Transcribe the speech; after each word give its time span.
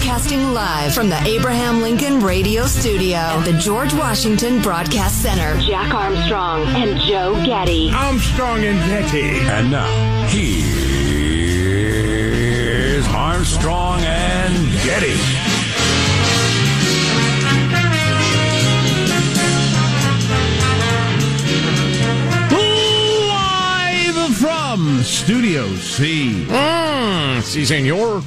Broadcasting 0.00 0.54
live 0.54 0.94
from 0.94 1.10
the 1.10 1.20
Abraham 1.24 1.82
Lincoln 1.82 2.20
Radio 2.20 2.64
Studio 2.64 3.18
at 3.18 3.44
the 3.44 3.52
George 3.58 3.92
Washington 3.92 4.62
Broadcast 4.62 5.20
Center. 5.20 5.60
Jack 5.60 5.92
Armstrong 5.92 6.62
and 6.68 6.98
Joe 7.00 7.34
Getty. 7.44 7.90
Armstrong 7.92 8.64
and 8.64 8.78
Getty. 8.88 9.40
And 9.40 9.70
now, 9.70 10.26
here's 10.28 10.66
Armstrong 13.08 14.00
and 14.00 14.72
Getty. 14.84 15.18
Live 23.28 24.36
from 24.36 25.02
Studio 25.02 25.66
C. 25.74 26.46
Mm, 26.48 27.42
si, 27.42 27.66
senor. 27.66 28.22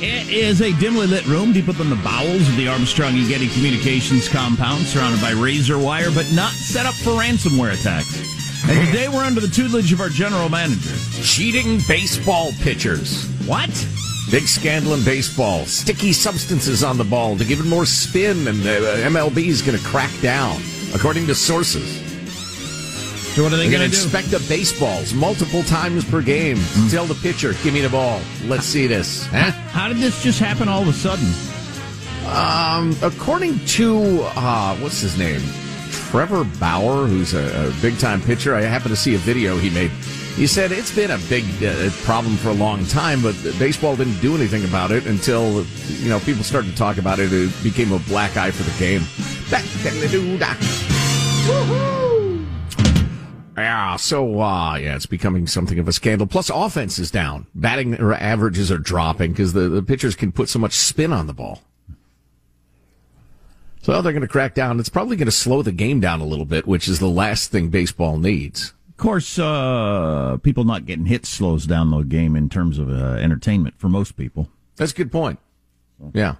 It 0.00 0.30
is 0.30 0.60
a 0.60 0.72
dimly 0.78 1.08
lit 1.08 1.26
room 1.26 1.52
deep 1.52 1.66
within 1.66 1.90
the 1.90 1.96
bowels 1.96 2.48
of 2.48 2.54
the 2.54 2.68
Armstrong 2.68 3.18
and 3.18 3.26
Getty 3.26 3.48
Communications 3.48 4.28
compound, 4.28 4.84
surrounded 4.84 5.20
by 5.20 5.32
razor 5.32 5.76
wire, 5.76 6.12
but 6.14 6.30
not 6.34 6.52
set 6.52 6.86
up 6.86 6.94
for 6.94 7.10
ransomware 7.10 7.74
attacks. 7.74 8.22
And 8.68 8.86
today 8.86 9.08
we're 9.08 9.24
under 9.24 9.40
the 9.40 9.48
tutelage 9.48 9.92
of 9.92 10.00
our 10.00 10.08
general 10.08 10.48
manager. 10.48 10.94
Cheating 11.24 11.80
baseball 11.88 12.52
pitchers. 12.60 13.26
What? 13.44 13.70
Big 14.30 14.44
scandal 14.44 14.94
in 14.94 15.04
baseball. 15.04 15.64
Sticky 15.64 16.12
substances 16.12 16.84
on 16.84 16.96
the 16.96 17.02
ball 17.02 17.36
to 17.36 17.44
give 17.44 17.58
it 17.58 17.66
more 17.66 17.84
spin, 17.84 18.46
and 18.46 18.60
uh, 18.60 18.98
MLB 18.98 19.48
is 19.48 19.62
going 19.62 19.76
to 19.76 19.84
crack 19.84 20.12
down, 20.20 20.62
according 20.94 21.26
to 21.26 21.34
sources. 21.34 22.07
So 23.38 23.44
what 23.44 23.52
are 23.52 23.56
they 23.56 23.68
They're 23.68 23.78
going 23.78 23.88
going 23.88 23.90
to 23.92 23.96
to 23.96 24.08
do? 24.08 24.16
inspect 24.18 24.30
the 24.32 24.44
baseballs 24.52 25.14
multiple 25.14 25.62
times 25.62 26.04
per 26.04 26.20
game. 26.22 26.58
Tell 26.90 27.06
the 27.06 27.14
pitcher, 27.14 27.52
"Give 27.62 27.72
me 27.72 27.80
the 27.80 27.88
ball. 27.88 28.20
Let's 28.46 28.64
see 28.64 28.88
this." 28.88 29.26
Huh? 29.26 29.52
How 29.70 29.86
did 29.86 29.98
this 29.98 30.20
just 30.24 30.40
happen 30.40 30.66
all 30.68 30.82
of 30.82 30.88
a 30.88 30.92
sudden? 30.92 31.28
Um, 32.26 32.96
according 33.00 33.64
to 33.78 34.22
uh, 34.34 34.74
what's 34.78 35.00
his 35.00 35.16
name, 35.16 35.40
Trevor 35.92 36.42
Bauer, 36.58 37.06
who's 37.06 37.32
a, 37.32 37.68
a 37.68 37.72
big 37.80 37.96
time 38.00 38.20
pitcher. 38.20 38.56
I 38.56 38.62
happened 38.62 38.90
to 38.90 39.00
see 39.00 39.14
a 39.14 39.18
video 39.18 39.56
he 39.56 39.70
made. 39.70 39.92
He 40.34 40.48
said 40.48 40.72
it's 40.72 40.92
been 40.92 41.12
a 41.12 41.18
big 41.28 41.44
uh, 41.62 41.90
problem 42.02 42.36
for 42.38 42.48
a 42.48 42.54
long 42.54 42.84
time, 42.86 43.22
but 43.22 43.36
baseball 43.56 43.94
didn't 43.94 44.18
do 44.20 44.34
anything 44.34 44.64
about 44.64 44.90
it 44.90 45.06
until 45.06 45.64
you 46.00 46.08
know 46.08 46.18
people 46.18 46.42
started 46.42 46.72
to 46.72 46.76
talk 46.76 46.98
about 46.98 47.20
it. 47.20 47.32
It 47.32 47.52
became 47.62 47.92
a 47.92 48.00
black 48.00 48.36
eye 48.36 48.50
for 48.50 48.64
the 48.64 48.76
game. 48.80 49.02
Yeah, 53.58 53.96
so 53.96 54.40
uh, 54.40 54.76
yeah, 54.76 54.94
it's 54.94 55.06
becoming 55.06 55.46
something 55.46 55.78
of 55.78 55.88
a 55.88 55.92
scandal. 55.92 56.26
Plus, 56.26 56.50
offense 56.50 56.98
is 56.98 57.10
down. 57.10 57.46
Batting 57.54 57.94
averages 57.94 58.70
are 58.70 58.78
dropping 58.78 59.32
because 59.32 59.52
the, 59.52 59.68
the 59.68 59.82
pitchers 59.82 60.14
can 60.14 60.32
put 60.32 60.48
so 60.48 60.58
much 60.58 60.74
spin 60.74 61.12
on 61.12 61.26
the 61.26 61.34
ball. 61.34 61.62
So 63.82 64.00
they're 64.02 64.12
going 64.12 64.22
to 64.22 64.28
crack 64.28 64.54
down. 64.54 64.78
It's 64.80 64.88
probably 64.88 65.16
going 65.16 65.26
to 65.26 65.32
slow 65.32 65.62
the 65.62 65.72
game 65.72 65.98
down 65.98 66.20
a 66.20 66.26
little 66.26 66.44
bit, 66.44 66.66
which 66.66 66.88
is 66.88 66.98
the 66.98 67.08
last 67.08 67.50
thing 67.50 67.68
baseball 67.68 68.18
needs. 68.18 68.74
Of 68.90 68.96
course, 68.96 69.38
uh, 69.38 70.36
people 70.42 70.64
not 70.64 70.86
getting 70.86 71.06
hit 71.06 71.24
slows 71.24 71.66
down 71.66 71.90
the 71.90 72.02
game 72.02 72.36
in 72.36 72.48
terms 72.48 72.78
of 72.78 72.90
uh, 72.90 73.14
entertainment 73.14 73.78
for 73.78 73.88
most 73.88 74.16
people. 74.16 74.48
That's 74.76 74.92
a 74.92 74.94
good 74.94 75.10
point. 75.10 75.38
Yeah. 76.12 76.36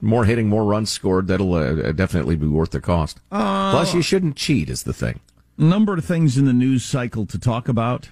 More 0.00 0.24
hitting, 0.24 0.48
more 0.48 0.64
runs 0.64 0.90
scored. 0.90 1.26
That'll 1.26 1.54
uh, 1.54 1.92
definitely 1.92 2.36
be 2.36 2.46
worth 2.46 2.70
the 2.70 2.80
cost. 2.80 3.20
Uh, 3.30 3.70
Plus, 3.72 3.94
you 3.94 4.02
shouldn't 4.02 4.36
cheat, 4.36 4.68
is 4.70 4.84
the 4.84 4.92
thing. 4.92 5.20
Number 5.58 5.94
of 5.94 6.04
things 6.04 6.36
in 6.36 6.44
the 6.44 6.52
news 6.52 6.84
cycle 6.84 7.26
to 7.26 7.38
talk 7.38 7.68
about. 7.68 8.08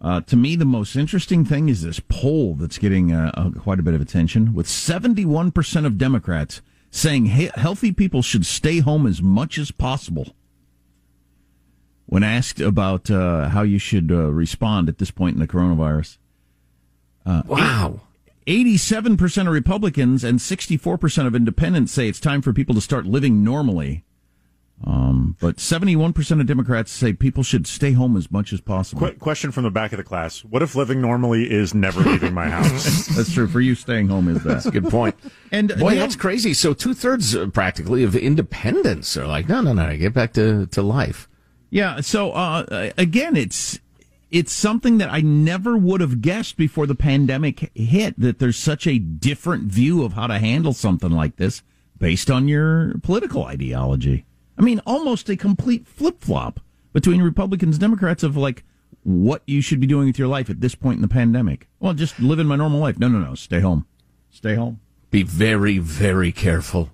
Uh, 0.00 0.20
to 0.22 0.36
me, 0.36 0.54
the 0.54 0.64
most 0.64 0.94
interesting 0.94 1.44
thing 1.44 1.68
is 1.68 1.82
this 1.82 2.00
poll 2.08 2.54
that's 2.54 2.78
getting 2.78 3.12
uh, 3.12 3.32
uh, 3.34 3.50
quite 3.50 3.80
a 3.80 3.82
bit 3.82 3.94
of 3.94 4.00
attention, 4.00 4.54
with 4.54 4.66
71% 4.66 5.86
of 5.86 5.98
Democrats 5.98 6.60
saying 6.90 7.26
he- 7.26 7.50
healthy 7.54 7.92
people 7.92 8.22
should 8.22 8.46
stay 8.46 8.78
home 8.78 9.06
as 9.06 9.20
much 9.20 9.58
as 9.58 9.70
possible. 9.70 10.34
When 12.06 12.22
asked 12.22 12.60
about 12.60 13.10
uh, 13.10 13.48
how 13.48 13.62
you 13.62 13.78
should 13.78 14.10
uh, 14.10 14.30
respond 14.30 14.88
at 14.88 14.98
this 14.98 15.10
point 15.10 15.34
in 15.34 15.40
the 15.40 15.48
coronavirus, 15.48 16.18
Wow. 17.26 18.00
87% 18.46 19.46
of 19.46 19.52
Republicans 19.52 20.24
and 20.24 20.38
64% 20.38 21.26
of 21.26 21.34
independents 21.34 21.92
say 21.92 22.08
it's 22.08 22.18
time 22.18 22.40
for 22.40 22.54
people 22.54 22.74
to 22.74 22.80
start 22.80 23.04
living 23.04 23.44
normally. 23.44 24.04
Um, 24.84 25.36
but 25.40 25.56
71% 25.56 26.40
of 26.40 26.46
Democrats 26.46 26.92
say 26.92 27.12
people 27.12 27.42
should 27.42 27.66
stay 27.66 27.92
home 27.92 28.16
as 28.16 28.30
much 28.30 28.52
as 28.52 28.60
possible. 28.60 29.08
Qu- 29.08 29.16
question 29.16 29.50
from 29.50 29.64
the 29.64 29.70
back 29.70 29.92
of 29.92 29.96
the 29.96 30.04
class: 30.04 30.44
What 30.44 30.62
if 30.62 30.76
living 30.76 31.00
normally 31.00 31.50
is 31.50 31.74
never 31.74 32.00
leaving 32.00 32.32
my 32.32 32.48
house? 32.48 33.06
That's 33.16 33.32
true. 33.32 33.48
For 33.48 33.60
you, 33.60 33.74
staying 33.74 34.08
home 34.08 34.28
is 34.28 34.44
that. 34.44 34.70
Good 34.72 34.88
point. 34.88 35.16
And 35.50 35.68
Boy, 35.78 35.92
they 35.92 35.96
that's 35.96 36.14
crazy. 36.14 36.52
So 36.52 36.74
two 36.74 36.92
thirds 36.92 37.34
practically 37.54 38.04
of 38.04 38.14
independents 38.14 39.16
are 39.16 39.26
like, 39.26 39.48
no, 39.48 39.62
no, 39.62 39.72
no, 39.72 39.96
get 39.96 40.12
back 40.12 40.34
to, 40.34 40.66
to 40.66 40.82
life. 40.82 41.26
Yeah. 41.70 42.02
So 42.02 42.32
uh, 42.32 42.90
again, 42.98 43.34
it's 43.34 43.78
it's 44.30 44.52
something 44.52 44.98
that 44.98 45.10
I 45.10 45.22
never 45.22 45.78
would 45.78 46.02
have 46.02 46.20
guessed 46.20 46.58
before 46.58 46.86
the 46.86 46.94
pandemic 46.94 47.70
hit. 47.74 48.20
That 48.20 48.40
there's 48.40 48.58
such 48.58 48.86
a 48.86 48.98
different 48.98 49.64
view 49.64 50.04
of 50.04 50.12
how 50.12 50.26
to 50.26 50.38
handle 50.38 50.74
something 50.74 51.10
like 51.10 51.36
this 51.36 51.62
based 51.98 52.30
on 52.30 52.46
your 52.46 52.98
political 53.02 53.44
ideology. 53.44 54.26
I 54.58 54.62
mean, 54.62 54.80
almost 54.86 55.28
a 55.28 55.36
complete 55.36 55.86
flip 55.86 56.20
flop 56.22 56.60
between 56.92 57.22
Republicans 57.22 57.76
and 57.76 57.80
Democrats 57.80 58.22
of 58.22 58.36
like 58.36 58.64
what 59.04 59.42
you 59.46 59.60
should 59.60 59.80
be 59.80 59.86
doing 59.86 60.06
with 60.08 60.18
your 60.18 60.28
life 60.28 60.50
at 60.50 60.60
this 60.60 60.74
point 60.74 60.96
in 60.96 61.02
the 61.02 61.08
pandemic. 61.08 61.68
Well, 61.80 61.94
just 61.94 62.18
living 62.18 62.46
my 62.46 62.56
normal 62.56 62.80
life. 62.80 62.98
No, 62.98 63.08
no, 63.08 63.18
no. 63.18 63.34
Stay 63.34 63.60
home. 63.60 63.86
Stay 64.30 64.54
home. 64.56 64.80
Be 65.10 65.22
very, 65.22 65.78
very 65.78 66.32
careful. 66.32 66.90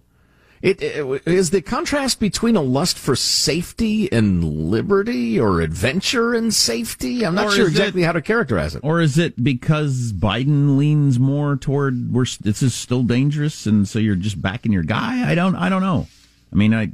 It, 0.63 0.81
it 0.81 1.27
is 1.27 1.51
the 1.51 1.61
contrast 1.61 2.21
between 2.21 2.57
a 2.57 2.63
lust 2.63 2.99
for 2.99 3.15
safety 3.15 4.11
and 4.11 4.43
liberty 4.43 5.39
or 5.39 5.61
adventure 5.61 6.33
and 6.33 6.55
safety. 6.55 7.27
I'm 7.27 7.35
not 7.35 7.53
sure 7.53 7.67
exactly 7.67 8.03
it- 8.03 8.07
how 8.07 8.13
to 8.13 8.23
characterize 8.23 8.75
it. 8.75 8.81
Or 8.83 8.99
is 9.01 9.19
it 9.19 9.45
because 9.45 10.15
Biden 10.15 10.79
leans 10.79 11.19
more 11.19 11.57
toward 11.57 12.15
we're 12.15 12.25
this 12.41 12.63
is 12.63 12.75
still 12.75 13.03
dangerous, 13.03 13.67
and 13.67 13.87
so 13.87 13.99
you're 13.99 14.17
just 14.17 14.41
backing 14.41 14.73
your 14.73 14.85
guy? 14.85 15.31
I 15.31 15.35
don't. 15.35 15.55
I 15.55 15.69
don't 15.69 15.83
know. 15.83 16.07
I 16.55 16.57
mean, 16.57 16.73
I, 16.73 16.89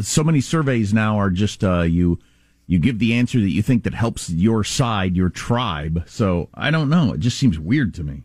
so 0.00 0.24
many 0.24 0.40
surveys 0.40 0.94
now 0.94 1.18
are 1.18 1.30
just 1.30 1.62
uh, 1.62 1.82
you 1.82 2.18
you 2.66 2.78
give 2.78 2.98
the 2.98 3.12
answer 3.12 3.38
that 3.38 3.50
you 3.50 3.62
think 3.62 3.84
that 3.84 3.92
helps 3.92 4.30
your 4.30 4.64
side, 4.64 5.14
your 5.14 5.28
tribe. 5.28 6.04
So 6.06 6.48
I 6.54 6.70
don't 6.70 6.88
know. 6.88 7.12
It 7.12 7.20
just 7.20 7.38
seems 7.38 7.58
weird 7.58 7.92
to 7.94 8.04
me. 8.04 8.22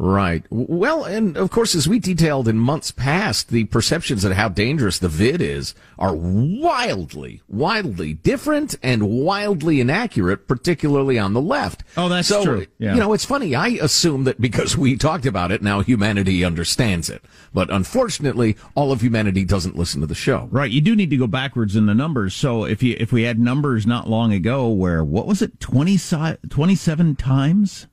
Right. 0.00 0.44
Well, 0.48 1.02
and 1.02 1.36
of 1.36 1.50
course, 1.50 1.74
as 1.74 1.88
we 1.88 1.98
detailed 1.98 2.46
in 2.46 2.56
months 2.56 2.92
past, 2.92 3.48
the 3.48 3.64
perceptions 3.64 4.24
of 4.24 4.30
how 4.30 4.48
dangerous 4.48 5.00
the 5.00 5.08
vid 5.08 5.42
is 5.42 5.74
are 5.98 6.14
wildly, 6.14 7.42
wildly 7.48 8.14
different 8.14 8.76
and 8.80 9.10
wildly 9.10 9.80
inaccurate, 9.80 10.46
particularly 10.46 11.18
on 11.18 11.32
the 11.32 11.40
left. 11.40 11.82
Oh, 11.96 12.08
that's 12.08 12.28
so, 12.28 12.44
true. 12.44 12.66
Yeah. 12.78 12.94
You 12.94 13.00
know, 13.00 13.12
it's 13.12 13.24
funny. 13.24 13.56
I 13.56 13.70
assume 13.82 14.22
that 14.22 14.40
because 14.40 14.78
we 14.78 14.96
talked 14.96 15.26
about 15.26 15.50
it, 15.50 15.62
now 15.62 15.80
humanity 15.80 16.44
understands 16.44 17.10
it. 17.10 17.24
But 17.52 17.68
unfortunately, 17.68 18.56
all 18.76 18.92
of 18.92 19.00
humanity 19.00 19.44
doesn't 19.44 19.76
listen 19.76 20.00
to 20.00 20.06
the 20.06 20.14
show. 20.14 20.48
Right. 20.52 20.70
You 20.70 20.80
do 20.80 20.94
need 20.94 21.10
to 21.10 21.16
go 21.16 21.26
backwards 21.26 21.74
in 21.74 21.86
the 21.86 21.94
numbers. 21.94 22.36
So 22.36 22.64
if 22.64 22.84
you 22.84 22.94
if 23.00 23.10
we 23.10 23.24
had 23.24 23.40
numbers 23.40 23.84
not 23.84 24.08
long 24.08 24.32
ago 24.32 24.68
where 24.68 25.02
what 25.02 25.26
was 25.26 25.42
it 25.42 25.58
20, 25.58 25.96
si- 25.96 26.36
27 26.48 27.16
times 27.16 27.88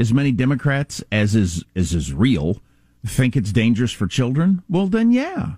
as 0.00 0.12
many 0.12 0.32
Democrats 0.32 1.04
as 1.12 1.34
is 1.36 1.62
as 1.76 1.92
is 1.94 2.12
real 2.12 2.60
think 3.06 3.36
it's 3.36 3.52
dangerous 3.52 3.92
for 3.92 4.06
children, 4.06 4.62
well 4.68 4.86
then 4.86 5.10
yeah. 5.12 5.52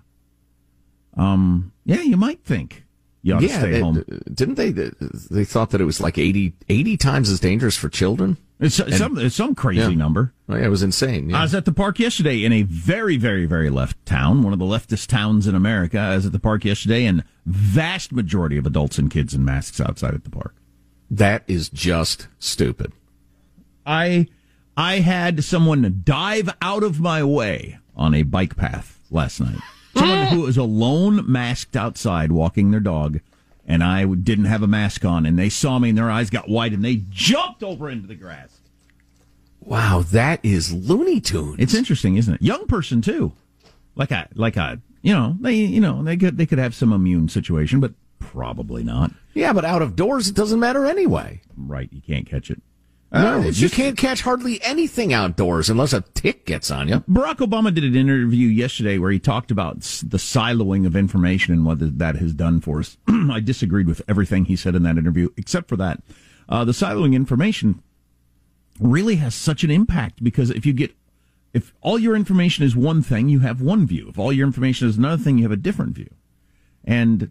Um 1.15 1.71
yeah, 1.85 2.01
you 2.01 2.17
might 2.17 2.43
think 2.43 2.85
you 3.21 3.33
ought 3.35 3.39
to 3.41 3.49
stay 3.49 3.71
they- 3.71 3.79
home. 3.79 4.03
didn't 4.33 4.55
they? 4.55 4.71
They 4.71 5.45
thought 5.45 5.69
that 5.71 5.79
it 5.81 5.85
was 5.85 6.01
like 6.01 6.17
80, 6.17 6.53
80 6.67 6.97
times 6.97 7.29
as 7.29 7.39
dangerous 7.39 7.77
for 7.77 7.87
children. 7.89 8.37
It's, 8.59 8.79
it's 8.79 8.97
some 8.97 9.17
it's 9.17 9.35
some 9.35 9.55
crazy 9.55 9.79
Yeah. 9.81 9.89
number. 9.89 10.33
Oh, 10.49 10.55
yeah, 10.55 10.65
it 10.65 10.69
was 10.69 10.83
insane. 10.83 11.29
Yeah. 11.29 11.39
I 11.39 11.41
was 11.41 11.53
at 11.55 11.65
the 11.65 11.73
park 11.73 11.99
yesterday 11.99 12.43
in 12.45 12.51
a 12.53 12.61
very, 12.63 13.17
very, 13.17 13.45
very 13.45 13.69
left 13.69 14.05
town, 14.05 14.41
one 14.43 14.53
of 14.53 14.59
the 14.59 14.65
leftist 14.65 15.07
towns 15.07 15.47
in 15.47 15.55
America. 15.55 15.99
I 15.99 16.15
was 16.15 16.25
at 16.25 16.31
the 16.31 16.39
park 16.39 16.63
yesterday, 16.63 17.05
and 17.05 17.23
vast 17.45 18.11
majority 18.13 18.57
of 18.57 18.65
adults 18.65 18.97
and 18.97 19.09
kids 19.11 19.33
in 19.33 19.43
masks 19.43 19.81
outside 19.81 20.13
at 20.13 20.23
the 20.23 20.29
park. 20.29 20.55
that 21.11 21.43
is 21.47 21.69
just 21.69 22.27
stupid. 22.39 22.91
I 23.85 24.27
I 24.75 24.99
had 24.99 25.43
someone 25.43 26.01
dive 26.03 26.49
out 26.61 26.83
of 26.83 26.99
my 26.99 27.23
way 27.23 27.77
on 27.95 28.13
a 28.13 28.23
bike 28.23 28.55
path 28.55 28.99
last 29.11 29.39
night. 29.39 29.59
Someone 29.95 30.27
who 30.29 30.41
was 30.41 30.57
alone, 30.57 31.31
masked 31.31 31.75
outside, 31.75 32.31
walking 32.31 32.71
their 32.71 32.79
dog, 32.79 33.19
and 33.67 33.83
I 33.83 34.05
didn't 34.05 34.45
have 34.45 34.63
a 34.63 34.67
mask 34.67 35.05
on, 35.05 35.27
and 35.27 35.37
they 35.37 35.49
saw 35.49 35.77
me, 35.77 35.89
and 35.89 35.97
their 35.97 36.09
eyes 36.09 36.31
got 36.31 36.49
wide, 36.49 36.73
and 36.73 36.83
they 36.83 37.03
jumped 37.11 37.61
over 37.61 37.91
into 37.91 38.07
the 38.07 38.15
grass. 38.15 38.57
Wow, 39.59 40.03
that 40.11 40.39
is 40.43 40.73
Looney 40.73 41.21
Tunes. 41.21 41.57
It's 41.59 41.75
interesting, 41.75 42.15
isn't 42.17 42.33
it? 42.33 42.41
Young 42.41 42.65
person 42.65 43.01
too, 43.01 43.33
like 43.95 44.09
a 44.09 44.27
like 44.33 44.57
a 44.57 44.81
you 45.03 45.13
know 45.13 45.37
they 45.39 45.53
you 45.53 45.79
know 45.79 46.03
they 46.03 46.17
could 46.17 46.37
they 46.37 46.47
could 46.47 46.57
have 46.57 46.73
some 46.73 46.91
immune 46.91 47.29
situation, 47.29 47.79
but 47.79 47.93
probably 48.19 48.83
not. 48.83 49.11
yeah, 49.35 49.53
but 49.53 49.63
out 49.63 49.83
of 49.83 49.95
doors, 49.95 50.27
it 50.27 50.35
doesn't 50.35 50.59
matter 50.59 50.85
anyway. 50.87 51.39
Right, 51.55 51.87
you 51.93 52.01
can't 52.01 52.25
catch 52.25 52.49
it. 52.49 52.61
No, 53.13 53.41
Uh, 53.41 53.43
you 53.43 53.69
can't 53.69 53.95
catch 53.95 54.21
hardly 54.21 54.59
anything 54.63 55.13
outdoors 55.13 55.69
unless 55.69 55.93
a 55.93 56.01
tick 56.15 56.47
gets 56.47 56.71
on 56.71 56.87
you. 56.87 57.01
Barack 57.01 57.37
Obama 57.37 57.71
did 57.73 57.83
an 57.83 57.95
interview 57.95 58.47
yesterday 58.47 58.97
where 58.97 59.11
he 59.11 59.19
talked 59.19 59.51
about 59.51 59.81
the 59.81 60.17
siloing 60.17 60.87
of 60.87 60.95
information 60.95 61.53
and 61.53 61.63
what 61.63 61.99
that 61.99 62.15
has 62.15 62.33
done 62.33 62.59
for 62.59 62.79
us. 62.79 62.97
I 63.07 63.39
disagreed 63.39 63.87
with 63.87 64.01
everything 64.07 64.45
he 64.45 64.55
said 64.55 64.73
in 64.73 64.81
that 64.83 64.97
interview, 64.97 65.29
except 65.37 65.69
for 65.69 65.75
that. 65.77 66.01
Uh, 66.49 66.65
the 66.65 66.71
siloing 66.71 67.13
information 67.13 67.83
really 68.79 69.17
has 69.17 69.35
such 69.35 69.63
an 69.63 69.69
impact 69.69 70.23
because 70.23 70.49
if 70.49 70.65
you 70.65 70.73
get, 70.73 70.95
if 71.53 71.71
all 71.81 71.99
your 71.99 72.15
information 72.15 72.65
is 72.65 72.75
one 72.75 73.03
thing, 73.03 73.29
you 73.29 73.41
have 73.41 73.61
one 73.61 73.85
view. 73.85 74.07
If 74.09 74.17
all 74.17 74.33
your 74.33 74.47
information 74.47 74.87
is 74.87 74.97
another 74.97 75.21
thing, 75.21 75.37
you 75.37 75.43
have 75.43 75.51
a 75.51 75.55
different 75.55 75.93
view. 75.93 76.09
And 76.83 77.29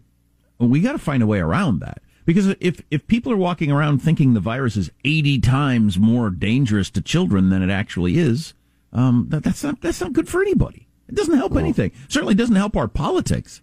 we 0.59 0.79
got 0.79 0.93
to 0.93 0.97
find 0.99 1.21
a 1.21 1.27
way 1.27 1.39
around 1.39 1.79
that. 1.81 2.01
Because 2.25 2.55
if, 2.59 2.81
if 2.89 3.05
people 3.07 3.31
are 3.31 3.37
walking 3.37 3.71
around 3.71 3.99
thinking 3.99 4.33
the 4.33 4.39
virus 4.39 4.77
is 4.77 4.91
80 5.03 5.39
times 5.41 5.99
more 5.99 6.29
dangerous 6.29 6.89
to 6.91 7.01
children 7.01 7.49
than 7.49 7.61
it 7.61 7.69
actually 7.69 8.17
is, 8.17 8.53
um, 8.93 9.27
that, 9.29 9.43
that's 9.43 9.63
not 9.63 9.81
that's 9.81 10.01
not 10.01 10.13
good 10.13 10.29
for 10.29 10.41
anybody. 10.41 10.87
It 11.09 11.15
doesn't 11.15 11.37
help 11.37 11.55
anything. 11.57 11.91
Certainly 12.07 12.35
doesn't 12.35 12.55
help 12.55 12.77
our 12.77 12.87
politics. 12.87 13.61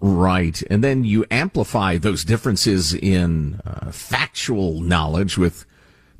Right. 0.00 0.60
And 0.70 0.84
then 0.84 1.04
you 1.04 1.24
amplify 1.30 1.98
those 1.98 2.24
differences 2.24 2.92
in 2.92 3.60
uh, 3.64 3.90
factual 3.90 4.80
knowledge 4.80 5.38
with 5.38 5.64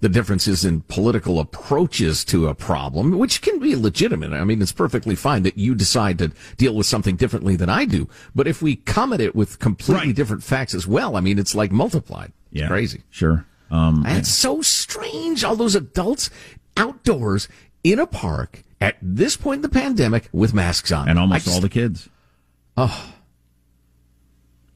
the 0.01 0.09
differences 0.09 0.65
in 0.65 0.81
political 0.83 1.41
approaches 1.41 2.25
to 2.27 2.47
a 2.47 2.55
problem, 2.55 3.19
which 3.19 3.43
can 3.43 3.59
be 3.59 3.75
legitimate. 3.75 4.33
I 4.33 4.45
mean, 4.45 4.63
it's 4.63 4.71
perfectly 4.73 5.17
fine 5.17 5.43
that 5.43 5.59
you 5.59 5.75
decide 5.75 6.19
to 6.19 6.31
deal 6.57 6.75
with 6.75 6.87
something 6.87 7.17
differently 7.17 7.57
than 7.57 7.69
I 7.69 7.85
do. 7.85 8.09
But 8.35 8.47
if 8.47 8.63
we 8.63 8.77
come 8.77 9.13
at 9.13 9.21
it 9.21 9.35
with 9.35 9.59
completely 9.59 10.09
Right. 10.09 10.15
different 10.17 10.45
facts 10.45 10.73
as 10.75 10.87
well, 10.87 11.17
I 11.17 11.21
mean, 11.21 11.39
it's 11.39 11.55
like 11.55 11.73
multiplied. 11.73 12.33
It's 12.53 12.69
crazy. 12.69 13.03
Sure. 13.11 13.45
Um, 13.71 14.03
That's 14.07 14.31
so 14.31 14.63
strange. 14.63 15.43
All 15.45 15.57
those 15.57 15.75
adults 15.75 16.31
outdoors 16.77 17.49
in 17.83 17.99
a 17.99 18.07
park 18.07 18.63
at 18.81 18.97
this 19.03 19.37
point 19.37 19.59
in 19.59 19.63
the 19.63 19.69
pandemic 19.69 20.29
with 20.33 20.55
masks 20.55 20.93
on. 20.93 21.09
and 21.09 21.19
almost 21.19 21.45
just- 21.45 21.55
all 21.57 21.61
the 21.61 21.69
kids. 21.69 22.09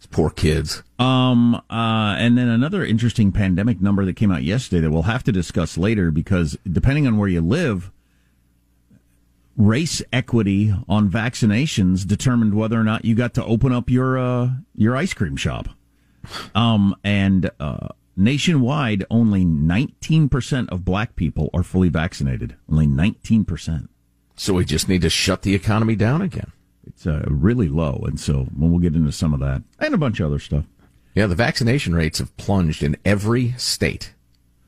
Poor 0.07 0.31
kids. 0.31 0.83
Um, 0.99 1.55
uh, 1.55 2.17
and 2.19 2.37
then 2.37 2.49
another 2.49 2.85
interesting 2.85 3.33
pandemic 3.33 3.81
number 3.81 4.05
that 4.05 4.17
came 4.17 4.31
out 4.31 4.43
yesterday 4.43 4.81
that 4.81 4.91
we'll 4.91 5.03
have 5.03 5.25
to 5.25 5.33
discuss 5.33 5.77
later 5.77 6.11
because 6.11 6.57
depending 6.71 7.07
on 7.07 7.19
where 7.19 7.29
you 7.29 7.41
live, 7.41 7.91
race 9.57 10.03
equity 10.13 10.75
on 10.89 11.11
vaccinations 11.11 12.07
determined 12.07 12.55
whether 12.55 12.79
or 12.79 12.85
not 12.85 13.05
you 13.05 13.15
got 13.15 13.35
to 13.35 13.45
open 13.45 13.73
up 13.73 13.91
your 13.91 14.19
uh, 14.19 14.51
your 14.75 14.97
ice 14.97 15.15
cream 15.15 15.37
shop. 15.37 15.69
Um, 16.55 16.95
and 17.03 17.51
uh, 17.59 17.89
nationwide, 18.17 19.05
only 19.11 19.45
19% 19.45 20.69
of 20.69 20.85
black 20.85 21.17
people 21.17 21.51
are 21.53 21.63
fully 21.63 21.89
vaccinated. 21.89 22.57
Only 22.71 22.87
19%. 22.87 23.89
So 24.37 24.55
we 24.55 24.65
just 24.65 24.89
need 24.89 25.03
to 25.03 25.11
shut 25.11 25.43
the 25.43 25.55
economy 25.55 25.97
down 25.97 26.23
again. 26.23 26.53
It's 26.87 27.07
uh, 27.07 27.25
really 27.29 27.69
low. 27.69 28.03
And 28.07 28.19
so 28.19 28.45
when 28.57 28.71
we'll 28.71 28.81
get 28.81 28.95
into 28.95 29.13
some 29.13 29.33
of 29.33 29.41
that 29.41 29.63
and 29.79 29.95
a 29.95 29.99
bunch 29.99 30.21
of 30.21 30.27
other 30.27 30.39
stuff. 30.39 30.65
Yeah, 31.15 31.27
the 31.27 31.35
vaccination 31.35 31.95
rates 31.95 32.19
have 32.19 32.37
plunged 32.37 32.83
in 32.83 32.97
every 33.05 33.53
state. 33.59 34.15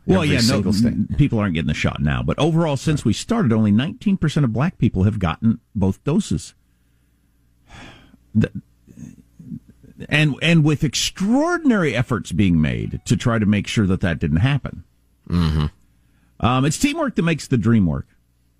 Well, 0.06 0.22
Every 0.22 0.34
yeah, 0.36 0.42
no, 0.46 0.70
state. 0.70 1.16
people 1.16 1.38
aren't 1.38 1.54
getting 1.54 1.68
the 1.68 1.74
shot 1.74 2.00
now. 2.00 2.22
But 2.22 2.38
overall, 2.38 2.76
since 2.76 3.06
we 3.06 3.14
started, 3.14 3.52
only 3.52 3.72
19% 3.72 4.44
of 4.44 4.52
black 4.52 4.76
people 4.76 5.04
have 5.04 5.18
gotten 5.18 5.60
both 5.74 6.02
doses. 6.04 6.54
The- 8.34 8.50
and 10.08 10.34
and 10.42 10.64
with 10.64 10.82
extraordinary 10.82 11.94
efforts 11.94 12.32
being 12.32 12.60
made 12.60 13.00
to 13.04 13.16
try 13.16 13.38
to 13.38 13.46
make 13.46 13.66
sure 13.68 13.86
that 13.86 14.00
that 14.00 14.18
didn't 14.18 14.38
happen. 14.38 14.82
Mm-hmm. 15.28 15.66
Um, 16.44 16.64
it's 16.64 16.78
teamwork 16.78 17.14
that 17.14 17.22
makes 17.22 17.46
the 17.46 17.56
dream 17.56 17.86
work. 17.86 18.08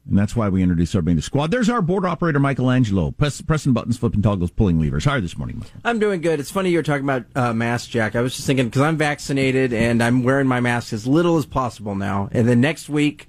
And 0.07 0.19
that's 0.19 0.37
why 0.37 0.51
we 0.51 0.63
introduced 0.63 0.95
our 0.95 1.01
being 1.01 1.17
the 1.17 1.23
squad. 1.23 1.51
There's 1.51 1.71
our 1.71 1.81
board 1.81 2.05
operator, 2.05 2.39
Michelangelo, 2.39 3.11
press, 3.11 3.41
pressing 3.41 3.73
buttons, 3.73 3.97
flipping 3.97 4.21
toggles, 4.21 4.51
pulling 4.51 4.79
levers. 4.79 5.07
How 5.07 5.13
are 5.13 5.17
you 5.17 5.23
this 5.23 5.39
morning, 5.39 5.61
Michael? 5.61 5.81
I'm 5.85 5.99
doing 5.99 6.21
good. 6.21 6.41
It's 6.41 6.51
funny 6.51 6.71
you're 6.71 6.83
talking 6.83 7.05
about 7.05 7.25
uh, 7.35 7.55
masks, 7.55 7.89
Jack. 7.89 8.15
I 8.15 8.21
was 8.21 8.35
just 8.35 8.47
thinking 8.47 8.67
because 8.67 8.83
I'm 8.83 8.99
vaccinated 8.99 9.73
and 9.73 10.03
I'm 10.03 10.23
wearing 10.23 10.47
my 10.47 10.61
mask 10.61 10.93
as 10.93 11.07
little 11.07 11.39
as 11.39 11.47
possible 11.47 11.95
now. 11.95 12.29
And 12.33 12.47
then 12.47 12.61
next 12.61 12.91
week, 12.91 13.29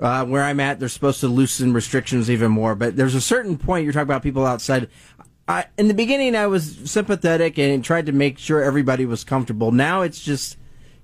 uh, 0.00 0.24
where 0.24 0.42
I'm 0.42 0.58
at, 0.58 0.80
they're 0.80 0.88
supposed 0.88 1.20
to 1.20 1.28
loosen 1.28 1.72
restrictions 1.72 2.28
even 2.28 2.50
more. 2.50 2.74
But 2.74 2.96
there's 2.96 3.14
a 3.14 3.20
certain 3.20 3.56
point 3.56 3.84
you're 3.84 3.92
talking 3.92 4.02
about 4.02 4.24
people 4.24 4.44
outside. 4.44 4.88
I, 5.46 5.66
in 5.78 5.86
the 5.86 5.94
beginning, 5.94 6.34
I 6.34 6.48
was 6.48 6.90
sympathetic 6.90 7.58
and 7.58 7.84
tried 7.84 8.06
to 8.06 8.12
make 8.12 8.38
sure 8.38 8.60
everybody 8.60 9.06
was 9.06 9.22
comfortable. 9.22 9.70
Now 9.70 10.02
it's 10.02 10.20
just 10.20 10.56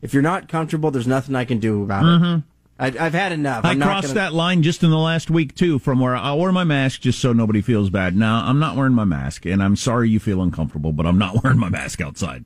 if 0.02 0.12
you're 0.12 0.22
not 0.22 0.48
comfortable, 0.48 0.90
there's 0.90 1.06
nothing 1.06 1.36
I 1.36 1.44
can 1.44 1.58
do 1.60 1.84
about 1.84 2.04
it. 2.38 2.42
I, 2.78 2.86
I've 2.86 3.14
had 3.14 3.32
enough. 3.32 3.64
I 3.64 3.70
I'm 3.70 3.78
not 3.78 3.86
crossed 3.86 4.06
gonna- 4.08 4.14
that 4.20 4.32
line 4.34 4.62
just 4.62 4.82
in 4.84 4.90
the 4.90 4.98
last 4.98 5.30
week 5.30 5.54
too, 5.54 5.78
from 5.78 5.98
where 6.00 6.14
I 6.16 6.32
wear 6.34 6.52
my 6.52 6.64
mask 6.64 7.00
just 7.00 7.18
so 7.18 7.32
nobody 7.32 7.60
feels 7.60 7.90
bad. 7.90 8.16
Now 8.16 8.44
I'm 8.44 8.58
not 8.58 8.76
wearing 8.76 8.94
my 8.94 9.04
mask, 9.04 9.46
and 9.46 9.62
I'm 9.62 9.74
sorry 9.76 10.10
you 10.10 10.20
feel 10.20 10.40
uncomfortable, 10.42 10.92
but 10.92 11.04
I'm 11.06 11.18
not 11.18 11.42
wearing 11.42 11.58
my 11.58 11.68
mask 11.70 12.00
outside. 12.00 12.44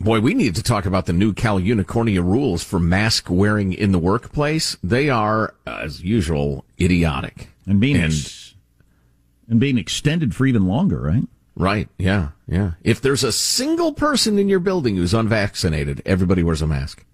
Boy, 0.00 0.20
we 0.20 0.34
need 0.34 0.54
to 0.56 0.62
talk 0.62 0.86
about 0.86 1.06
the 1.06 1.12
new 1.12 1.32
Cal 1.32 1.60
Unicornia 1.60 2.22
rules 2.22 2.64
for 2.64 2.80
mask 2.80 3.30
wearing 3.30 3.72
in 3.72 3.92
the 3.92 3.98
workplace. 3.98 4.76
They 4.82 5.08
are, 5.08 5.54
as 5.66 6.02
usual, 6.02 6.64
idiotic. 6.80 7.48
And 7.66 7.78
being 7.80 7.96
And- 7.96 8.04
ex- 8.12 8.54
and 9.48 9.60
being 9.60 9.76
extended 9.78 10.34
for 10.34 10.46
even 10.46 10.66
longer, 10.66 11.00
right? 11.00 11.28
Right. 11.54 11.88
Yeah. 11.98 12.30
Yeah. 12.48 12.72
If 12.82 13.00
there's 13.02 13.22
a 13.22 13.30
single 13.30 13.92
person 13.92 14.38
in 14.38 14.48
your 14.48 14.58
building 14.58 14.96
who's 14.96 15.14
unvaccinated, 15.14 16.00
everybody 16.06 16.42
wears 16.42 16.62
a 16.62 16.66
mask. 16.66 17.04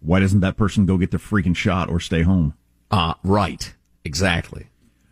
Why 0.00 0.20
doesn't 0.20 0.40
that 0.40 0.56
person 0.56 0.86
go 0.86 0.96
get 0.98 1.10
the 1.10 1.18
freaking 1.18 1.56
shot 1.56 1.88
or 1.88 2.00
stay 2.00 2.22
home? 2.22 2.54
Uh, 2.90 3.14
right. 3.22 3.74
Exactly. 4.04 4.66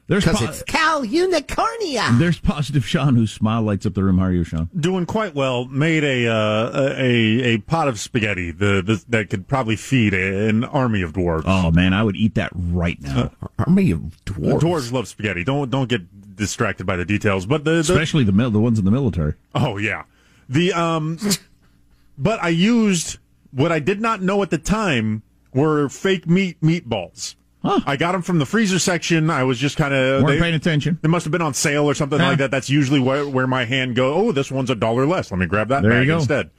There's 0.08 0.24
Because 0.24 0.38
po- 0.38 0.44
it's 0.46 0.62
Cal 0.62 1.04
Unicornia. 1.04 2.16
there's 2.20 2.38
positive 2.38 2.86
Sean 2.86 3.16
whose 3.16 3.32
smile 3.32 3.62
lights 3.62 3.86
up 3.86 3.94
the 3.94 4.04
room. 4.04 4.18
How 4.18 4.26
are 4.26 4.32
you, 4.32 4.44
Sean? 4.44 4.70
Doing 4.78 5.04
quite 5.04 5.34
well. 5.34 5.64
Made 5.66 6.04
a 6.04 6.28
uh, 6.28 6.94
a 6.96 7.42
a 7.54 7.58
pot 7.58 7.88
of 7.88 7.98
spaghetti 7.98 8.52
the, 8.52 8.82
the 8.82 9.04
that 9.08 9.30
could 9.30 9.48
probably 9.48 9.74
feed 9.74 10.14
a, 10.14 10.48
an 10.48 10.62
army 10.62 11.02
of 11.02 11.12
dwarves. 11.12 11.42
Oh 11.46 11.72
man, 11.72 11.92
I 11.92 12.04
would 12.04 12.14
eat 12.14 12.36
that 12.36 12.52
right 12.54 13.00
now. 13.02 13.32
Army 13.58 13.90
of 13.90 14.00
dwarves. 14.24 14.60
dwarves 14.60 14.92
love 14.92 15.08
spaghetti. 15.08 15.42
Don't 15.42 15.70
don't 15.70 15.88
get 15.88 16.36
distracted 16.36 16.86
by 16.86 16.94
the 16.96 17.04
details. 17.04 17.44
But 17.44 17.64
the, 17.64 17.72
the 17.72 17.78
Especially 17.80 18.22
the 18.22 18.30
the 18.50 18.60
ones 18.60 18.78
in 18.78 18.84
the 18.84 18.92
military. 18.92 19.34
Oh 19.56 19.76
yeah. 19.76 20.04
The 20.48 20.72
um 20.72 21.18
but 22.18 22.40
I 22.40 22.50
used 22.50 23.18
what 23.56 23.72
I 23.72 23.78
did 23.80 24.00
not 24.00 24.22
know 24.22 24.42
at 24.42 24.50
the 24.50 24.58
time 24.58 25.22
were 25.54 25.88
fake 25.88 26.28
meat 26.28 26.60
meatballs. 26.60 27.34
I 27.64 27.96
got 27.96 28.12
them 28.12 28.22
from 28.22 28.38
the 28.38 28.46
freezer 28.46 28.78
section. 28.78 29.28
I 29.28 29.42
was 29.42 29.58
just 29.58 29.76
kind 29.76 29.92
of 29.92 30.22
Weren't 30.22 30.40
paying 30.40 30.54
attention. 30.54 31.00
They 31.02 31.08
must 31.08 31.24
have 31.24 31.32
been 31.32 31.42
on 31.42 31.52
sale 31.52 31.84
or 31.90 31.94
something 31.94 32.20
Yeah. 32.20 32.28
like 32.28 32.38
that. 32.38 32.52
That's 32.52 32.70
usually 32.70 33.00
where, 33.00 33.26
where 33.28 33.48
my 33.48 33.64
hand 33.64 33.96
go. 33.96 34.14
Oh, 34.14 34.30
this 34.32 34.52
one's 34.52 34.70
a 34.70 34.76
dollar 34.76 35.04
less. 35.04 35.32
Let 35.32 35.40
me 35.40 35.46
grab 35.46 35.68
that 35.70 35.82
There 35.82 36.00
you 36.00 36.06
go. 36.06 36.18
instead. 36.18 36.50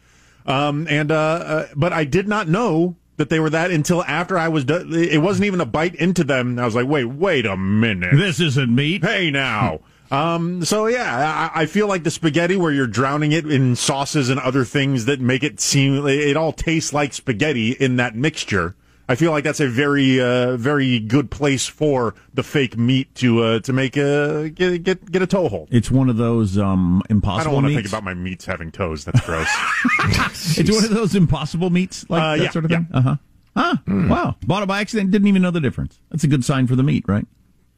Um, 0.45 0.85
and 0.89 1.09
uh, 1.09 1.15
uh, 1.15 1.67
but 1.77 1.93
I 1.93 2.03
did 2.03 2.27
not 2.27 2.49
know 2.49 2.97
that 3.15 3.29
they 3.29 3.39
were 3.39 3.49
that 3.51 3.71
until 3.71 4.03
after 4.03 4.37
I 4.37 4.49
was 4.49 4.65
done. 4.65 4.93
It 4.93 5.21
wasn't 5.21 5.45
even 5.45 5.61
a 5.61 5.65
bite 5.65 5.95
into 5.95 6.25
them. 6.25 6.59
I 6.59 6.65
was 6.65 6.75
like, 6.75 6.87
wait, 6.87 7.05
wait 7.05 7.45
a 7.45 7.55
minute. 7.55 8.15
This 8.17 8.39
isn't 8.41 8.73
meat. 8.73 9.05
Hey 9.05 9.31
now. 9.31 9.79
Um, 10.11 10.63
so 10.63 10.87
yeah, 10.87 11.49
I, 11.53 11.63
I 11.63 11.65
feel 11.65 11.87
like 11.87 12.03
the 12.03 12.11
spaghetti 12.11 12.55
where 12.55 12.71
you're 12.71 12.87
drowning 12.87 13.31
it 13.31 13.45
in 13.49 13.75
sauces 13.75 14.29
and 14.29 14.39
other 14.39 14.63
things 14.63 15.05
that 15.05 15.19
make 15.19 15.43
it 15.43 15.59
seem 15.59 16.05
it 16.07 16.37
all 16.37 16.51
tastes 16.53 16.93
like 16.93 17.13
spaghetti 17.13 17.71
in 17.71 17.97
that 17.97 18.15
mixture. 18.15 18.75
I 19.09 19.15
feel 19.15 19.31
like 19.31 19.45
that's 19.45 19.61
a 19.61 19.69
very, 19.69 20.19
uh, 20.19 20.57
very 20.57 20.99
good 20.99 21.31
place 21.31 21.65
for 21.65 22.13
the 22.33 22.43
fake 22.43 22.77
meat 22.77 23.15
to 23.15 23.41
uh, 23.41 23.59
to 23.61 23.71
make 23.71 23.95
a 23.95 24.49
get 24.49 24.83
get 24.83 25.09
get 25.11 25.21
a 25.21 25.27
toehold. 25.27 25.69
It's 25.71 25.89
one 25.89 26.09
of 26.09 26.17
those 26.17 26.57
um, 26.57 27.01
impossible. 27.09 27.39
I 27.39 27.43
don't 27.45 27.53
want 27.53 27.67
to 27.67 27.73
think 27.73 27.87
about 27.87 28.03
my 28.03 28.13
meats 28.13 28.45
having 28.45 28.69
toes. 28.69 29.05
That's 29.05 29.21
gross. 29.25 29.47
it's 30.57 30.69
one 30.69 30.83
of 30.83 30.89
those 30.89 31.15
impossible 31.15 31.69
meats, 31.69 32.05
like 32.09 32.21
Uh, 32.21 32.35
that 32.37 32.43
yeah, 32.43 32.49
sort 32.51 32.65
of 32.65 32.71
yeah. 32.71 32.77
thing. 32.79 32.87
Uh 32.93 33.01
huh. 33.01 33.15
Huh. 33.55 33.77
Wow. 33.87 34.35
Bought 34.45 34.63
it 34.63 34.67
by 34.67 34.81
accident. 34.81 35.09
Didn't 35.11 35.27
even 35.27 35.41
know 35.41 35.51
the 35.51 35.61
difference. 35.61 35.99
That's 36.11 36.23
a 36.25 36.27
good 36.27 36.43
sign 36.45 36.67
for 36.67 36.75
the 36.75 36.83
meat, 36.83 37.05
right? 37.07 37.25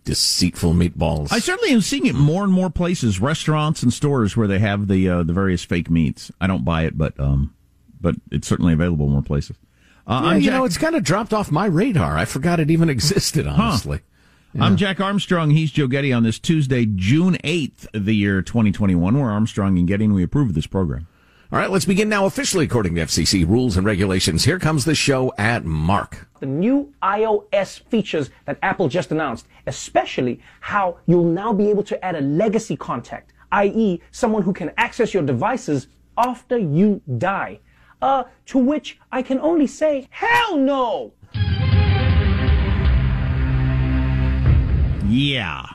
Deceitful 0.05 0.73
meatballs. 0.73 1.31
I 1.31 1.39
certainly 1.39 1.71
am 1.73 1.81
seeing 1.81 2.05
it 2.05 2.15
more 2.15 2.43
and 2.43 2.51
more 2.51 2.69
places, 2.69 3.19
restaurants 3.19 3.83
and 3.83 3.93
stores 3.93 4.35
where 4.35 4.47
they 4.47 4.59
have 4.59 4.87
the 4.87 5.07
uh, 5.09 5.23
the 5.23 5.33
various 5.33 5.63
fake 5.63 5.89
meats. 5.89 6.31
I 6.41 6.47
don't 6.47 6.65
buy 6.65 6.83
it, 6.83 6.97
but 6.97 7.19
um, 7.19 7.53
but 8.01 8.15
it's 8.31 8.47
certainly 8.47 8.73
available 8.73 9.05
in 9.05 9.11
more 9.11 9.21
places. 9.21 9.57
Uh, 10.07 10.21
Yeah, 10.23 10.35
you 10.35 10.41
Jack, 10.45 10.53
know, 10.53 10.65
it's 10.65 10.77
kind 10.77 10.95
of 10.95 11.03
dropped 11.03 11.33
off 11.33 11.51
my 11.51 11.65
radar. 11.65 12.17
I 12.17 12.25
forgot 12.25 12.59
it 12.59 12.71
even 12.71 12.89
existed, 12.89 13.45
honestly. 13.45 13.99
I'm 14.59 14.77
Jack 14.77 14.99
Armstrong. 14.99 15.51
He's 15.51 15.69
Joe 15.71 15.85
Getty 15.85 16.11
on 16.11 16.23
this 16.23 16.39
Tuesday, 16.39 16.87
June 16.87 17.37
8th, 17.43 17.85
the 17.93 18.15
year 18.15 18.41
2021. 18.41 19.15
We're 19.19 19.29
Armstrong 19.29 19.77
and 19.77 19.87
Getty, 19.87 20.05
and 20.05 20.15
we 20.15 20.23
approve 20.23 20.49
of 20.49 20.55
this 20.55 20.65
program. 20.65 21.05
All 21.51 21.57
right, 21.57 21.71
let's 21.71 21.85
begin 21.85 22.09
now 22.09 22.27
officially 22.27 22.65
according 22.65 22.93
to 22.93 23.01
FCC 23.01 23.47
rules 23.47 23.75
and 23.75 23.83
regulations. 23.83 24.45
Here 24.45 24.59
comes 24.59 24.85
the 24.85 24.93
show 24.93 25.33
at 25.35 25.65
Mark. 25.65 26.27
the 26.39 26.45
new 26.45 26.93
iOS 27.01 27.81
features 27.89 28.29
that 28.45 28.59
Apple 28.61 28.87
just 28.87 29.11
announced, 29.11 29.47
especially 29.65 30.39
how 30.61 30.97
you'll 31.07 31.23
now 31.23 31.51
be 31.51 31.67
able 31.69 31.81
to 31.83 32.05
add 32.05 32.15
a 32.15 32.21
legacy 32.21 32.77
contact, 32.77 33.33
i.e., 33.51 33.99
someone 34.11 34.43
who 34.43 34.53
can 34.53 34.71
access 34.77 35.11
your 35.11 35.23
devices 35.23 35.87
after 36.17 36.57
you 36.57 37.01
die. 37.17 37.59
Uh, 38.01 38.23
to 38.45 38.59
which 38.59 38.99
I 39.11 39.21
can 39.23 39.39
only 39.39 39.65
say, 39.67 40.07
hell 40.11 40.55
no! 40.55 41.13
Yeah. 45.07 45.65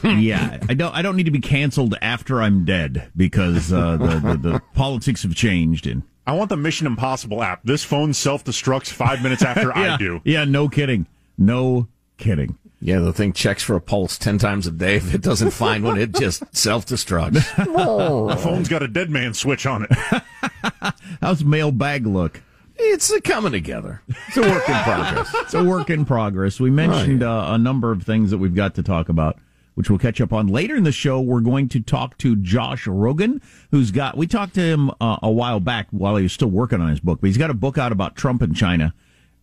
yeah, 0.18 0.58
I 0.68 0.74
don't. 0.74 0.94
I 0.94 1.02
don't 1.02 1.16
need 1.16 1.26
to 1.26 1.30
be 1.30 1.40
canceled 1.40 1.94
after 2.00 2.42
I'm 2.42 2.64
dead 2.64 3.10
because 3.16 3.72
uh, 3.72 3.96
the, 3.96 4.18
the 4.18 4.36
the 4.36 4.62
politics 4.74 5.22
have 5.22 5.34
changed. 5.34 5.86
And 5.86 6.02
I 6.26 6.32
want 6.32 6.48
the 6.50 6.56
Mission 6.56 6.86
Impossible 6.86 7.42
app. 7.42 7.62
This 7.64 7.84
phone 7.84 8.12
self 8.14 8.44
destructs 8.44 8.90
five 8.90 9.22
minutes 9.22 9.42
after 9.42 9.68
yeah, 9.76 9.94
I 9.94 9.96
do. 9.96 10.20
Yeah, 10.24 10.44
no 10.44 10.68
kidding, 10.68 11.06
no 11.38 11.88
kidding. 12.18 12.58
Yeah, 12.80 12.98
the 12.98 13.12
thing 13.12 13.32
checks 13.32 13.62
for 13.62 13.74
a 13.74 13.80
pulse 13.80 14.18
10 14.18 14.36
times 14.36 14.66
a 14.66 14.70
day. 14.70 14.96
If 14.96 15.14
it 15.14 15.22
doesn't 15.22 15.50
find 15.50 15.82
one, 15.82 15.98
it 15.98 16.12
just 16.12 16.44
self 16.54 16.84
destructs. 16.86 17.42
The 17.56 18.36
phone's 18.36 18.68
got 18.68 18.82
a 18.82 18.88
dead 18.88 19.10
man 19.10 19.32
switch 19.32 19.66
on 19.66 19.86
it. 19.88 20.92
How's 21.22 21.42
mailbag 21.42 22.06
look? 22.06 22.42
It's 22.78 23.10
a 23.10 23.20
coming 23.20 23.52
together. 23.52 24.02
It's 24.28 24.36
a 24.36 24.42
work 24.42 24.68
in 24.68 24.74
progress. 24.82 25.34
It's 25.34 25.54
a 25.54 25.64
work 25.64 25.90
in 25.90 26.04
progress. 26.04 26.60
We 26.60 26.70
mentioned 26.70 27.22
uh, 27.22 27.46
a 27.48 27.58
number 27.58 27.90
of 27.90 28.02
things 28.02 28.30
that 28.30 28.38
we've 28.38 28.54
got 28.54 28.74
to 28.74 28.82
talk 28.82 29.08
about, 29.08 29.38
which 29.76 29.90
we'll 29.90 29.98
catch 29.98 30.22
up 30.22 30.32
on 30.32 30.46
later 30.46 30.74
in 30.74 30.84
the 30.84 30.90
show. 30.90 31.20
We're 31.20 31.40
going 31.40 31.68
to 31.68 31.80
talk 31.80 32.16
to 32.18 32.34
Josh 32.34 32.86
Rogin, 32.86 33.42
who's 33.70 33.90
got. 33.90 34.16
We 34.16 34.26
talked 34.26 34.54
to 34.54 34.62
him 34.62 34.90
uh, 35.02 35.18
a 35.22 35.30
while 35.30 35.60
back 35.60 35.88
while 35.90 36.16
he 36.16 36.22
was 36.22 36.32
still 36.32 36.48
working 36.48 36.80
on 36.80 36.88
his 36.88 36.98
book, 36.98 37.20
but 37.20 37.26
he's 37.26 37.36
got 37.36 37.50
a 37.50 37.54
book 37.54 37.76
out 37.76 37.92
about 37.92 38.16
Trump 38.16 38.40
and 38.40 38.56
China, 38.56 38.94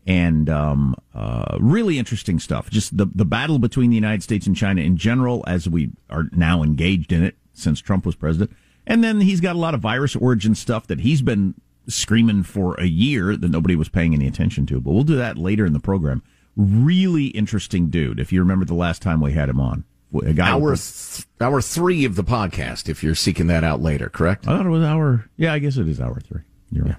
and 0.07 0.49
um, 0.49 0.95
uh, 1.13 1.57
really 1.59 1.99
interesting 1.99 2.39
stuff. 2.39 2.71
Just 2.71 2.97
the 2.97 3.05
the 3.05 3.25
battle 3.25 3.59
between 3.59 3.91
the 3.91 3.95
United 3.95 4.23
States 4.23 4.47
and 4.47 4.55
China 4.55 4.81
in 4.81 4.97
general, 4.97 5.43
as 5.45 5.69
we 5.69 5.91
are 6.09 6.25
now 6.31 6.63
engaged 6.63 7.11
in 7.11 7.23
it 7.23 7.37
since 7.53 7.79
Trump 7.79 8.03
was 8.03 8.15
president, 8.15 8.51
and 8.87 9.03
then 9.03 9.21
he's 9.21 9.39
got 9.39 9.55
a 9.55 9.59
lot 9.59 9.75
of 9.75 9.81
virus 9.81 10.15
origin 10.15 10.55
stuff 10.55 10.87
that 10.87 11.01
he's 11.01 11.21
been 11.21 11.53
screaming 11.87 12.41
for 12.41 12.73
a 12.79 12.85
year 12.85 13.37
that 13.37 13.51
nobody 13.51 13.75
was 13.75 13.89
paying 13.89 14.15
any 14.15 14.25
attention 14.25 14.65
to. 14.65 14.81
But 14.81 14.93
we'll 14.93 15.03
do 15.03 15.17
that 15.17 15.37
later 15.37 15.63
in 15.63 15.73
the 15.73 15.79
program. 15.79 16.23
Really 16.55 17.27
interesting 17.27 17.89
dude. 17.89 18.19
If 18.19 18.31
you 18.31 18.39
remember 18.39 18.65
the 18.65 18.73
last 18.73 19.01
time 19.01 19.21
we 19.21 19.33
had 19.33 19.49
him 19.49 19.59
on, 19.59 19.83
a 20.22 20.34
guy. 20.34 20.50
Hour, 20.50 20.75
th- 20.75 21.25
hour 21.41 21.62
three 21.62 22.05
of 22.05 22.15
the 22.15 22.24
podcast, 22.24 22.89
if 22.89 23.03
you're 23.03 23.15
seeking 23.15 23.48
that 23.48 23.63
out 23.63 23.82
later, 23.82 24.10
correct? 24.10 24.48
I 24.48 24.58
thought 24.58 24.65
it 24.65 24.70
was 24.70 24.84
hour. 24.84 25.29
Yeah, 25.38 25.53
I 25.53 25.60
guess 25.60 25.77
it 25.77 25.88
is 25.88 26.00
hour 26.00 26.20
three. 26.20 26.41
You're 26.72 26.86
right. 26.86 26.96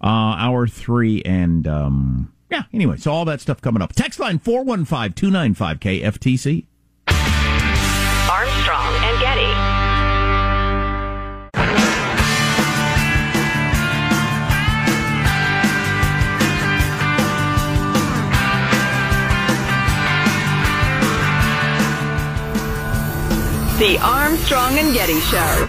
Uh, 0.00 0.36
hour 0.36 0.66
three 0.66 1.22
and 1.22 1.66
um, 1.66 2.32
yeah. 2.50 2.62
Anyway, 2.72 2.96
so 2.96 3.10
all 3.12 3.24
that 3.24 3.40
stuff 3.40 3.60
coming 3.60 3.82
up. 3.82 3.92
Text 3.92 4.20
line 4.20 4.38
415-295 4.38 5.78
KFTC. 5.78 6.66
The 23.84 23.98
Armstrong 23.98 24.78
and 24.78 24.94
Getty 24.94 25.20
Show. 25.20 25.68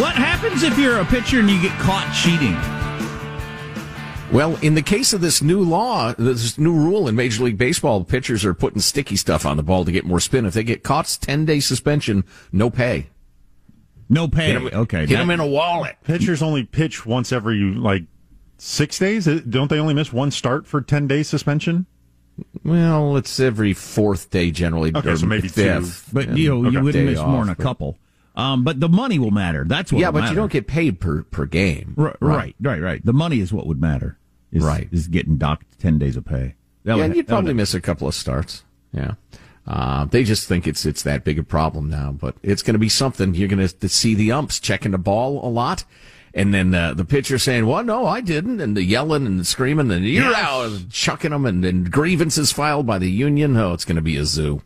What 0.00 0.14
happens 0.16 0.62
if 0.62 0.78
you're 0.78 0.98
a 1.00 1.04
pitcher 1.04 1.40
and 1.40 1.50
you 1.50 1.60
get 1.60 1.78
caught 1.78 2.10
cheating? 2.14 2.56
Well, 4.32 4.56
in 4.62 4.74
the 4.74 4.82
case 4.82 5.12
of 5.12 5.20
this 5.20 5.42
new 5.42 5.60
law, 5.62 6.14
this 6.14 6.56
new 6.58 6.72
rule 6.72 7.06
in 7.06 7.16
Major 7.16 7.44
League 7.44 7.58
Baseball, 7.58 8.02
pitchers 8.04 8.44
are 8.44 8.54
putting 8.54 8.80
sticky 8.80 9.16
stuff 9.16 9.44
on 9.44 9.56
the 9.56 9.62
ball 9.62 9.84
to 9.84 9.92
get 9.92 10.06
more 10.06 10.18
spin. 10.20 10.46
If 10.46 10.54
they 10.54 10.64
get 10.64 10.82
caught, 10.82 11.04
it's 11.04 11.16
10 11.18 11.44
day 11.44 11.60
suspension, 11.60 12.24
no 12.50 12.70
pay. 12.70 13.08
No 14.08 14.26
pay. 14.26 14.46
Hit 14.52 14.56
'em- 14.56 14.80
okay. 14.80 15.00
Hit 15.00 15.10
that- 15.10 15.16
them 15.16 15.30
in 15.30 15.40
a 15.40 15.46
wallet. 15.46 15.96
Pitchers 16.04 16.40
only 16.42 16.64
pitch 16.64 17.04
once 17.04 17.30
every 17.30 17.58
like 17.60 18.04
six 18.56 18.98
days. 18.98 19.26
Don't 19.26 19.68
they 19.68 19.78
only 19.78 19.94
miss 19.94 20.12
one 20.12 20.30
start 20.30 20.66
for 20.66 20.80
ten 20.80 21.06
days 21.06 21.28
suspension? 21.28 21.86
Well, 22.64 23.16
it's 23.16 23.38
every 23.40 23.72
fourth 23.72 24.30
day 24.30 24.50
generally. 24.50 24.92
Okay, 24.94 25.16
so 25.16 25.26
maybe 25.26 25.48
two. 25.48 25.84
But 26.12 26.36
you 26.36 26.48
know, 26.50 26.70
you 26.70 26.82
wouldn't 26.82 26.92
day 26.92 27.04
miss 27.04 27.18
more 27.20 27.44
than 27.44 27.50
a 27.52 27.56
couple. 27.56 27.98
Um, 28.36 28.64
but 28.64 28.80
the 28.80 28.88
money 28.88 29.18
will 29.18 29.30
matter. 29.32 29.64
That's 29.66 29.92
what. 29.92 30.00
Yeah, 30.00 30.10
will 30.10 30.20
but 30.22 30.30
you 30.30 30.36
don't 30.36 30.52
get 30.52 30.66
paid 30.66 31.00
per 31.00 31.22
per 31.24 31.46
game. 31.46 31.94
right, 31.96 32.16
right, 32.20 32.54
right, 32.60 32.80
right. 32.80 33.04
The 33.04 33.12
money 33.12 33.40
is 33.40 33.52
what 33.52 33.66
would 33.66 33.80
matter. 33.80 34.16
Is, 34.52 34.64
Right. 34.64 34.88
is 34.90 35.06
getting 35.08 35.36
docked 35.36 35.78
ten 35.78 35.98
days 35.98 36.16
of 36.16 36.24
pay. 36.24 36.54
That 36.84 36.96
yeah, 36.96 37.06
would- 37.06 37.16
you'd 37.16 37.26
that 37.26 37.32
would- 37.34 37.40
probably 37.42 37.54
miss 37.54 37.74
a 37.74 37.80
couple 37.80 38.08
of 38.08 38.14
starts. 38.14 38.64
Yeah. 38.92 39.12
Uh, 39.66 40.04
they 40.06 40.24
just 40.24 40.48
think 40.48 40.66
it's 40.66 40.84
it's 40.86 41.02
that 41.04 41.22
big 41.22 41.38
a 41.38 41.42
problem 41.44 41.88
now, 41.88 42.10
but 42.10 42.34
it's 42.42 42.62
going 42.62 42.74
to 42.74 42.78
be 42.78 42.88
something. 42.88 43.34
You're 43.34 43.46
going 43.48 43.68
to 43.68 43.88
see 43.88 44.14
the 44.14 44.32
umps 44.32 44.58
checking 44.58 44.90
the 44.92 44.98
ball 44.98 45.46
a 45.46 45.50
lot, 45.50 45.84
and 46.34 46.54
then 46.54 46.74
uh, 46.74 46.94
the 46.94 47.04
pitcher 47.04 47.38
saying, 47.38 47.66
"Well, 47.66 47.84
no, 47.84 48.06
I 48.06 48.20
didn't," 48.20 48.60
and 48.60 48.76
the 48.76 48.84
yelling 48.84 49.26
and 49.26 49.46
screaming, 49.46 49.90
and 49.90 50.04
you're 50.04 50.34
out, 50.34 50.66
and 50.66 50.90
chucking 50.90 51.30
them, 51.30 51.46
and, 51.46 51.64
and 51.64 51.90
grievances 51.90 52.52
filed 52.52 52.86
by 52.86 52.98
the 52.98 53.10
union. 53.10 53.56
Oh, 53.56 53.72
it's 53.72 53.84
going 53.84 53.96
to 53.96 54.02
be 54.02 54.16
a 54.16 54.24
zoo. 54.24 54.62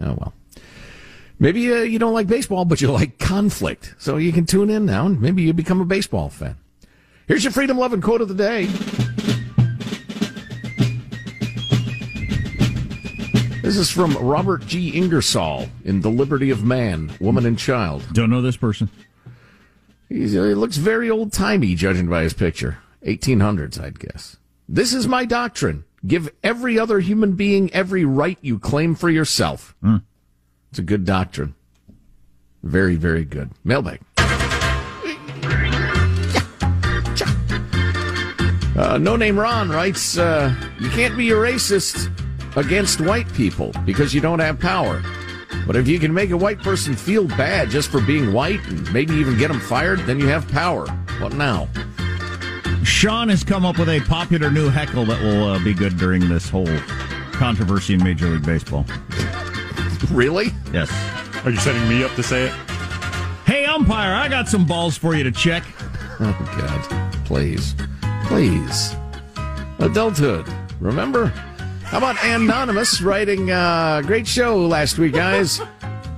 Oh 0.00 0.14
well. 0.14 0.34
Maybe 1.38 1.72
uh, 1.72 1.76
you 1.76 1.98
don't 1.98 2.12
like 2.12 2.26
baseball, 2.26 2.66
but 2.66 2.82
you 2.82 2.90
like 2.92 3.18
conflict, 3.18 3.94
so 3.96 4.18
you 4.18 4.30
can 4.30 4.44
tune 4.44 4.68
in 4.68 4.84
now, 4.84 5.06
and 5.06 5.20
maybe 5.22 5.42
you 5.42 5.54
become 5.54 5.80
a 5.80 5.86
baseball 5.86 6.28
fan. 6.28 6.56
Here's 7.26 7.44
your 7.44 7.52
freedom 7.52 7.78
loving 7.78 8.02
quote 8.02 8.20
of 8.20 8.28
the 8.28 8.34
day. 8.34 8.66
This 13.62 13.78
is 13.78 13.90
from 13.90 14.16
Robert 14.16 14.66
G. 14.66 14.90
Ingersoll 14.90 15.68
in 15.84 16.00
The 16.00 16.10
Liberty 16.10 16.50
of 16.50 16.64
Man, 16.64 17.12
Woman 17.20 17.46
and 17.46 17.56
Child. 17.56 18.04
Don't 18.12 18.28
know 18.28 18.42
this 18.42 18.56
person. 18.56 18.90
He's, 20.10 20.32
he 20.32 20.38
looks 20.40 20.76
very 20.76 21.08
old 21.08 21.32
timey, 21.32 21.74
judging 21.76 22.08
by 22.08 22.24
his 22.24 22.34
picture. 22.34 22.78
1800s, 23.06 23.80
I'd 23.80 24.00
guess. 24.00 24.36
This 24.68 24.92
is 24.92 25.06
my 25.06 25.24
doctrine. 25.24 25.84
Give 26.04 26.28
every 26.42 26.78
other 26.78 26.98
human 26.98 27.32
being 27.32 27.72
every 27.72 28.04
right 28.04 28.36
you 28.42 28.58
claim 28.58 28.96
for 28.96 29.08
yourself. 29.08 29.74
It's 30.70 30.80
a 30.80 30.82
good 30.82 31.04
doctrine. 31.04 31.54
Very, 32.62 32.96
very 32.96 33.24
good. 33.24 33.50
Mailbag. 33.64 34.00
Uh, 38.76 38.98
no 38.98 39.14
name 39.14 39.38
Ron 39.38 39.68
writes, 39.68 40.18
uh, 40.18 40.54
you 40.80 40.90
can't 40.90 41.16
be 41.16 41.30
a 41.30 41.34
racist 41.34 42.10
against 42.56 43.00
white 43.00 43.32
people 43.34 43.72
because 43.84 44.12
you 44.12 44.20
don't 44.20 44.38
have 44.38 44.58
power. 44.58 45.02
But 45.70 45.76
if 45.76 45.86
you 45.86 46.00
can 46.00 46.12
make 46.12 46.30
a 46.30 46.36
white 46.36 46.58
person 46.58 46.96
feel 46.96 47.28
bad 47.28 47.70
just 47.70 47.92
for 47.92 48.00
being 48.00 48.32
white 48.32 48.58
and 48.66 48.92
maybe 48.92 49.14
even 49.14 49.38
get 49.38 49.52
them 49.52 49.60
fired, 49.60 50.00
then 50.00 50.18
you 50.18 50.26
have 50.26 50.48
power. 50.48 50.84
What 51.20 51.34
now? 51.34 51.68
Sean 52.82 53.28
has 53.28 53.44
come 53.44 53.64
up 53.64 53.78
with 53.78 53.88
a 53.88 54.00
popular 54.00 54.50
new 54.50 54.68
heckle 54.68 55.04
that 55.04 55.22
will 55.22 55.44
uh, 55.44 55.62
be 55.62 55.72
good 55.72 55.96
during 55.96 56.28
this 56.28 56.50
whole 56.50 56.66
controversy 57.30 57.94
in 57.94 58.02
Major 58.02 58.26
League 58.26 58.44
Baseball. 58.44 58.84
Really? 60.10 60.48
Yes. 60.72 60.90
Are 61.44 61.50
you 61.50 61.58
setting 61.58 61.88
me 61.88 62.02
up 62.02 62.16
to 62.16 62.22
say 62.24 62.46
it? 62.46 62.52
Hey, 63.46 63.64
umpire, 63.64 64.12
I 64.12 64.26
got 64.26 64.48
some 64.48 64.66
balls 64.66 64.98
for 64.98 65.14
you 65.14 65.22
to 65.22 65.30
check. 65.30 65.62
Oh, 66.18 66.36
God. 66.58 67.24
Please. 67.26 67.76
Please. 68.24 68.96
Adulthood. 69.78 70.52
Remember? 70.80 71.32
How 71.90 71.98
about 71.98 72.22
Anonymous 72.24 73.02
writing, 73.02 73.50
uh, 73.50 74.00
great 74.02 74.24
show 74.24 74.64
last 74.64 74.96
week, 74.96 75.12
guys. 75.12 75.60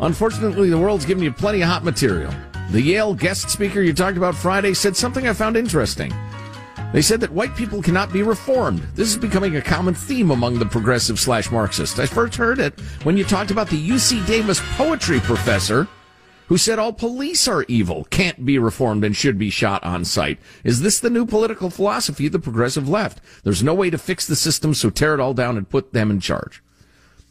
Unfortunately, 0.01 0.69
the 0.69 0.77
world's 0.77 1.07
giving 1.07 1.25
you 1.25 1.33
plenty 1.33 1.63
of 1.63 1.69
hot 1.69 1.83
material. 1.83 2.31
The 2.73 2.83
Yale 2.83 3.15
guest 3.15 3.49
speaker 3.49 3.81
you 3.81 3.95
talked 3.95 4.19
about 4.19 4.35
Friday 4.35 4.75
said 4.75 4.95
something 4.95 5.27
I 5.27 5.33
found 5.33 5.57
interesting. 5.57 6.13
They 6.93 7.01
said 7.01 7.21
that 7.23 7.33
white 7.33 7.57
people 7.57 7.81
cannot 7.81 8.13
be 8.13 8.23
reformed. 8.23 8.81
This 8.95 9.09
is 9.09 9.17
becoming 9.17 9.57
a 9.57 9.63
common 9.63 9.95
theme 9.95 10.31
among 10.31 10.59
the 10.59 10.67
progressive 10.67 11.19
slash 11.19 11.51
Marxists. 11.51 11.99
I 11.99 12.05
first 12.05 12.37
heard 12.37 12.59
it 12.59 12.79
when 13.05 13.17
you 13.17 13.25
talked 13.25 13.51
about 13.51 13.71
the 13.71 13.89
UC 13.89 14.27
Davis 14.27 14.61
poetry 14.77 15.21
professor 15.21 15.89
who 16.49 16.59
said 16.59 16.79
all 16.79 16.93
police 16.93 17.49
are 17.49 17.65
evil, 17.69 18.05
can't 18.05 18.45
be 18.45 18.59
reformed, 18.59 19.05
and 19.05 19.17
should 19.17 19.39
be 19.39 19.51
shot 19.51 19.83
on 19.85 20.05
sight. 20.05 20.39
Is 20.65 20.83
this 20.83 21.01
the 21.01 21.11
new 21.11 21.25
political 21.25 21.71
philosophy 21.71 22.27
of 22.27 22.33
the 22.33 22.39
progressive 22.39 22.89
left? 22.89 23.21
There's 23.45 23.63
no 23.63 23.75
way 23.75 23.91
to 23.91 23.99
fix 23.99 24.27
the 24.27 24.37
system, 24.37 24.75
so 24.75 24.91
tear 24.91 25.15
it 25.15 25.21
all 25.21 25.35
down 25.35 25.57
and 25.57 25.69
put 25.69 25.93
them 25.93 26.11
in 26.11 26.21
charge. 26.21 26.63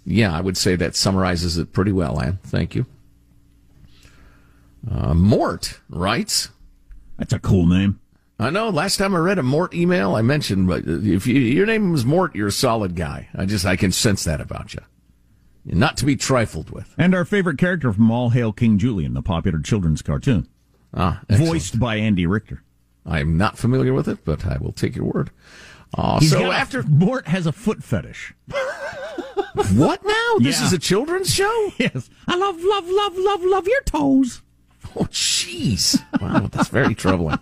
Yeah, 0.05 0.35
I 0.35 0.41
would 0.41 0.57
say 0.57 0.75
that 0.75 0.95
summarizes 0.95 1.57
it 1.57 1.73
pretty 1.73 1.91
well, 1.91 2.19
Ann. 2.19 2.39
Thank 2.43 2.73
you. 2.73 2.85
Uh, 4.89 5.13
Mort 5.13 5.79
writes. 5.89 6.49
That's 7.17 7.33
a 7.33 7.39
cool 7.39 7.67
name. 7.67 7.99
I 8.39 8.49
know. 8.49 8.69
Last 8.69 8.97
time 8.97 9.13
I 9.13 9.19
read 9.19 9.37
a 9.37 9.43
Mort 9.43 9.75
email, 9.75 10.15
I 10.15 10.23
mentioned, 10.23 10.67
but 10.67 10.83
if 10.87 11.27
you, 11.27 11.35
your 11.35 11.67
name 11.67 11.91
was 11.91 12.03
Mort, 12.03 12.35
you're 12.35 12.47
a 12.47 12.51
solid 12.51 12.95
guy. 12.95 13.29
I 13.35 13.45
just, 13.45 13.65
I 13.67 13.75
can 13.75 13.91
sense 13.91 14.23
that 14.23 14.41
about 14.41 14.73
you. 14.73 14.81
Not 15.65 15.97
to 15.97 16.05
be 16.05 16.15
trifled 16.15 16.71
with. 16.71 16.93
And 16.97 17.13
our 17.13 17.23
favorite 17.25 17.57
character 17.57 17.93
from 17.93 18.09
All 18.09 18.29
Hail 18.29 18.51
King 18.51 18.77
Julien, 18.77 19.13
the 19.13 19.21
popular 19.21 19.59
children's 19.59 20.01
cartoon. 20.01 20.47
Ah, 20.93 21.21
voiced 21.29 21.79
by 21.79 21.95
Andy 21.97 22.25
Richter. 22.25 22.63
I'm 23.05 23.37
not 23.37 23.57
familiar 23.57 23.93
with 23.93 24.07
it, 24.07 24.25
but 24.25 24.45
I 24.45 24.57
will 24.59 24.73
take 24.73 24.95
your 24.95 25.05
word. 25.05 25.31
Uh, 25.97 26.19
He's 26.19 26.31
so 26.31 26.51
a- 26.51 26.55
after 26.55 26.83
Mort 26.83 27.27
has 27.27 27.45
a 27.45 27.51
foot 27.51 27.83
fetish. 27.83 28.33
what 29.73 30.03
now? 30.05 30.35
This 30.39 30.59
Yeah. 30.59 30.67
is 30.67 30.73
a 30.73 30.79
children's 30.79 31.33
show. 31.33 31.71
Yes, 31.77 32.09
I 32.27 32.35
love, 32.35 32.57
love, 32.61 32.85
love, 32.87 33.13
love, 33.17 33.43
love 33.43 33.67
your 33.67 33.81
toes. 33.83 34.41
Oh, 34.95 35.05
jeez. 35.05 36.01
Wow, 36.21 36.47
that's 36.51 36.69
very 36.69 36.95
troubling. 36.95 37.39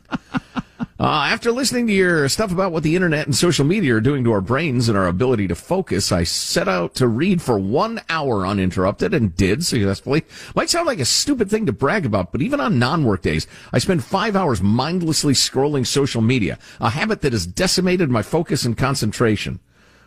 Uh, 1.00 1.30
after 1.32 1.50
listening 1.54 1.88
to 1.88 1.94
your 1.94 2.28
stuff 2.28 2.52
about 2.52 2.74
what 2.74 2.84
the 2.84 2.94
internet 2.94 3.26
and 3.26 3.34
social 3.34 3.64
media 3.64 3.96
are 3.96 4.02
doing 4.02 4.22
to 4.22 4.34
our 4.34 4.42
brains 4.42 4.90
and 4.90 4.98
our 4.98 5.08
ability 5.08 5.48
to 5.48 5.56
focus, 5.56 6.12
I 6.12 6.24
set 6.24 6.68
out 6.68 6.94
to 6.96 7.08
read 7.08 7.42
for 7.42 7.58
one 7.58 8.02
hour 8.10 8.46
uninterrupted 8.46 9.14
and 9.14 9.34
did 9.34 9.64
successfully. 9.64 10.26
Might 10.56 10.70
sound 10.70 10.88
like 10.88 11.00
a 11.00 11.06
stupid 11.06 11.50
thing 11.50 11.66
to 11.68 11.72
brag 11.72 12.06
about, 12.06 12.34
but 12.34 12.42
even 12.42 12.60
on 12.60 12.80
non-work 12.80 13.22
days, 13.22 13.48
I 13.72 13.80
spend 13.80 14.04
five 14.04 14.36
hours 14.36 14.62
mindlessly 14.62 15.34
scrolling 15.34 15.88
social 15.88 16.22
media, 16.22 16.60
a 16.82 16.90
habit 16.90 17.22
that 17.22 17.32
has 17.32 17.48
decimated 17.48 18.10
my 18.10 18.22
focus 18.22 18.66
and 18.66 18.78
concentration. 18.78 19.62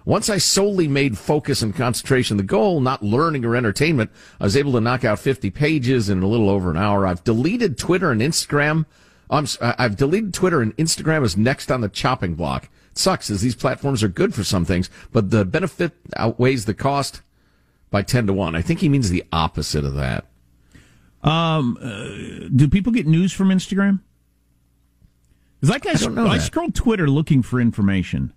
Once 0.05 0.29
I 0.29 0.37
solely 0.37 0.89
made 0.89 1.17
focus 1.17 1.63
and 1.63 1.75
concentration 1.75 2.37
the 2.37 2.43
goal, 2.43 2.81
not 2.81 3.03
learning 3.03 3.47
or 3.47 3.57
entertainment, 3.57 4.11
I 4.39 4.45
was 4.45 4.59
able 4.59 4.73
to 4.73 4.81
knock 4.81 5.05
out 5.05 5.21
50 5.21 5.49
pages 5.51 6.11
in 6.11 6.23
a 6.23 6.27
little 6.27 6.51
over 6.51 6.71
an 6.71 6.77
hour. 6.77 7.07
I've 7.07 7.25
deleted 7.25 7.79
Twitter 7.79 8.11
and 8.11 8.21
Instagram. 8.21 8.85
I'm, 9.33 9.45
s- 9.45 9.59
I- 9.61 9.75
I've 9.79 9.97
deleted 9.97 10.33
Twitter 10.35 10.61
and 10.61 10.77
Instagram 10.77 11.25
is 11.25 11.37
next 11.37 11.71
on 11.73 11.81
the 11.81 11.89
chopping 11.89 12.35
block. 12.35 12.69
It 12.93 12.99
sucks 12.99 13.31
as 13.31 13.41
these 13.41 13.55
platforms 13.57 14.03
are 14.03 14.09
good 14.09 14.35
for 14.35 14.45
some 14.45 14.65
things, 14.65 14.91
but 15.13 15.31
the 15.31 15.45
benefit 15.45 15.93
outweighs 16.17 16.67
the 16.67 16.75
cost 16.75 17.23
by 17.91 18.03
10 18.03 18.27
to 18.29 18.33
1. 18.33 18.55
I 18.55 18.63
think 18.63 18.81
he 18.81 18.89
means 18.89 19.11
the 19.11 19.25
opposite 19.33 19.85
of 19.85 19.95
that. 19.95 20.27
Um, 21.23 21.79
uh, 21.81 22.49
do 22.55 22.69
people 22.69 22.93
get 22.93 23.07
news 23.07 23.33
from 23.33 23.49
Instagram? 23.49 24.01
Because 25.61 25.71
like 25.71 25.87
I, 25.87 25.91
I 25.91 25.95
don't 25.95 26.15
know 26.15 26.27
I 26.27 26.39
that. 26.39 26.45
scroll 26.45 26.71
Twitter 26.71 27.09
looking 27.09 27.43
for 27.43 27.61
information 27.61 28.33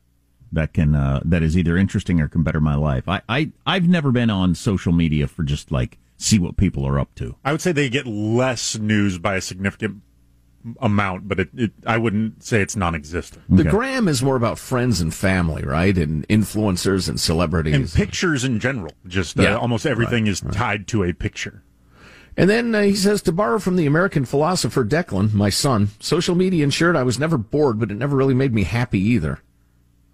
that 0.52 0.74
can 0.74 0.94
uh, 0.96 1.22
that 1.26 1.42
is 1.42 1.58
either 1.58 1.76
interesting 1.76 2.22
or 2.22 2.28
can 2.28 2.44
better 2.44 2.62
my 2.62 2.76
life. 2.76 3.10
I, 3.10 3.22
I 3.28 3.52
I've 3.66 3.88
never 3.88 4.12
been 4.12 4.30
on 4.30 4.54
social 4.54 4.94
media 4.94 5.28
for 5.28 5.42
just 5.44 5.72
like 5.72 5.98
see 6.18 6.38
what 6.38 6.56
people 6.58 6.86
are 6.86 7.00
up 7.00 7.16
to. 7.16 7.36
I 7.44 7.52
would 7.52 7.62
say 7.62 7.72
they 7.72 7.90
get 7.90 8.06
less 8.06 8.78
news 8.78 9.18
by 9.18 9.36
a 9.36 9.42
significant 9.42 10.02
amount, 10.82 11.28
but 11.28 11.40
it, 11.40 11.50
it 11.56 11.72
I 11.86 11.98
wouldn't 11.98 12.44
say 12.44 12.62
it's 12.62 12.76
non-existent. 12.76 13.44
The 13.50 13.64
gram 13.64 14.08
is 14.08 14.22
more 14.24 14.36
about 14.36 14.58
friends 14.60 15.02
and 15.02 15.14
family, 15.14 15.64
right? 15.64 15.98
And 15.98 16.28
influencers 16.28 17.08
and 17.10 17.20
celebrities. 17.20 17.76
And 17.76 17.92
pictures 17.94 18.44
in 18.44 18.60
general, 18.60 18.92
just 19.08 19.40
uh, 19.40 19.44
Yeah. 19.44 19.58
almost 19.58 19.86
everything 19.86 20.28
is 20.28 20.42
tied 20.42 20.88
to 20.88 21.04
a 21.04 21.14
picture. 21.14 21.62
And 22.38 22.50
then 22.50 22.76
uh, 22.76 22.82
he 22.82 22.96
says, 22.96 23.22
to 23.24 23.32
borrow 23.32 23.60
from 23.60 23.76
the 23.78 23.86
American 23.86 24.26
philosopher 24.26 24.84
Declan, 24.84 25.34
my 25.34 25.50
son, 25.50 25.90
social 26.02 26.36
media 26.36 26.64
ensured 26.66 26.96
I 26.98 27.04
was 27.04 27.18
never 27.18 27.38
bored, 27.38 27.80
but 27.80 27.92
it 27.92 27.96
never 27.96 28.18
really 28.18 28.34
made 28.34 28.54
me 28.54 28.64
happy 28.64 29.00
either. 29.00 29.40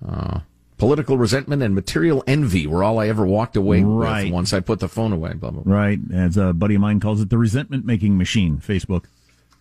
Uh, 0.07 0.41
political 0.77 1.17
resentment 1.17 1.63
and 1.63 1.73
material 1.73 2.23
envy 2.27 2.67
were 2.67 2.83
all 2.83 2.99
I 2.99 3.07
ever 3.07 3.25
walked 3.25 3.55
away 3.55 3.81
Right. 3.83 4.25
with 4.25 4.33
once 4.33 4.53
I 4.53 4.59
put 4.59 4.79
the 4.79 4.87
phone 4.89 5.13
away. 5.13 5.33
Blah, 5.33 5.51
blah, 5.51 5.63
blah. 5.63 5.73
Right, 5.75 5.99
as 6.13 6.37
a 6.37 6.53
buddy 6.53 6.75
of 6.75 6.81
mine 6.81 6.99
calls 6.99 7.21
it, 7.21 7.29
the 7.29 7.37
resentment 7.37 7.85
making 7.85 8.17
machine. 8.17 8.57
Facebook. 8.57 9.05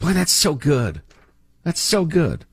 Boy, 0.00 0.14
that's 0.14 0.32
so 0.32 0.54
good. 0.54 1.02
That's 1.62 1.80
so 1.80 2.04
good. 2.04 2.46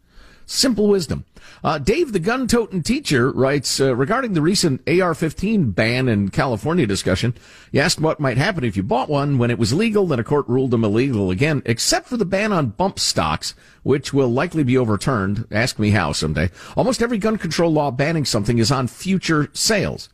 Simple 0.46 0.88
wisdom. 0.88 1.26
Uh, 1.64 1.78
Dave, 1.78 2.14
the 2.14 2.20
gun 2.20 2.48
toting 2.48 2.84
teacher, 2.84 3.32
writes 3.32 3.80
uh, 3.80 3.96
regarding 3.96 4.34
the 4.34 4.42
recent 4.42 4.88
AR 4.88 5.16
15 5.16 5.72
ban 5.72 6.08
in 6.08 6.30
California 6.30 6.86
discussion. 6.86 7.34
He 7.72 7.80
asked 7.80 8.00
what 8.00 8.20
might 8.20 8.38
happen 8.38 8.64
if 8.64 8.78
you 8.78 8.84
bought 8.84 9.10
one 9.10 9.38
when 9.38 9.50
it 9.50 9.58
was 9.58 9.74
legal, 9.74 10.06
then 10.08 10.20
a 10.20 10.24
court 10.24 10.48
ruled 10.48 10.72
them 10.72 10.84
illegal 10.84 11.32
again, 11.32 11.62
except 11.66 12.08
for 12.08 12.18
the 12.18 12.26
ban 12.26 12.54
on 12.54 12.70
bump 12.70 13.00
stocks, 13.00 13.56
which 13.84 14.14
will 14.14 14.30
likely 14.30 14.64
be 14.64 14.78
overturned. 14.78 15.48
Ask 15.52 15.80
me 15.80 15.90
how 15.92 16.12
someday. 16.12 16.50
Almost 16.76 17.02
every 17.02 17.18
gun 17.18 17.38
control 17.38 17.72
law 17.72 17.92
banning 17.92 18.26
something 18.26 18.58
is 18.58 18.72
on 18.72 18.88
future 18.88 19.50
sales. 19.54 20.10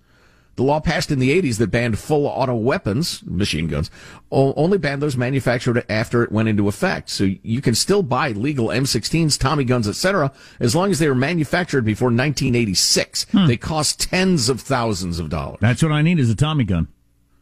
The 0.56 0.64
law 0.64 0.80
passed 0.80 1.10
in 1.10 1.20
the 1.20 1.42
80s 1.42 1.58
that 1.58 1.72
banned 1.72 1.98
full 1.98 2.28
auto 2.28 2.54
weapons, 2.56 3.24
machine 3.26 3.68
guns, 3.68 3.90
only 4.32 4.78
banned 4.78 5.02
those 5.02 5.18
manufactured 5.18 5.84
after 5.90 6.24
it 6.24 6.32
went 6.32 6.48
into 6.48 6.68
effect. 6.68 7.10
So 7.10 7.32
you 7.42 7.62
can 7.62 7.74
still 7.74 8.04
buy 8.04 8.30
legal 8.30 8.68
M16s, 8.68 9.40
Tommy 9.40 9.64
guns, 9.64 9.88
etc., 9.88 10.32
as 10.60 10.76
long 10.76 10.92
as 10.92 11.00
they 11.00 11.08
were 11.08 11.16
manufactured 11.16 11.86
before 11.86 12.08
1986. 12.08 13.26
Hmm. 13.32 13.48
They 13.48 13.58
cost 13.58 14.00
tens 14.02 14.48
of 14.48 14.62
thousands 14.62 15.20
of 15.20 15.30
dollars. 15.30 15.58
That's 15.60 15.82
what 15.82 15.92
I 15.92 16.04
need 16.04 16.20
is 16.20 16.30
a 16.30 16.36
Tommy 16.36 16.66
gun. 16.66 16.88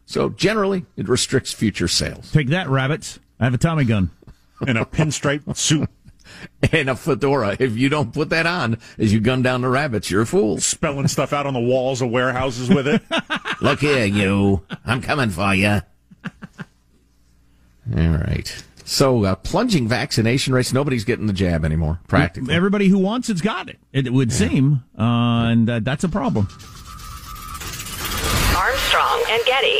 So 0.06 0.30
generally, 0.30 0.86
it 0.96 1.08
restricts 1.10 1.52
future 1.54 1.88
sales. 1.88 2.32
Take 2.32 2.48
that, 2.50 2.70
rabbits. 2.70 3.20
I 3.40 3.46
have 3.46 3.54
a 3.54 3.58
Tommy 3.58 3.86
gun. 3.86 4.12
And 4.68 4.78
a 4.78 4.86
pinstripe 4.86 5.58
suit. 5.58 5.90
And 6.72 6.92
a 6.92 6.96
fedora. 6.96 7.58
If 7.60 7.76
you 7.76 7.90
don't 7.90 8.14
put 8.14 8.30
that 8.30 8.46
on 8.46 8.78
as 9.00 9.12
you 9.12 9.20
gun 9.20 9.42
down 9.42 9.62
the 9.62 9.68
rabbits, 9.68 10.12
you're 10.12 10.22
a 10.22 10.28
fool. 10.28 10.60
Spelling 10.60 11.08
stuff 11.08 11.34
out 11.34 11.48
on 11.48 11.56
the 11.56 11.60
walls 11.60 12.04
of 12.04 12.12
warehouses 12.12 12.70
with 12.70 12.88
it. 12.88 13.02
Look 13.62 13.80
here, 13.80 14.06
you. 14.06 14.62
I'm 14.86 15.02
coming 15.02 15.32
for 15.32 15.56
you. 15.56 15.82
All 17.98 18.08
right. 18.10 18.64
So, 18.86 19.24
uh, 19.24 19.36
plunging 19.36 19.88
vaccination 19.88 20.54
rates. 20.54 20.72
Nobody's 20.72 21.04
getting 21.04 21.26
the 21.26 21.34
jab 21.34 21.66
anymore, 21.66 22.00
practically. 22.08 22.54
Everybody 22.54 22.90
who 22.90 23.00
wants 23.00 23.30
it's 23.30 23.42
got 23.42 23.70
it. 23.70 23.80
It 23.92 24.12
would 24.14 24.32
seem, 24.32 24.84
uh, 24.98 25.48
and 25.48 25.70
uh, 25.70 25.80
that's 25.80 26.04
a 26.04 26.10
problem. 26.10 26.48
Armstrong 28.56 29.24
and 29.30 29.44
Getty. 29.46 29.80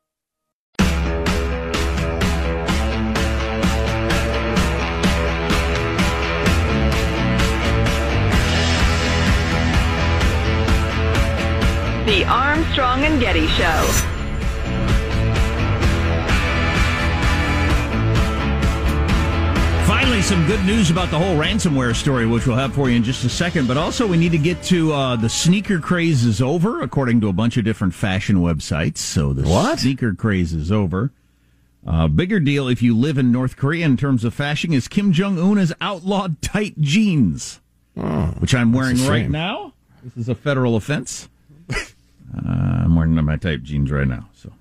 The 12.05 12.25
Armstrong 12.25 13.03
and 13.05 13.19
Getty 13.21 13.47
Show. 13.47 14.07
Finally, 19.87 20.21
some 20.21 20.45
good 20.47 20.63
news 20.65 20.89
about 20.89 21.09
the 21.11 21.19
whole 21.19 21.35
ransomware 21.35 21.93
story, 21.95 22.25
which 22.25 22.47
we'll 22.47 22.55
have 22.55 22.73
for 22.73 22.89
you 22.89 22.95
in 22.95 23.03
just 23.03 23.23
a 23.25 23.29
second. 23.29 23.67
But 23.67 23.77
also, 23.77 24.07
we 24.07 24.15
need 24.17 24.31
to 24.31 24.37
get 24.37 24.61
to 24.63 24.93
uh, 24.93 25.15
the 25.17 25.27
sneaker 25.27 25.79
craze 25.79 26.23
is 26.23 26.41
over, 26.41 26.81
according 26.81 27.19
to 27.21 27.27
a 27.27 27.33
bunch 27.33 27.57
of 27.57 27.65
different 27.65 27.93
fashion 27.93 28.37
websites. 28.37 28.97
So 28.99 29.33
the 29.33 29.47
What? 29.47 29.79
sneaker 29.79 30.13
craze 30.13 30.53
is 30.53 30.71
over. 30.71 31.11
Uh, 31.85 32.07
bigger 32.07 32.39
deal 32.39 32.67
if 32.67 32.81
you 32.81 32.95
live 32.95 33.17
in 33.17 33.31
North 33.31 33.57
Korea 33.57 33.85
in 33.85 33.97
terms 33.97 34.23
of 34.23 34.33
fashion 34.33 34.71
is 34.71 34.87
Kim 34.87 35.11
Jong 35.11 35.37
Un 35.39 35.57
has 35.57 35.73
outlawed 35.81 36.41
tight 36.41 36.79
jeans, 36.79 37.59
which 38.39 38.55
I'm 38.55 38.71
wearing 38.71 39.03
right 39.07 39.29
now. 39.29 39.73
This 40.03 40.15
is 40.15 40.29
a 40.29 40.35
federal 40.35 40.75
offense. 40.75 41.27
Uh, 42.35 42.83
I'm 42.85 42.95
wearing 42.95 43.13
my 43.15 43.35
tight 43.37 43.63
jeans 43.63 43.91
right 43.91 44.07
now. 44.07 44.29
So 44.33 44.51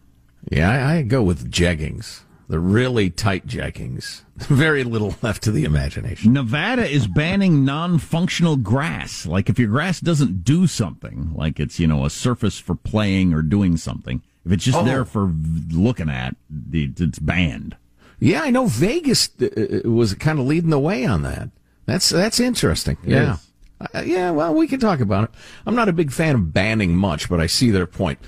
Yeah, 0.50 0.70
I, 0.70 0.96
I 0.96 1.02
go 1.02 1.22
with 1.22 1.50
jeggings. 1.50 2.20
The 2.48 2.58
really 2.58 3.10
tight 3.10 3.46
jeggings. 3.46 4.22
Very 4.36 4.82
little 4.82 5.14
left 5.22 5.42
to 5.44 5.52
the 5.52 5.64
imagination. 5.64 6.32
Nevada 6.32 6.84
is 6.88 7.06
banning 7.06 7.64
non-functional 7.64 8.56
grass. 8.56 9.24
Like 9.24 9.48
if 9.48 9.58
your 9.58 9.68
grass 9.68 10.00
doesn't 10.00 10.42
do 10.42 10.66
something, 10.66 11.32
like 11.34 11.60
it's 11.60 11.78
you 11.78 11.86
know 11.86 12.04
a 12.04 12.10
surface 12.10 12.58
for 12.58 12.74
playing 12.74 13.32
or 13.32 13.42
doing 13.42 13.76
something, 13.76 14.22
if 14.44 14.50
it's 14.52 14.64
just 14.64 14.78
Oh. 14.78 14.84
there 14.84 15.04
for 15.04 15.32
looking 15.70 16.10
at, 16.10 16.34
it's 16.72 17.18
banned. 17.20 17.76
Yeah, 18.18 18.42
I 18.42 18.50
know 18.50 18.66
Vegas 18.66 19.30
uh, 19.40 19.46
uh, 19.86 19.88
was 19.88 20.14
kind 20.14 20.38
of 20.40 20.46
leading 20.46 20.70
the 20.70 20.78
way 20.80 21.06
on 21.06 21.22
that. 21.22 21.50
That's 21.86 22.08
that's 22.10 22.40
interesting. 22.40 22.96
yeah. 23.04 23.36
Uh, 23.80 24.02
yeah, 24.02 24.30
well, 24.30 24.54
we 24.54 24.66
can 24.66 24.80
talk 24.80 25.00
about 25.00 25.24
it. 25.24 25.30
I'm 25.66 25.74
not 25.74 25.88
a 25.88 25.92
big 25.92 26.12
fan 26.12 26.34
of 26.34 26.52
banning 26.52 26.94
much, 26.94 27.28
but 27.28 27.40
I 27.40 27.46
see 27.46 27.70
their 27.70 27.86
point. 27.86 28.18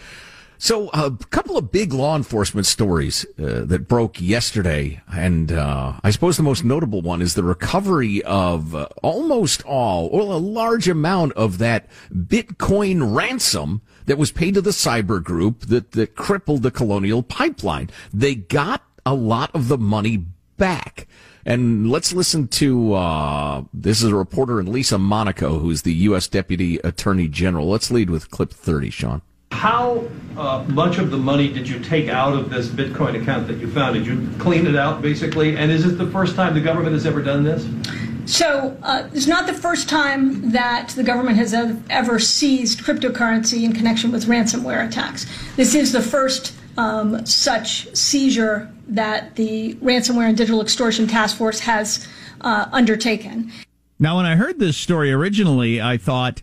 So, 0.57 0.91
a 0.91 1.11
couple 1.31 1.59
of 1.59 1.73
big 1.73 1.93
law 1.93 2.15
enforcement 2.15 2.67
stories 2.67 3.27
uh, 3.37 3.65
that 3.65 3.89
broke 3.89 4.21
yesterday, 4.21 5.03
and 5.13 5.51
uh, 5.51 5.95
I 6.05 6.11
suppose 6.11 6.37
the 6.37 6.45
most 6.45 6.65
notable 6.65 7.03
one 7.03 7.21
is 7.21 7.35
the 7.35 7.43
recovery 7.43 8.23
of 8.23 8.73
uh, 8.73 8.87
almost 9.03 9.65
all, 9.65 10.07
or 10.07 10.21
a 10.21 10.37
large 10.37 10.87
amount 10.87 11.33
of 11.33 11.59
that 11.59 11.89
Bitcoin 12.15 13.13
ransom 13.13 13.83
that 14.07 14.19
was 14.19 14.31
paid 14.31 14.55
to 14.55 14.61
the 14.61 14.71
cyber 14.71 15.21
group 15.21 15.63
that, 15.63 15.91
that 15.93 16.15
crippled 16.15 16.63
the 16.63 16.71
Colonial 16.71 17.25
Pipeline. 17.25 17.91
They 18.15 18.37
got 18.37 18.85
a 19.05 19.15
lot 19.15 19.51
of 19.55 19.67
the 19.67 19.79
money 19.79 20.27
back. 20.59 21.09
And 21.45 21.91
let's 21.91 22.13
listen 22.13 22.49
to 22.49 22.95
uh, 22.95 23.65
this 23.75 24.03
is 24.03 24.11
a 24.11 24.15
reporter 24.15 24.61
in 24.61 24.71
Lisa 24.71 24.99
Monaco, 24.99 25.59
who's 25.59 25.83
the 25.83 25.95
U.S. 25.95 26.29
Deputy 26.29 26.79
Attorney 26.79 27.29
General. 27.29 27.69
Let's 27.69 27.91
lead 27.91 28.11
with 28.11 28.31
clip 28.31 28.53
30, 28.53 28.91
Sean. 28.91 29.23
How 29.51 30.05
uh, 30.37 30.65
much 30.69 30.99
of 30.99 31.11
the 31.11 31.19
money 31.19 31.53
did 31.53 31.69
you 31.69 31.79
take 31.81 32.09
out 32.09 32.33
of 32.33 32.49
this 32.49 32.69
Bitcoin 32.69 33.21
account 33.21 33.49
that 33.49 33.59
you 33.59 33.71
found? 33.71 33.95
Did 33.95 34.07
you 34.07 34.29
clean 34.39 34.67
it 34.67 34.77
out, 34.77 35.03
basically? 35.03 35.57
And 35.57 35.71
is 35.71 35.85
this 35.85 35.99
the 35.99 36.11
first 36.11 36.37
time 36.37 36.55
the 36.55 36.61
government 36.61 36.95
has 36.95 37.07
ever 37.07 37.23
done 37.23 37.45
this? 37.45 37.69
So 38.25 38.77
uh, 38.83 39.09
it's 39.13 39.27
not 39.27 39.47
the 39.47 39.53
first 39.53 39.89
time 39.89 40.53
that 40.53 40.91
the 40.91 41.03
government 41.03 41.37
has 41.37 41.53
ever 41.53 42.19
seized 42.19 42.81
cryptocurrency 42.81 43.65
in 43.65 43.73
connection 43.73 44.13
with 44.13 44.27
ransomware 44.27 44.87
attacks. 44.87 45.27
This 45.57 45.75
is 45.75 45.93
the 45.93 46.01
first 46.01 46.55
um, 46.77 47.25
such 47.27 47.95
seizure 47.97 48.71
that 48.89 49.37
the 49.37 49.75
Ransomware 49.77 50.29
and 50.29 50.37
Digital 50.37 50.61
Extortion 50.61 51.07
Task 51.07 51.37
Force 51.37 51.61
has 51.61 52.07
uh, 52.41 52.69
undertaken. 52.73 53.53
Now, 53.99 54.17
when 54.17 54.27
I 54.27 54.37
heard 54.37 54.59
this 54.59 54.77
story 54.77 55.13
originally, 55.13 55.81
I 55.81 55.97
thought 55.97 56.43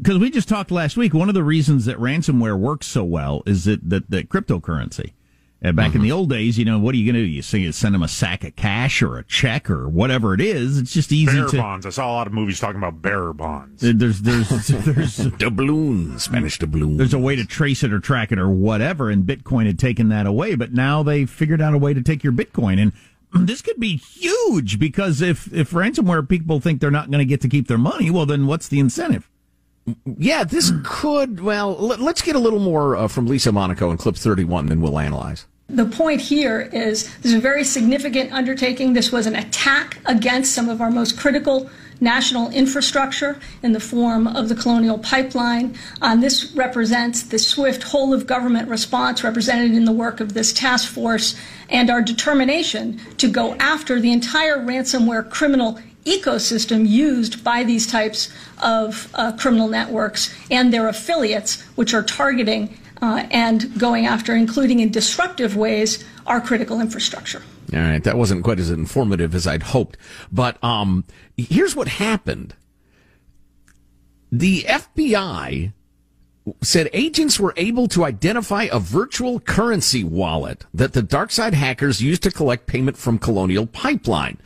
because 0.00 0.18
we 0.18 0.30
just 0.30 0.48
talked 0.48 0.72
last 0.72 0.96
week, 0.96 1.14
one 1.14 1.28
of 1.28 1.34
the 1.34 1.44
reasons 1.44 1.84
that 1.84 1.96
ransomware 1.98 2.58
works 2.58 2.88
so 2.88 3.04
well 3.04 3.42
is 3.46 3.64
that 3.64 3.88
that, 3.88 4.10
that 4.10 4.28
cryptocurrency. 4.28 5.12
And 5.64 5.76
back 5.76 5.90
mm-hmm. 5.90 5.98
in 5.98 6.02
the 6.02 6.12
old 6.12 6.28
days, 6.28 6.58
you 6.58 6.64
know, 6.64 6.80
what 6.80 6.92
are 6.92 6.98
you 6.98 7.10
going 7.10 7.22
to 7.22 7.24
do? 7.24 7.58
You 7.58 7.70
send 7.72 7.94
them 7.94 8.02
a 8.02 8.08
sack 8.08 8.42
of 8.42 8.56
cash 8.56 9.00
or 9.00 9.16
a 9.16 9.22
check 9.22 9.70
or 9.70 9.88
whatever 9.88 10.34
it 10.34 10.40
is. 10.40 10.76
It's 10.76 10.92
just 10.92 11.12
easy 11.12 11.36
bearer 11.36 11.48
to. 11.50 11.56
bonds. 11.56 11.86
I 11.86 11.90
saw 11.90 12.10
a 12.10 12.14
lot 12.14 12.26
of 12.26 12.32
movies 12.32 12.58
talking 12.58 12.78
about 12.78 13.00
bearer 13.00 13.32
bonds. 13.32 13.80
There's, 13.80 14.22
there's, 14.22 14.48
there's 14.68 15.18
doubloon, 15.18 16.18
Spanish 16.18 16.58
doubloon. 16.58 16.98
There's 16.98 17.14
a 17.14 17.18
way 17.18 17.36
to 17.36 17.44
trace 17.44 17.84
it 17.84 17.92
or 17.92 18.00
track 18.00 18.32
it 18.32 18.40
or 18.40 18.48
whatever, 18.48 19.08
and 19.08 19.24
Bitcoin 19.24 19.66
had 19.66 19.78
taken 19.78 20.08
that 20.08 20.26
away. 20.26 20.56
But 20.56 20.72
now 20.72 21.04
they 21.04 21.26
figured 21.26 21.62
out 21.62 21.74
a 21.74 21.78
way 21.78 21.94
to 21.94 22.02
take 22.02 22.24
your 22.24 22.32
Bitcoin, 22.32 22.82
and 22.82 22.92
this 23.46 23.62
could 23.62 23.78
be 23.78 23.96
huge 23.96 24.80
because 24.80 25.22
if 25.22 25.52
if 25.52 25.70
ransomware 25.70 26.28
people 26.28 26.58
think 26.58 26.80
they're 26.80 26.90
not 26.90 27.08
going 27.08 27.20
to 27.20 27.24
get 27.24 27.40
to 27.42 27.48
keep 27.48 27.68
their 27.68 27.78
money, 27.78 28.10
well, 28.10 28.26
then 28.26 28.48
what's 28.48 28.66
the 28.66 28.80
incentive? 28.80 29.30
Yeah, 30.04 30.42
this 30.42 30.72
could. 30.84 31.40
Well, 31.40 31.72
let's 31.76 32.22
get 32.22 32.34
a 32.34 32.40
little 32.40 32.60
more 32.60 32.96
uh, 32.96 33.08
from 33.08 33.26
Lisa 33.26 33.52
Monaco 33.52 33.92
in 33.92 33.96
clip 33.96 34.16
31, 34.16 34.66
then 34.66 34.80
we'll 34.80 34.98
analyze. 34.98 35.46
The 35.72 35.86
point 35.86 36.20
here 36.20 36.68
is 36.70 37.04
this 37.22 37.32
is 37.32 37.34
a 37.34 37.40
very 37.40 37.64
significant 37.64 38.30
undertaking. 38.30 38.92
This 38.92 39.10
was 39.10 39.26
an 39.26 39.34
attack 39.34 39.98
against 40.04 40.54
some 40.54 40.68
of 40.68 40.82
our 40.82 40.90
most 40.90 41.18
critical 41.18 41.70
national 41.98 42.50
infrastructure 42.50 43.40
in 43.62 43.72
the 43.72 43.80
form 43.80 44.26
of 44.26 44.50
the 44.50 44.54
colonial 44.54 44.98
pipeline. 44.98 45.74
Um, 46.02 46.20
this 46.20 46.52
represents 46.52 47.22
the 47.22 47.38
swift 47.38 47.84
whole 47.84 48.12
of 48.12 48.26
government 48.26 48.68
response 48.68 49.24
represented 49.24 49.72
in 49.72 49.86
the 49.86 49.92
work 49.92 50.20
of 50.20 50.34
this 50.34 50.52
task 50.52 50.92
force 50.92 51.36
and 51.70 51.88
our 51.88 52.02
determination 52.02 53.00
to 53.16 53.30
go 53.30 53.54
after 53.54 53.98
the 53.98 54.12
entire 54.12 54.58
ransomware 54.58 55.30
criminal 55.30 55.78
ecosystem 56.04 56.86
used 56.86 57.42
by 57.42 57.62
these 57.62 57.86
types 57.86 58.30
of 58.62 59.10
uh, 59.14 59.32
criminal 59.38 59.68
networks 59.68 60.34
and 60.50 60.70
their 60.70 60.88
affiliates, 60.88 61.62
which 61.76 61.94
are 61.94 62.02
targeting 62.02 62.76
uh, 63.02 63.26
and 63.32 63.78
going 63.78 64.06
after, 64.06 64.34
including 64.34 64.80
in 64.80 64.90
disruptive 64.90 65.56
ways, 65.56 66.04
our 66.26 66.40
critical 66.40 66.80
infrastructure. 66.80 67.42
All 67.74 67.80
right, 67.80 68.02
that 68.04 68.16
wasn't 68.16 68.44
quite 68.44 68.60
as 68.60 68.70
informative 68.70 69.34
as 69.34 69.46
I'd 69.46 69.64
hoped. 69.64 69.98
But 70.30 70.62
um, 70.62 71.04
here's 71.36 71.74
what 71.74 71.88
happened 71.88 72.54
the 74.30 74.62
FBI 74.62 75.72
said 76.60 76.88
agents 76.92 77.38
were 77.38 77.54
able 77.56 77.86
to 77.88 78.04
identify 78.04 78.64
a 78.64 78.78
virtual 78.78 79.38
currency 79.40 80.02
wallet 80.02 80.64
that 80.74 80.92
the 80.92 81.02
DarkSide 81.02 81.52
hackers 81.52 82.02
used 82.02 82.22
to 82.22 82.30
collect 82.30 82.66
payment 82.66 82.96
from 82.96 83.18
Colonial 83.18 83.66
Pipeline. 83.66 84.38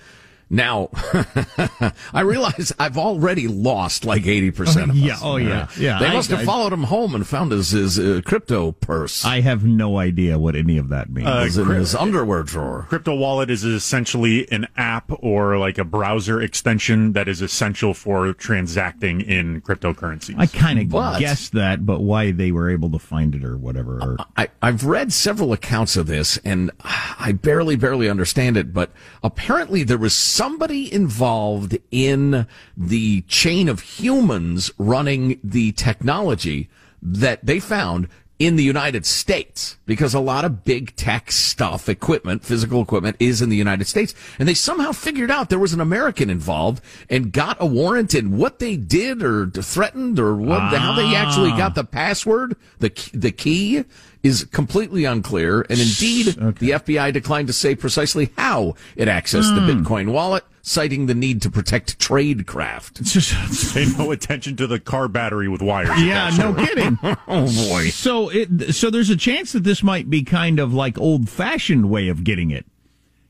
Now, 0.48 0.90
I 2.14 2.20
realize 2.20 2.72
I've 2.78 2.96
already 2.96 3.48
lost 3.48 4.04
like 4.04 4.22
80% 4.22 4.84
of 4.84 4.90
us. 4.90 4.96
Yeah, 4.96 5.18
oh 5.20 5.36
yeah, 5.36 5.68
yeah. 5.76 5.98
They 5.98 6.12
must 6.12 6.30
have 6.30 6.40
I, 6.40 6.44
followed 6.44 6.72
him 6.72 6.84
home 6.84 7.16
and 7.16 7.26
found 7.26 7.50
his, 7.50 7.70
his 7.70 7.98
uh, 7.98 8.20
crypto 8.24 8.70
purse. 8.72 9.24
I 9.24 9.40
have 9.40 9.64
no 9.64 9.98
idea 9.98 10.38
what 10.38 10.54
any 10.54 10.78
of 10.78 10.88
that 10.90 11.10
means. 11.10 11.26
Uh, 11.26 11.62
in 11.62 11.68
his 11.70 11.96
underwear 11.96 12.44
drawer. 12.44 12.86
Crypto 12.88 13.16
wallet 13.16 13.50
is 13.50 13.64
essentially 13.64 14.50
an 14.52 14.68
app 14.76 15.10
or 15.18 15.58
like 15.58 15.78
a 15.78 15.84
browser 15.84 16.40
extension 16.40 17.12
that 17.14 17.26
is 17.26 17.42
essential 17.42 17.92
for 17.92 18.32
transacting 18.32 19.22
in 19.22 19.60
cryptocurrencies. 19.62 20.36
I 20.38 20.46
kind 20.46 20.78
of 20.78 21.18
guessed 21.18 21.52
that, 21.52 21.84
but 21.84 22.00
why 22.00 22.30
they 22.30 22.52
were 22.52 22.70
able 22.70 22.90
to 22.90 23.00
find 23.00 23.34
it 23.34 23.44
or 23.44 23.56
whatever. 23.56 23.98
Or... 24.00 24.16
I, 24.36 24.48
I've 24.62 24.84
read 24.84 25.12
several 25.12 25.52
accounts 25.52 25.96
of 25.96 26.06
this 26.06 26.36
and 26.38 26.70
I 26.84 27.32
barely, 27.32 27.74
barely 27.74 28.08
understand 28.08 28.56
it, 28.56 28.72
but 28.72 28.92
apparently 29.24 29.82
there 29.82 29.98
was 29.98 30.14
somebody 30.36 30.92
involved 30.92 31.78
in 31.90 32.46
the 32.76 33.22
chain 33.22 33.70
of 33.70 33.80
humans 33.80 34.70
running 34.76 35.40
the 35.42 35.72
technology 35.72 36.68
that 37.00 37.46
they 37.46 37.58
found 37.58 38.06
in 38.38 38.56
the 38.56 38.62
United 38.62 39.06
States 39.06 39.78
because 39.86 40.12
a 40.12 40.20
lot 40.20 40.44
of 40.44 40.64
big 40.64 40.94
tech 40.96 41.32
stuff, 41.32 41.88
equipment, 41.88 42.44
physical 42.44 42.82
equipment 42.82 43.16
is 43.18 43.40
in 43.40 43.48
the 43.48 43.56
United 43.56 43.86
States. 43.86 44.14
And 44.38 44.46
they 44.46 44.54
somehow 44.54 44.92
figured 44.92 45.30
out 45.30 45.48
there 45.48 45.58
was 45.58 45.72
an 45.72 45.80
American 45.80 46.28
involved 46.28 46.82
and 47.08 47.32
got 47.32 47.56
a 47.60 47.66
warrant 47.66 48.12
and 48.14 48.36
what 48.38 48.58
they 48.58 48.76
did 48.76 49.22
or 49.22 49.48
threatened 49.48 50.18
or 50.18 50.36
what, 50.36 50.60
ah. 50.60 50.76
how 50.76 50.94
they 50.94 51.14
actually 51.14 51.50
got 51.50 51.74
the 51.74 51.84
password, 51.84 52.56
the, 52.78 52.90
the 53.14 53.32
key 53.32 53.84
is 54.22 54.44
completely 54.44 55.04
unclear. 55.04 55.62
And 55.62 55.78
indeed, 55.78 56.36
okay. 56.38 56.58
the 56.58 56.70
FBI 56.72 57.12
declined 57.12 57.46
to 57.46 57.54
say 57.54 57.74
precisely 57.74 58.32
how 58.36 58.74
it 58.96 59.08
accessed 59.08 59.52
mm. 59.52 59.66
the 59.66 59.72
hmm. 59.72 59.82
Bitcoin 59.82 60.12
wallet, 60.12 60.44
citing 60.66 61.06
the 61.06 61.14
need 61.14 61.40
to 61.40 61.48
protect 61.48 61.96
trade 62.00 62.44
craft. 62.44 62.98
It's 62.98 63.12
just 63.12 63.74
pay 63.74 63.86
no 63.96 64.10
attention 64.10 64.56
to 64.56 64.66
the 64.66 64.80
car 64.80 65.06
battery 65.06 65.48
with 65.48 65.62
wires. 65.62 66.02
Yeah, 66.02 66.28
no 66.36 66.52
kidding. 66.52 66.98
oh 67.28 67.68
boy. 67.68 67.88
So 67.90 68.28
it 68.28 68.74
so 68.74 68.90
there's 68.90 69.08
a 69.08 69.16
chance 69.16 69.52
that 69.52 69.62
this 69.62 69.82
might 69.82 70.10
be 70.10 70.24
kind 70.24 70.58
of 70.58 70.74
like 70.74 70.98
old 70.98 71.30
fashioned 71.30 71.88
way 71.88 72.08
of 72.08 72.24
getting 72.24 72.50
it. 72.50 72.66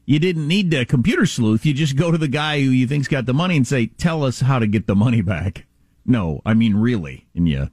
You 0.07 0.19
didn't 0.19 0.49
need 0.49 0.73
a 0.73 0.87
computer 0.87 1.27
sleuth. 1.27 1.67
You 1.67 1.75
just 1.75 1.97
go 1.97 2.11
to 2.11 2.19
the 2.19 2.29
guy 2.29 2.63
who 2.63 2.71
you 2.71 2.87
think's 2.87 3.09
got 3.09 3.27
the 3.27 3.35
money 3.35 3.57
and 3.57 3.67
say, 3.67 3.87
"Tell 3.87 4.25
us 4.25 4.41
how 4.41 4.59
to 4.59 4.67
get 4.67 4.87
the 4.87 4.97
money 4.97 5.21
back." 5.21 5.67
No, 6.07 6.41
I 6.47 6.55
mean 6.55 6.75
really, 6.75 7.27
and 7.35 7.49
you 7.49 7.71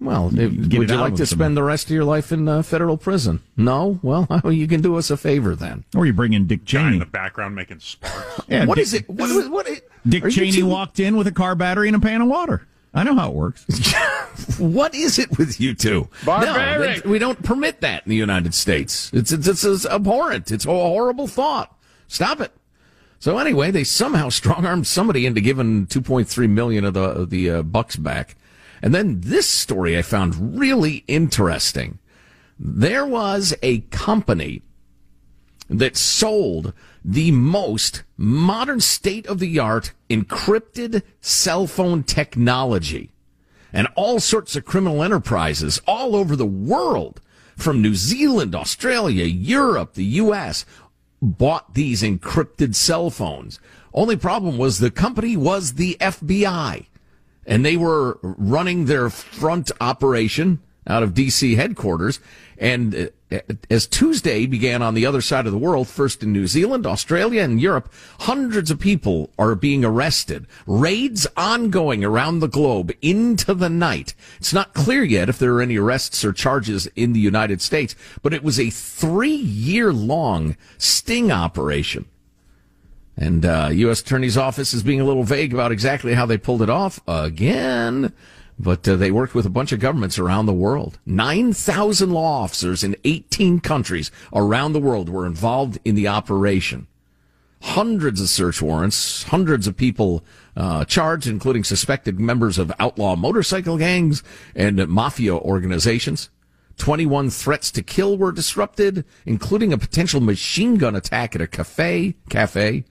well, 0.00 0.28
would 0.30 0.72
you 0.72 0.86
like 0.86 1.16
to 1.16 1.26
spend 1.26 1.56
the 1.56 1.62
rest 1.62 1.86
of 1.86 1.90
your 1.90 2.04
life 2.04 2.32
in 2.32 2.48
uh, 2.48 2.62
federal 2.62 2.96
prison? 2.96 3.42
No? 3.56 4.00
Well, 4.06 4.52
you 4.52 4.66
can 4.66 4.80
do 4.80 4.96
us 4.96 5.10
a 5.10 5.16
favor 5.16 5.54
then. 5.54 5.84
Or 5.94 6.06
you 6.06 6.12
bring 6.12 6.32
in 6.32 6.46
Dick 6.46 6.64
Cheney. 6.64 6.94
in 6.94 6.98
the 6.98 7.06
background 7.06 7.54
making 7.54 7.80
sparks. 7.80 8.40
yeah, 8.48 8.64
what 8.64 8.76
Dick, 8.76 8.82
is 8.82 8.94
it? 8.94 9.08
What, 9.08 9.30
what, 9.34 9.50
what 9.50 9.68
it, 9.68 9.90
Dick 10.08 10.30
Cheney 10.30 10.62
walked 10.62 11.00
in 11.00 11.16
with 11.16 11.26
a 11.26 11.32
car 11.32 11.54
battery 11.54 11.88
and 11.88 11.96
a 11.96 12.00
pan 12.00 12.22
of 12.22 12.28
water. 12.28 12.66
I 12.94 13.02
know 13.02 13.14
how 13.14 13.28
it 13.28 13.34
works. 13.34 13.66
what 14.58 14.94
is 14.94 15.18
it 15.18 15.36
with 15.38 15.60
you 15.60 15.74
two? 15.74 16.08
Barbaric. 16.24 17.04
No, 17.04 17.10
we 17.10 17.18
don't 17.18 17.42
permit 17.42 17.82
that 17.82 18.04
in 18.04 18.10
the 18.10 18.16
United 18.16 18.54
States. 18.54 19.10
It's, 19.12 19.32
it's, 19.32 19.46
it's, 19.46 19.64
it's 19.64 19.86
abhorrent. 19.86 20.50
It's 20.50 20.64
a 20.64 20.70
horrible 20.70 21.26
thought. 21.26 21.76
Stop 22.08 22.40
it. 22.40 22.52
So 23.18 23.38
anyway, 23.38 23.70
they 23.70 23.84
somehow 23.84 24.28
strong 24.30 24.64
armed 24.64 24.86
somebody 24.86 25.26
into 25.26 25.40
giving 25.40 25.86
2.3 25.86 26.48
million 26.48 26.84
of 26.84 26.94
the, 26.94 27.02
of 27.02 27.30
the 27.30 27.50
uh, 27.50 27.62
bucks 27.62 27.96
back. 27.96 28.36
And 28.82 28.94
then 28.94 29.20
this 29.20 29.48
story 29.48 29.96
I 29.96 30.02
found 30.02 30.58
really 30.58 31.04
interesting. 31.06 31.98
There 32.58 33.06
was 33.06 33.54
a 33.62 33.80
company 33.80 34.62
that 35.68 35.96
sold 35.96 36.72
the 37.04 37.30
most 37.30 38.02
modern 38.16 38.80
state 38.80 39.26
of 39.26 39.38
the 39.38 39.58
art 39.58 39.92
encrypted 40.08 41.02
cell 41.20 41.66
phone 41.66 42.02
technology 42.02 43.10
and 43.72 43.88
all 43.94 44.20
sorts 44.20 44.56
of 44.56 44.64
criminal 44.64 45.02
enterprises 45.02 45.80
all 45.86 46.16
over 46.16 46.36
the 46.36 46.46
world 46.46 47.20
from 47.56 47.82
New 47.82 47.94
Zealand, 47.94 48.54
Australia, 48.54 49.24
Europe, 49.24 49.94
the 49.94 50.04
US 50.04 50.64
bought 51.20 51.74
these 51.74 52.02
encrypted 52.02 52.74
cell 52.74 53.10
phones. 53.10 53.58
Only 53.92 54.16
problem 54.16 54.58
was 54.58 54.78
the 54.78 54.90
company 54.90 55.36
was 55.36 55.74
the 55.74 55.96
FBI 56.00 56.86
and 57.46 57.64
they 57.64 57.76
were 57.76 58.18
running 58.22 58.86
their 58.86 59.08
front 59.08 59.70
operation 59.80 60.60
out 60.86 61.02
of 61.02 61.14
DC 61.14 61.56
headquarters. 61.56 62.20
And 62.58 63.10
uh, 63.30 63.40
as 63.68 63.86
Tuesday 63.86 64.46
began 64.46 64.82
on 64.82 64.94
the 64.94 65.04
other 65.04 65.20
side 65.20 65.46
of 65.46 65.52
the 65.52 65.58
world, 65.58 65.88
first 65.88 66.22
in 66.22 66.32
New 66.32 66.46
Zealand, 66.46 66.86
Australia, 66.86 67.42
and 67.42 67.60
Europe, 67.60 67.92
hundreds 68.20 68.70
of 68.70 68.78
people 68.78 69.30
are 69.38 69.54
being 69.54 69.84
arrested. 69.84 70.46
Raids 70.66 71.26
ongoing 71.36 72.04
around 72.04 72.38
the 72.38 72.48
globe 72.48 72.92
into 73.02 73.52
the 73.52 73.68
night. 73.68 74.14
It's 74.38 74.54
not 74.54 74.74
clear 74.74 75.02
yet 75.02 75.28
if 75.28 75.38
there 75.38 75.54
are 75.54 75.62
any 75.62 75.76
arrests 75.76 76.24
or 76.24 76.32
charges 76.32 76.86
in 76.94 77.12
the 77.12 77.20
United 77.20 77.60
States, 77.60 77.94
but 78.22 78.32
it 78.32 78.44
was 78.44 78.60
a 78.60 78.70
three 78.70 79.36
year 79.36 79.92
long 79.92 80.56
sting 80.78 81.32
operation 81.32 82.06
and 83.16 83.46
uh, 83.46 83.70
U.S. 83.72 84.00
Attorney's 84.00 84.36
Office 84.36 84.74
is 84.74 84.82
being 84.82 85.00
a 85.00 85.04
little 85.04 85.24
vague 85.24 85.54
about 85.54 85.72
exactly 85.72 86.14
how 86.14 86.26
they 86.26 86.36
pulled 86.36 86.62
it 86.62 86.70
off 86.70 87.00
again. 87.08 88.12
But 88.58 88.88
uh, 88.88 88.96
they 88.96 89.10
worked 89.10 89.34
with 89.34 89.46
a 89.46 89.50
bunch 89.50 89.72
of 89.72 89.80
governments 89.80 90.18
around 90.18 90.46
the 90.46 90.52
world. 90.52 90.98
9,000 91.06 92.10
law 92.10 92.42
officers 92.42 92.82
in 92.82 92.96
18 93.04 93.60
countries 93.60 94.10
around 94.32 94.72
the 94.72 94.80
world 94.80 95.08
were 95.08 95.26
involved 95.26 95.78
in 95.84 95.94
the 95.94 96.08
operation. 96.08 96.86
Hundreds 97.62 98.20
of 98.20 98.28
search 98.28 98.62
warrants, 98.62 99.24
hundreds 99.24 99.66
of 99.66 99.76
people 99.76 100.22
uh, 100.56 100.84
charged, 100.84 101.26
including 101.26 101.64
suspected 101.64 102.20
members 102.20 102.58
of 102.58 102.72
outlaw 102.78 103.16
motorcycle 103.16 103.76
gangs 103.76 104.22
and 104.54 104.86
mafia 104.88 105.34
organizations. 105.34 106.30
21 106.78 107.30
threats 107.30 107.70
to 107.70 107.82
kill 107.82 108.18
were 108.18 108.32
disrupted, 108.32 109.04
including 109.24 109.72
a 109.72 109.78
potential 109.78 110.20
machine 110.20 110.76
gun 110.76 110.94
attack 110.94 111.34
at 111.34 111.40
a 111.40 111.46
cafe, 111.46 112.14
cafe 112.28 112.84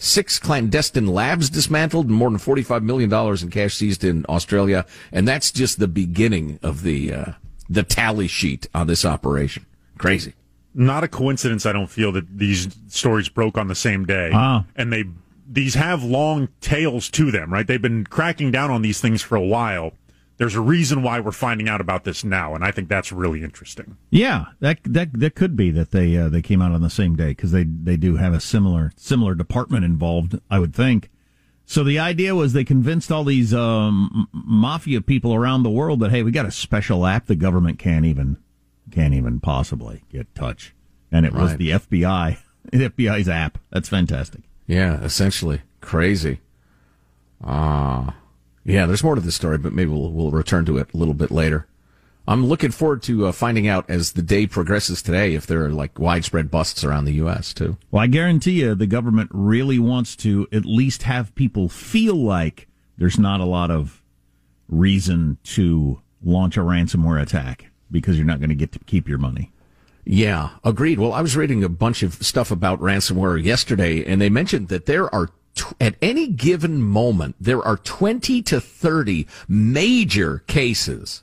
six 0.00 0.38
clandestine 0.38 1.06
labs 1.06 1.48
dismantled, 1.48 2.06
and 2.08 2.16
more 2.16 2.30
than 2.30 2.40
$45 2.40 2.82
million 2.82 3.12
in 3.12 3.50
cash 3.50 3.74
seized 3.74 4.02
in 4.02 4.26
Australia. 4.28 4.84
And 5.12 5.28
that's 5.28 5.52
just 5.52 5.78
the 5.78 5.86
beginning 5.86 6.58
of 6.62 6.82
the, 6.82 7.14
uh, 7.14 7.32
the 7.68 7.84
tally 7.84 8.26
sheet 8.26 8.66
on 8.74 8.88
this 8.88 9.04
operation. 9.04 9.66
Crazy. 9.98 10.34
Not 10.74 11.04
a 11.04 11.08
coincidence, 11.08 11.66
I 11.66 11.72
don't 11.72 11.90
feel 11.90 12.10
that 12.12 12.38
these 12.38 12.74
stories 12.88 13.28
broke 13.28 13.58
on 13.58 13.68
the 13.68 13.74
same 13.74 14.06
day. 14.06 14.30
Ah. 14.32 14.64
And 14.74 14.92
they 14.92 15.04
these 15.52 15.74
have 15.74 16.04
long 16.04 16.48
tails 16.60 17.10
to 17.10 17.32
them, 17.32 17.52
right? 17.52 17.66
They've 17.66 17.82
been 17.82 18.04
cracking 18.04 18.52
down 18.52 18.70
on 18.70 18.82
these 18.82 19.00
things 19.00 19.20
for 19.20 19.34
a 19.34 19.42
while. 19.42 19.92
There's 20.40 20.54
a 20.54 20.60
reason 20.62 21.02
why 21.02 21.20
we're 21.20 21.32
finding 21.32 21.68
out 21.68 21.82
about 21.82 22.04
this 22.04 22.24
now, 22.24 22.54
and 22.54 22.64
I 22.64 22.70
think 22.70 22.88
that's 22.88 23.12
really 23.12 23.44
interesting. 23.44 23.98
Yeah, 24.08 24.46
that 24.60 24.78
that 24.84 25.12
that 25.12 25.34
could 25.34 25.54
be 25.54 25.70
that 25.72 25.90
they 25.90 26.16
uh, 26.16 26.30
they 26.30 26.40
came 26.40 26.62
out 26.62 26.72
on 26.72 26.80
the 26.80 26.88
same 26.88 27.14
day 27.14 27.28
because 27.28 27.52
they 27.52 27.64
they 27.64 27.98
do 27.98 28.16
have 28.16 28.32
a 28.32 28.40
similar 28.40 28.90
similar 28.96 29.34
department 29.34 29.84
involved. 29.84 30.40
I 30.50 30.58
would 30.58 30.74
think. 30.74 31.10
So 31.66 31.84
the 31.84 31.98
idea 31.98 32.34
was 32.34 32.54
they 32.54 32.64
convinced 32.64 33.12
all 33.12 33.22
these 33.22 33.52
um, 33.52 34.28
mafia 34.32 35.02
people 35.02 35.34
around 35.34 35.62
the 35.62 35.68
world 35.68 36.00
that 36.00 36.10
hey, 36.10 36.22
we 36.22 36.30
got 36.30 36.46
a 36.46 36.50
special 36.50 37.04
app 37.04 37.26
the 37.26 37.36
government 37.36 37.78
can't 37.78 38.06
even 38.06 38.38
can't 38.90 39.12
even 39.12 39.40
possibly 39.40 40.04
get 40.10 40.34
touch, 40.34 40.74
and 41.12 41.26
it 41.26 41.34
was 41.34 41.58
the 41.58 41.68
FBI, 41.68 42.38
the 42.72 42.88
FBI's 42.88 43.28
app. 43.28 43.58
That's 43.68 43.90
fantastic. 43.90 44.40
Yeah, 44.66 45.02
essentially 45.02 45.60
crazy. 45.82 46.40
Ah, 47.44 48.14
yeah. 48.64 48.86
There's 48.86 49.04
more 49.04 49.14
to 49.14 49.20
this 49.20 49.34
story, 49.34 49.58
but 49.58 49.72
maybe 49.72 49.90
we'll 49.90 50.10
we'll 50.12 50.30
return 50.30 50.64
to 50.66 50.78
it 50.78 50.92
a 50.92 50.96
little 50.96 51.14
bit 51.14 51.30
later. 51.30 51.66
I'm 52.28 52.46
looking 52.46 52.70
forward 52.70 53.02
to 53.04 53.26
uh, 53.26 53.32
finding 53.32 53.66
out 53.66 53.88
as 53.88 54.12
the 54.12 54.22
day 54.22 54.46
progresses 54.46 55.02
today 55.02 55.34
if 55.34 55.46
there 55.46 55.64
are 55.64 55.70
like 55.70 55.98
widespread 55.98 56.50
busts 56.50 56.84
around 56.84 57.06
the 57.06 57.14
U.S. 57.14 57.52
too. 57.52 57.76
Well, 57.90 58.02
I 58.02 58.06
guarantee 58.06 58.60
you, 58.60 58.74
the 58.74 58.86
government 58.86 59.30
really 59.32 59.78
wants 59.78 60.14
to 60.16 60.46
at 60.52 60.64
least 60.64 61.04
have 61.04 61.34
people 61.34 61.68
feel 61.68 62.14
like 62.14 62.68
there's 62.98 63.18
not 63.18 63.40
a 63.40 63.44
lot 63.44 63.70
of 63.70 64.02
reason 64.68 65.38
to 65.42 66.00
launch 66.22 66.56
a 66.56 66.60
ransomware 66.60 67.20
attack 67.20 67.70
because 67.90 68.16
you're 68.16 68.26
not 68.26 68.38
going 68.38 68.50
to 68.50 68.54
get 68.54 68.72
to 68.72 68.78
keep 68.80 69.08
your 69.08 69.18
money. 69.18 69.50
Yeah, 70.04 70.50
agreed. 70.64 70.98
Well, 70.98 71.12
I 71.12 71.22
was 71.22 71.36
reading 71.36 71.64
a 71.64 71.68
bunch 71.68 72.02
of 72.02 72.14
stuff 72.14 72.50
about 72.50 72.80
ransomware 72.80 73.42
yesterday, 73.42 74.04
and 74.04 74.20
they 74.20 74.30
mentioned 74.30 74.68
that 74.68 74.86
there 74.86 75.12
are, 75.14 75.30
at 75.80 75.96
any 76.00 76.26
given 76.26 76.82
moment, 76.82 77.36
there 77.40 77.62
are 77.62 77.76
20 77.76 78.42
to 78.42 78.60
30 78.60 79.26
major 79.48 80.38
cases 80.46 81.22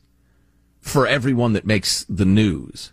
for 0.80 1.08
everyone 1.08 1.54
that 1.54 1.66
makes 1.66 2.04
the 2.06 2.26
news. 2.26 2.92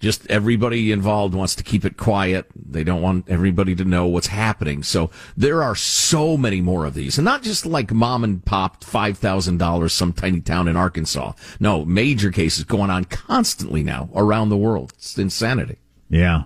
Just 0.00 0.28
everybody 0.28 0.90
involved 0.90 1.32
wants 1.32 1.54
to 1.54 1.62
keep 1.62 1.84
it 1.84 1.96
quiet. 1.96 2.46
They 2.56 2.82
don't 2.82 3.02
want 3.02 3.28
everybody 3.28 3.76
to 3.76 3.84
know 3.84 4.06
what's 4.06 4.26
happening. 4.26 4.82
So 4.82 5.10
there 5.36 5.62
are 5.62 5.76
so 5.76 6.36
many 6.36 6.60
more 6.60 6.86
of 6.86 6.94
these. 6.94 7.18
And 7.18 7.24
not 7.24 7.44
just 7.44 7.64
like 7.64 7.92
mom 7.92 8.24
and 8.24 8.44
pop 8.44 8.82
$5,000 8.82 9.90
some 9.92 10.12
tiny 10.12 10.40
town 10.40 10.66
in 10.66 10.76
Arkansas. 10.76 11.34
No, 11.60 11.84
major 11.84 12.32
cases 12.32 12.64
going 12.64 12.90
on 12.90 13.04
constantly 13.04 13.84
now 13.84 14.10
around 14.12 14.48
the 14.48 14.56
world. 14.56 14.92
It's 14.96 15.16
insanity. 15.16 15.76
Yeah. 16.10 16.44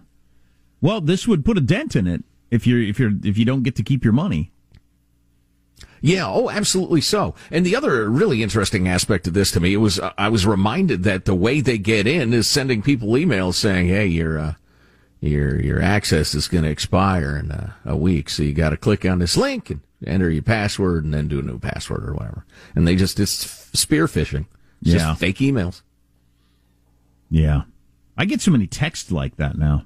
Well, 0.82 1.00
this 1.00 1.26
would 1.26 1.42
put 1.42 1.56
a 1.56 1.62
dent 1.62 1.96
in 1.96 2.06
it 2.06 2.24
if 2.50 2.66
you're 2.66 2.80
if 2.82 2.98
you're 2.98 3.12
if 3.24 3.36
you 3.38 3.44
don't 3.44 3.62
get 3.62 3.76
to 3.76 3.82
keep 3.82 4.04
your 4.04 4.12
money. 4.12 4.52
Yeah, 6.02 6.26
oh, 6.28 6.50
absolutely 6.50 7.00
so. 7.00 7.34
And 7.50 7.64
the 7.64 7.74
other 7.74 8.08
really 8.08 8.42
interesting 8.42 8.86
aspect 8.86 9.26
of 9.26 9.34
this 9.34 9.50
to 9.52 9.60
me 9.60 9.72
it 9.72 9.78
was 9.78 9.98
uh, 9.98 10.12
I 10.18 10.28
was 10.28 10.46
reminded 10.46 11.02
that 11.04 11.24
the 11.24 11.34
way 11.34 11.60
they 11.60 11.78
get 11.78 12.06
in 12.06 12.32
is 12.32 12.46
sending 12.46 12.82
people 12.82 13.08
emails 13.10 13.54
saying, 13.54 13.88
"Hey, 13.88 14.06
your 14.06 14.38
uh, 14.38 14.54
your 15.20 15.60
your 15.60 15.80
access 15.82 16.34
is 16.34 16.48
going 16.48 16.64
to 16.64 16.70
expire 16.70 17.36
in 17.36 17.50
uh, 17.50 17.72
a 17.84 17.96
week, 17.96 18.28
so 18.28 18.42
you 18.42 18.52
got 18.52 18.70
to 18.70 18.76
click 18.76 19.04
on 19.04 19.18
this 19.18 19.36
link 19.36 19.70
and 19.70 19.80
enter 20.06 20.30
your 20.30 20.42
password 20.42 21.04
and 21.04 21.14
then 21.14 21.28
do 21.28 21.38
a 21.40 21.42
new 21.42 21.58
password 21.58 22.04
or 22.08 22.14
whatever." 22.14 22.44
And 22.74 22.86
they 22.86 22.94
just 22.94 23.18
it's 23.18 23.32
spear 23.78 24.06
phishing. 24.06 24.46
It's 24.82 24.92
Yeah. 24.92 24.98
just 24.98 25.20
fake 25.20 25.38
emails. 25.38 25.82
Yeah. 27.30 27.62
I 28.16 28.24
get 28.26 28.40
so 28.40 28.50
many 28.50 28.66
texts 28.66 29.10
like 29.10 29.36
that 29.36 29.58
now. 29.58 29.84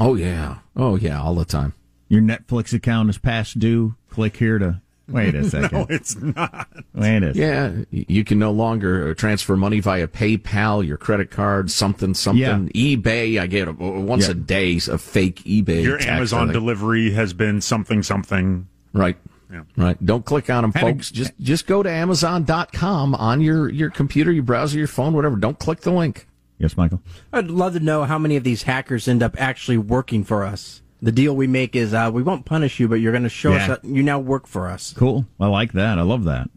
Oh 0.00 0.14
yeah. 0.14 0.58
Oh 0.76 0.96
yeah, 0.96 1.20
all 1.20 1.34
the 1.34 1.44
time. 1.44 1.74
Your 2.08 2.20
Netflix 2.22 2.72
account 2.74 3.08
is 3.10 3.18
past 3.18 3.58
due. 3.58 3.94
Click 4.10 4.36
here 4.36 4.58
to 4.58 4.80
wait 5.08 5.34
a 5.34 5.44
second. 5.48 5.72
no, 5.78 5.86
it's 5.88 6.16
not. 6.16 6.68
Wait 6.94 7.22
a 7.22 7.34
second. 7.34 7.86
Yeah, 7.90 8.04
you 8.06 8.24
can 8.24 8.38
no 8.38 8.50
longer 8.50 9.10
uh, 9.10 9.14
transfer 9.14 9.56
money 9.56 9.80
via 9.80 10.06
PayPal, 10.08 10.86
your 10.86 10.96
credit 10.98 11.30
card, 11.30 11.70
something, 11.70 12.14
something. 12.14 12.68
eBay, 12.70 13.38
I 13.40 13.46
get 13.46 13.68
a, 13.68 13.72
once 13.72 14.26
Yeah. 14.26 14.32
a 14.32 14.34
day 14.34 14.76
a 14.90 14.98
fake 14.98 15.42
eBay. 15.44 15.82
Your 15.82 15.96
text, 15.98 16.08
Amazon 16.08 16.50
I 16.50 16.52
delivery 16.52 17.12
has 17.12 17.32
been 17.32 17.60
something 17.60 18.02
something. 18.02 18.68
Right. 18.92 19.16
Yeah. 19.50 19.62
Right. 19.76 20.04
Don't 20.04 20.24
click 20.24 20.48
on 20.48 20.62
them, 20.62 20.72
Had 20.72 20.82
a- 20.84 20.86
folks. 20.92 21.10
just 21.10 21.32
just 21.40 21.66
go 21.66 21.82
to 21.82 21.90
Amazon.com 21.90 23.14
on 23.14 23.40
your, 23.42 23.68
your 23.68 23.90
computer, 23.90 24.32
your 24.32 24.42
browser, 24.44 24.78
your 24.78 24.86
phone, 24.86 25.12
whatever. 25.14 25.36
Don't 25.36 25.58
click 25.58 25.80
the 25.80 25.92
link. 25.92 26.26
Yes, 26.62 26.76
Michael. 26.76 27.02
I'd 27.32 27.50
love 27.50 27.72
to 27.72 27.80
know 27.80 28.04
how 28.04 28.18
many 28.18 28.36
of 28.36 28.44
these 28.44 28.62
hackers 28.62 29.08
end 29.08 29.20
up 29.20 29.34
actually 29.36 29.78
working 29.78 30.22
for 30.22 30.44
us. 30.44 30.80
The 31.02 31.10
deal 31.10 31.34
we 31.34 31.48
make 31.48 31.74
is 31.74 31.92
uh, 31.92 32.08
we 32.14 32.22
won't 32.22 32.44
punish 32.44 32.78
you, 32.78 32.86
but 32.86 32.96
you're 33.00 33.10
going 33.10 33.24
to 33.24 33.28
show 33.28 33.52
us 33.52 33.66
that 33.66 33.84
you 33.84 34.04
now 34.04 34.20
work 34.20 34.46
for 34.46 34.68
us. 34.68 34.94
Cool. 34.96 35.26
I 35.40 35.48
like 35.48 35.72
that. 35.72 35.98
I 35.98 36.02
love 36.02 36.22
that. 36.24 36.48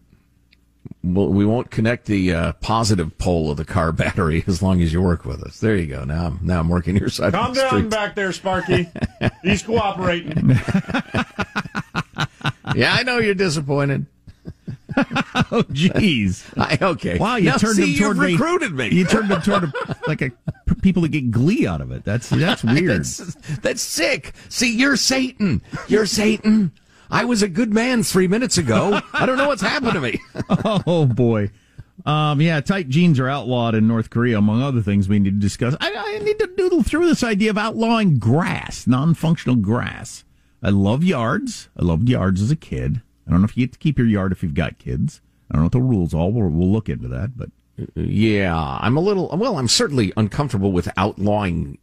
Well, 1.04 1.30
we 1.30 1.44
won't 1.44 1.72
connect 1.72 2.06
the 2.06 2.32
uh, 2.32 2.54
positive 2.54 3.18
pole 3.18 3.50
of 3.50 3.58
the 3.58 3.66
car 3.66 3.92
battery 4.04 4.44
as 4.46 4.62
long 4.62 4.80
as 4.84 4.94
you 4.94 5.02
work 5.02 5.26
with 5.26 5.42
us. 5.44 5.60
There 5.60 5.76
you 5.76 5.88
go. 5.88 6.04
Now, 6.04 6.28
I'm, 6.28 6.40
now 6.44 6.60
I'm 6.60 6.70
working 6.70 6.96
your 6.96 7.10
side 7.10 7.34
Calm 7.34 7.50
of 7.50 7.56
the 7.56 7.62
down 7.62 7.70
street. 7.72 7.90
back 7.90 8.14
there, 8.14 8.32
Sparky. 8.32 8.88
He's 9.44 9.64
cooperating. 9.64 10.56
Yeah, 12.76 12.94
I 12.94 13.04
know 13.04 13.20
you're 13.20 13.36
disappointed. 13.36 14.06
Oh, 15.52 15.64
jeez. 15.64 16.44
Okay. 16.82 17.18
Wow, 17.18 17.36
you 17.36 17.50
Now, 17.50 17.58
turned 17.58 17.76
see, 17.76 17.94
him 17.94 18.00
toward 18.00 18.18
you've 18.18 18.26
me. 18.26 18.32
recruited 18.34 18.72
me. 18.74 18.88
You 18.90 19.06
turned 19.06 19.30
him 19.30 19.42
toward 19.42 19.66
a, 19.66 19.74
like 20.08 20.22
a 20.22 20.32
people 20.82 21.02
that 21.04 21.10
get 21.10 21.30
glee 21.32 21.68
out 21.68 21.82
of 21.82 21.92
it. 21.92 22.04
That's 22.04 22.30
that's 22.30 22.64
weird. 22.64 22.90
That's, 23.02 23.18
that's 23.62 23.82
sick. 23.82 24.34
See, 24.50 24.76
you're 24.76 24.96
Satan. 24.96 25.62
You're 25.88 26.06
Satan. 26.06 26.72
I 27.12 27.26
was 27.26 27.44
a 27.44 27.48
good 27.48 27.74
man 27.74 28.04
three 28.04 28.28
minutes 28.28 28.58
ago. 28.58 29.00
I 29.14 29.26
don't 29.26 29.38
know 29.38 29.48
what's 29.48 29.62
happened 29.62 29.94
to 29.94 30.02
me. 30.02 30.20
oh 30.88 31.06
boy. 31.06 31.52
Um, 32.06 32.42
yeah, 32.42 32.60
tight 32.62 32.90
jeans 32.90 33.20
are 33.20 33.30
outlawed 33.30 33.74
in 33.76 33.88
North 33.88 34.10
Korea, 34.10 34.38
among 34.38 34.62
other 34.62 34.82
things 34.82 35.08
we 35.08 35.20
need 35.20 35.36
to 35.36 35.40
discuss. 35.40 35.76
I, 35.80 35.94
I 35.96 36.20
need 36.24 36.40
to 36.40 36.50
noodle 36.58 36.84
through 36.84 37.08
this 37.08 37.24
idea 37.24 37.50
of 37.52 37.58
outlawing 37.58 38.20
grass, 38.20 38.86
non-functional 38.88 39.58
grass. 39.58 40.24
I 40.62 40.70
love 40.70 41.04
yards. 41.04 41.70
I 41.80 41.84
loved 41.84 42.10
yards 42.10 42.42
as 42.42 42.52
a 42.52 42.56
kid. 42.56 43.02
I 43.28 43.32
don't 43.32 43.42
know 43.42 43.46
if 43.46 43.58
you 43.58 43.66
get 43.66 43.74
to 43.74 43.80
keep 43.80 43.98
your 43.98 44.08
yard 44.08 44.32
if 44.32 44.44
you've 44.44 44.54
got 44.54 44.78
kids. 44.80 45.22
I 45.50 45.54
don't 45.56 45.62
know 45.62 45.66
what 45.66 45.72
the 45.74 45.82
rules 45.82 46.14
are. 46.14 46.30
We'll, 46.30 46.50
we'll 46.50 46.72
look 46.72 46.90
into 46.90 47.08
that, 47.10 47.38
but 47.38 47.50
Yeah, 47.96 48.78
I'm 48.82 48.98
a 48.98 49.02
little, 49.02 49.30
well, 49.36 49.58
I'm 49.58 49.68
certainly 49.68 50.14
uncomfortable 50.18 50.72
with 50.72 50.90
outlawing 50.98 51.78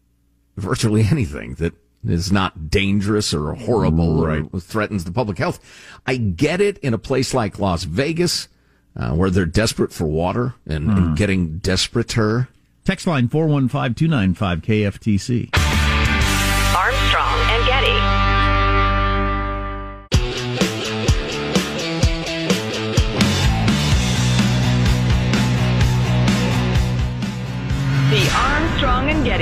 virtually 0.56 1.02
anything 1.10 1.54
that 1.54 1.74
is 2.04 2.32
not 2.32 2.68
dangerous 2.70 3.32
or 3.32 3.54
horrible 3.54 4.20
or 4.24 4.60
threatens 4.60 5.04
the 5.04 5.12
public 5.12 5.38
health. 5.38 5.60
I 6.06 6.16
get 6.16 6.60
it 6.60 6.78
in 6.78 6.94
a 6.94 6.98
place 6.98 7.32
like 7.32 7.58
Las 7.60 7.84
Vegas, 7.84 8.48
uh, 8.96 9.12
where 9.12 9.30
they're 9.30 9.46
desperate 9.46 9.92
for 9.92 10.06
water 10.06 10.54
and, 10.66 10.90
and 10.90 11.16
getting 11.16 11.58
desperater. 11.58 12.48
text 12.84 13.06
line 13.06 13.28
415-295 13.28 14.34
KFTC. 14.62 15.81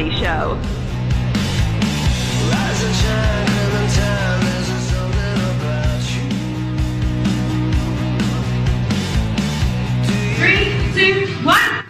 Armstrong 0.01 0.09
and 0.09 0.11
Getty 0.11 0.11
Show. 0.21 0.59
Three, 10.37 10.73
two, 10.95 11.27
one. 11.45 11.85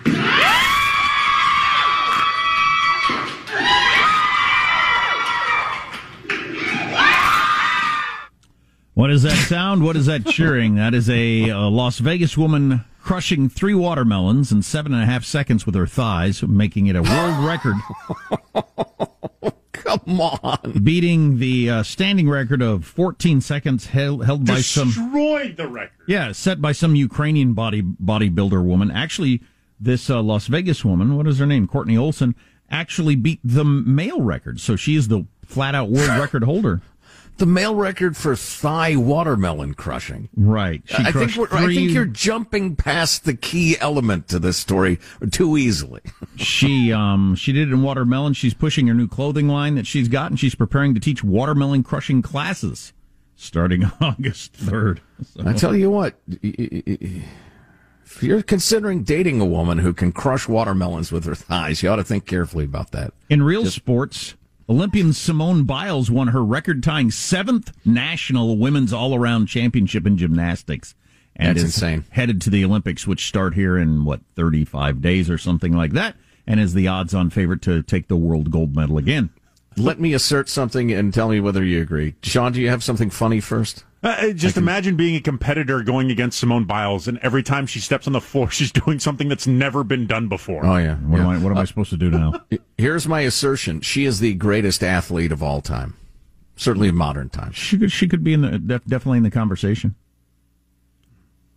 What 8.94 9.10
is 9.10 9.22
that 9.22 9.36
sound? 9.48 9.82
What 9.82 9.96
is 9.96 10.06
that 10.06 10.26
cheering? 10.26 10.74
That 10.74 10.94
is 10.94 11.08
a, 11.08 11.50
uh 11.50 11.70
Las 11.70 11.98
Vegas 11.98 12.36
woman 12.36 12.84
crushing 13.02 13.48
three 13.48 13.74
watermelons 13.74 14.52
in 14.52 14.62
seven 14.62 14.92
and 14.92 15.02
a 15.02 15.06
half 15.06 15.24
seconds 15.24 15.66
with 15.66 15.74
her 15.74 15.86
thighs, 15.86 16.42
making 16.42 16.86
it 16.86 16.96
a 16.96 17.02
world 17.02 17.44
record. 17.44 17.76
Come 19.72 20.20
on. 20.20 20.82
Beating 20.84 21.38
the 21.38 21.70
uh, 21.70 21.82
standing 21.82 22.28
record 22.28 22.62
of 22.62 22.84
14 22.84 23.40
seconds 23.40 23.86
held, 23.86 24.24
held 24.24 24.46
by 24.46 24.60
some. 24.60 24.88
Destroyed 24.88 25.56
the 25.56 25.66
record. 25.66 25.96
Yeah, 26.06 26.32
set 26.32 26.60
by 26.60 26.72
some 26.72 26.94
Ukrainian 26.94 27.54
body 27.54 27.82
bodybuilder 27.82 28.62
woman. 28.64 28.90
Actually, 28.90 29.42
this 29.80 30.10
uh, 30.10 30.22
Las 30.22 30.46
Vegas 30.46 30.84
woman, 30.84 31.16
what 31.16 31.26
is 31.26 31.38
her 31.38 31.46
name? 31.46 31.66
Courtney 31.66 31.96
Olson, 31.96 32.34
actually 32.70 33.16
beat 33.16 33.40
the 33.42 33.64
male 33.64 34.20
record. 34.20 34.60
So 34.60 34.76
she 34.76 34.94
is 34.94 35.08
the 35.08 35.26
flat 35.44 35.74
out 35.74 35.88
world 35.90 36.08
record 36.20 36.44
holder. 36.44 36.82
The 37.40 37.46
male 37.46 37.74
record 37.74 38.16
for 38.16 38.36
thigh 38.36 38.94
watermelon 38.94 39.74
crushing. 39.74 40.28
Right. 40.36 40.82
She 40.84 41.02
I 41.02 41.10
think 41.10 41.34
we're, 41.36 41.48
I 41.50 41.66
think 41.66 41.90
you're 41.90 42.04
jumping 42.04 42.76
past 42.76 43.24
the 43.24 43.34
key 43.34 43.76
element 43.80 44.28
to 44.28 44.38
this 44.38 44.58
story 44.58 45.00
too 45.32 45.56
easily. 45.56 46.02
she 46.36 46.92
um 46.92 47.34
she 47.34 47.52
did 47.52 47.68
it 47.68 47.72
in 47.72 47.82
watermelon. 47.82 48.34
She's 48.34 48.54
pushing 48.54 48.86
her 48.86 48.94
new 48.94 49.08
clothing 49.08 49.48
line 49.48 49.74
that 49.74 49.86
she's 49.86 50.06
got, 50.08 50.30
and 50.30 50.38
she's 50.38 50.54
preparing 50.54 50.94
to 50.94 51.00
teach 51.00 51.24
watermelon 51.24 51.82
crushing 51.82 52.22
classes 52.22 52.92
starting 53.36 53.84
August 54.00 54.52
third. 54.52 55.00
I 55.44 55.54
tell 55.54 55.74
you 55.74 55.90
what, 55.90 56.20
if 58.10 58.22
you're 58.22 58.42
considering 58.42 59.02
dating 59.02 59.40
a 59.40 59.46
woman 59.46 59.78
who 59.78 59.94
can 59.94 60.12
crush 60.12 60.46
watermelons 60.46 61.10
with 61.10 61.24
her 61.24 61.34
thighs, 61.34 61.82
you 61.82 61.88
ought 61.88 61.96
to 61.96 62.04
think 62.04 62.26
carefully 62.26 62.66
about 62.66 62.90
that. 62.92 63.14
In 63.30 63.42
real 63.42 63.64
sports, 63.66 64.34
Olympian 64.70 65.12
Simone 65.12 65.64
Biles 65.64 66.12
won 66.12 66.28
her 66.28 66.44
record 66.44 66.80
tying 66.80 67.10
seventh 67.10 67.72
national 67.84 68.56
women's 68.56 68.92
all 68.92 69.16
around 69.16 69.46
championship 69.46 70.06
in 70.06 70.16
gymnastics. 70.16 70.94
And 71.34 71.56
That's 71.56 71.70
is 71.70 71.74
insane. 71.74 72.04
Headed 72.10 72.40
to 72.42 72.50
the 72.50 72.64
Olympics, 72.64 73.04
which 73.04 73.26
start 73.26 73.54
here 73.54 73.76
in 73.76 74.04
what, 74.04 74.20
35 74.36 75.02
days 75.02 75.28
or 75.28 75.38
something 75.38 75.72
like 75.72 75.90
that, 75.94 76.14
and 76.46 76.60
is 76.60 76.72
the 76.72 76.86
odds 76.86 77.14
on 77.14 77.30
favorite 77.30 77.62
to 77.62 77.82
take 77.82 78.06
the 78.06 78.16
world 78.16 78.52
gold 78.52 78.76
medal 78.76 78.96
again. 78.96 79.30
Let 79.76 79.98
me 79.98 80.14
assert 80.14 80.48
something 80.48 80.92
and 80.92 81.12
tell 81.12 81.28
me 81.28 81.40
whether 81.40 81.64
you 81.64 81.82
agree. 81.82 82.14
Sean, 82.22 82.52
do 82.52 82.60
you 82.60 82.68
have 82.68 82.84
something 82.84 83.10
funny 83.10 83.40
first? 83.40 83.84
Uh, 84.02 84.30
just 84.30 84.56
imagine 84.56 84.96
being 84.96 85.14
a 85.14 85.20
competitor 85.20 85.82
going 85.82 86.10
against 86.10 86.38
Simone 86.38 86.64
Biles, 86.64 87.06
and 87.06 87.18
every 87.18 87.42
time 87.42 87.66
she 87.66 87.80
steps 87.80 88.06
on 88.06 88.14
the 88.14 88.20
floor, 88.20 88.50
she's 88.50 88.72
doing 88.72 88.98
something 88.98 89.28
that's 89.28 89.46
never 89.46 89.84
been 89.84 90.06
done 90.06 90.28
before. 90.28 90.64
Oh 90.64 90.76
yeah. 90.78 90.94
What 90.96 91.20
am 91.20 91.28
I 91.28 91.38
what 91.38 91.50
am 91.52 91.58
I 91.58 91.64
supposed 91.64 91.90
to 91.90 91.96
do 91.98 92.10
now? 92.10 92.32
Here's 92.78 93.06
my 93.06 93.20
assertion: 93.20 93.82
she 93.82 94.06
is 94.06 94.20
the 94.20 94.32
greatest 94.34 94.82
athlete 94.82 95.32
of 95.32 95.42
all 95.42 95.60
time, 95.60 95.96
certainly 96.56 96.88
in 96.88 96.96
modern 96.96 97.28
times. 97.28 97.56
She 97.56 97.76
could 97.76 97.92
she 97.92 98.08
could 98.08 98.24
be 98.24 98.32
in 98.32 98.40
the 98.40 98.58
def, 98.58 98.84
definitely 98.86 99.18
in 99.18 99.24
the 99.24 99.30
conversation. 99.30 99.94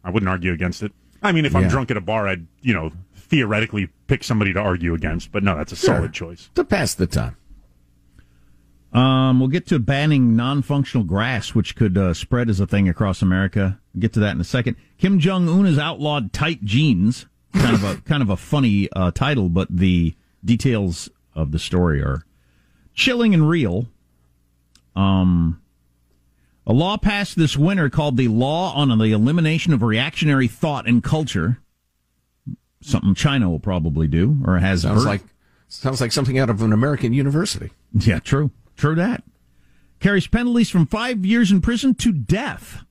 I 0.04 0.10
wouldn't 0.10 0.30
argue 0.30 0.52
against 0.52 0.84
it. 0.84 0.92
I 1.22 1.32
mean, 1.32 1.46
if 1.46 1.56
I'm 1.56 1.70
drunk 1.70 1.90
at 1.92 1.96
a 1.96 2.02
bar, 2.02 2.28
I'd, 2.28 2.46
you 2.62 2.74
know, 2.74 2.92
theoretically 3.16 3.88
pick 4.08 4.26
somebody 4.26 4.52
to 4.52 4.60
argue 4.60 4.94
against, 4.94 5.32
but 5.32 5.42
no, 5.42 5.56
that's 5.56 5.72
a 5.72 5.78
Sure. 5.78 5.96
solid 5.96 6.12
choice. 6.12 6.50
To 6.56 6.66
pass 6.66 6.94
the 6.94 7.08
time. 7.08 7.38
Um, 8.94 9.40
we'll 9.40 9.50
get 9.50 9.66
to 9.68 9.80
banning 9.80 10.36
non-functional 10.36 11.04
grass, 11.06 11.56
which 11.56 11.76
could 11.76 11.98
uh, 11.98 12.14
spread 12.14 12.50
as 12.50 12.60
a 12.60 12.68
thing 12.68 12.88
across 12.88 13.22
America. 13.24 13.80
We'll 13.94 14.02
get 14.02 14.14
to 14.14 14.20
that 14.20 14.36
in 14.36 14.42
a 14.42 14.46
second. 14.46 14.76
Kim 15.00 15.20
Jong 15.20 15.50
Un 15.50 15.66
has 15.66 15.80
outlawed 15.80 16.32
tight 16.32 16.64
jeans. 16.64 17.26
Kind 17.54 17.76
of 17.76 17.84
a 17.84 17.96
kind 18.06 18.22
of 18.22 18.30
a 18.30 18.38
funny 18.38 18.90
uh, 18.96 19.12
title, 19.12 19.50
but 19.50 19.68
the 19.76 20.16
details 20.46 21.10
of 21.34 21.52
the 21.52 21.60
story 21.60 22.02
are 22.02 22.24
chilling 22.94 23.34
and 23.34 23.50
real. 23.50 23.88
Um, 24.96 25.60
a 26.68 26.74
law 26.74 26.98
passed 26.98 27.36
this 27.36 27.58
winter 27.58 27.90
called 27.90 28.16
the 28.16 28.28
Law 28.28 28.74
on 28.76 28.96
the 28.98 29.12
Elimination 29.12 29.74
of 29.74 29.82
Reactionary 29.82 30.48
Thought 30.48 30.88
and 30.88 31.04
Culture. 31.04 31.58
Something 32.82 33.16
China 33.16 33.50
will 33.50 33.60
probably 33.60 34.08
do, 34.08 34.38
or 34.46 34.60
has 34.60 34.82
Sounds 34.84 35.04
heard. 35.04 35.08
like 35.10 35.22
sounds 35.68 36.00
like 36.02 36.12
something 36.12 36.38
out 36.38 36.50
of 36.52 36.62
an 36.62 36.72
American 36.74 37.12
university. 37.14 37.72
Yeah, 37.94 38.20
true. 38.20 38.52
True 38.76 38.96
that. 38.96 39.24
Carries 40.00 40.28
penalties 40.28 40.70
from 40.70 40.86
five 40.86 41.26
years 41.26 41.52
in 41.52 41.62
prison 41.62 41.96
to 41.96 42.12
death. 42.12 42.84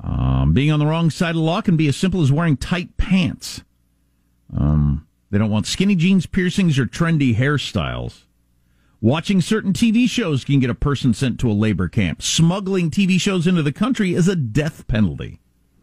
Um, 0.00 0.52
being 0.52 0.70
on 0.70 0.78
the 0.78 0.86
wrong 0.86 1.10
side 1.10 1.30
of 1.30 1.36
the 1.36 1.42
law 1.42 1.60
can 1.60 1.76
be 1.76 1.88
as 1.88 1.96
simple 1.96 2.22
as 2.22 2.32
wearing 2.32 2.56
tight 2.56 2.96
pants. 2.96 3.62
Um, 4.56 5.06
they 5.30 5.38
don't 5.38 5.50
want 5.50 5.66
skinny 5.66 5.96
jeans, 5.96 6.26
piercings, 6.26 6.78
or 6.78 6.86
trendy 6.86 7.36
hairstyles. 7.36 8.22
Watching 9.00 9.40
certain 9.40 9.72
TV 9.72 10.08
shows 10.08 10.44
can 10.44 10.60
get 10.60 10.70
a 10.70 10.74
person 10.74 11.12
sent 11.12 11.38
to 11.40 11.50
a 11.50 11.52
labor 11.52 11.88
camp. 11.88 12.22
Smuggling 12.22 12.90
TV 12.90 13.20
shows 13.20 13.46
into 13.46 13.62
the 13.62 13.72
country 13.72 14.14
is 14.14 14.28
a 14.28 14.36
death 14.36 14.86
penalty. 14.88 15.40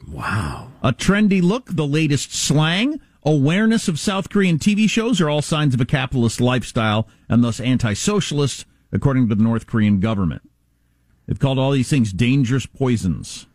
Wow. 0.07 0.71
A 0.81 0.91
trendy 0.91 1.41
look, 1.41 1.67
the 1.67 1.85
latest 1.85 2.33
slang, 2.33 2.99
awareness 3.25 3.87
of 3.87 3.99
South 3.99 4.29
Korean 4.29 4.57
TV 4.59 4.89
shows 4.89 5.19
are 5.21 5.29
all 5.29 5.41
signs 5.41 5.73
of 5.73 5.81
a 5.81 5.85
capitalist 5.85 6.39
lifestyle 6.41 7.07
and 7.29 7.43
thus 7.43 7.59
anti 7.59 7.93
socialist, 7.93 8.65
according 8.91 9.29
to 9.29 9.35
the 9.35 9.43
North 9.43 9.67
Korean 9.67 9.99
government. 9.99 10.41
They've 11.27 11.39
called 11.39 11.57
all 11.59 11.71
these 11.71 11.89
things 11.89 12.11
dangerous 12.11 12.65
poisons. 12.65 13.47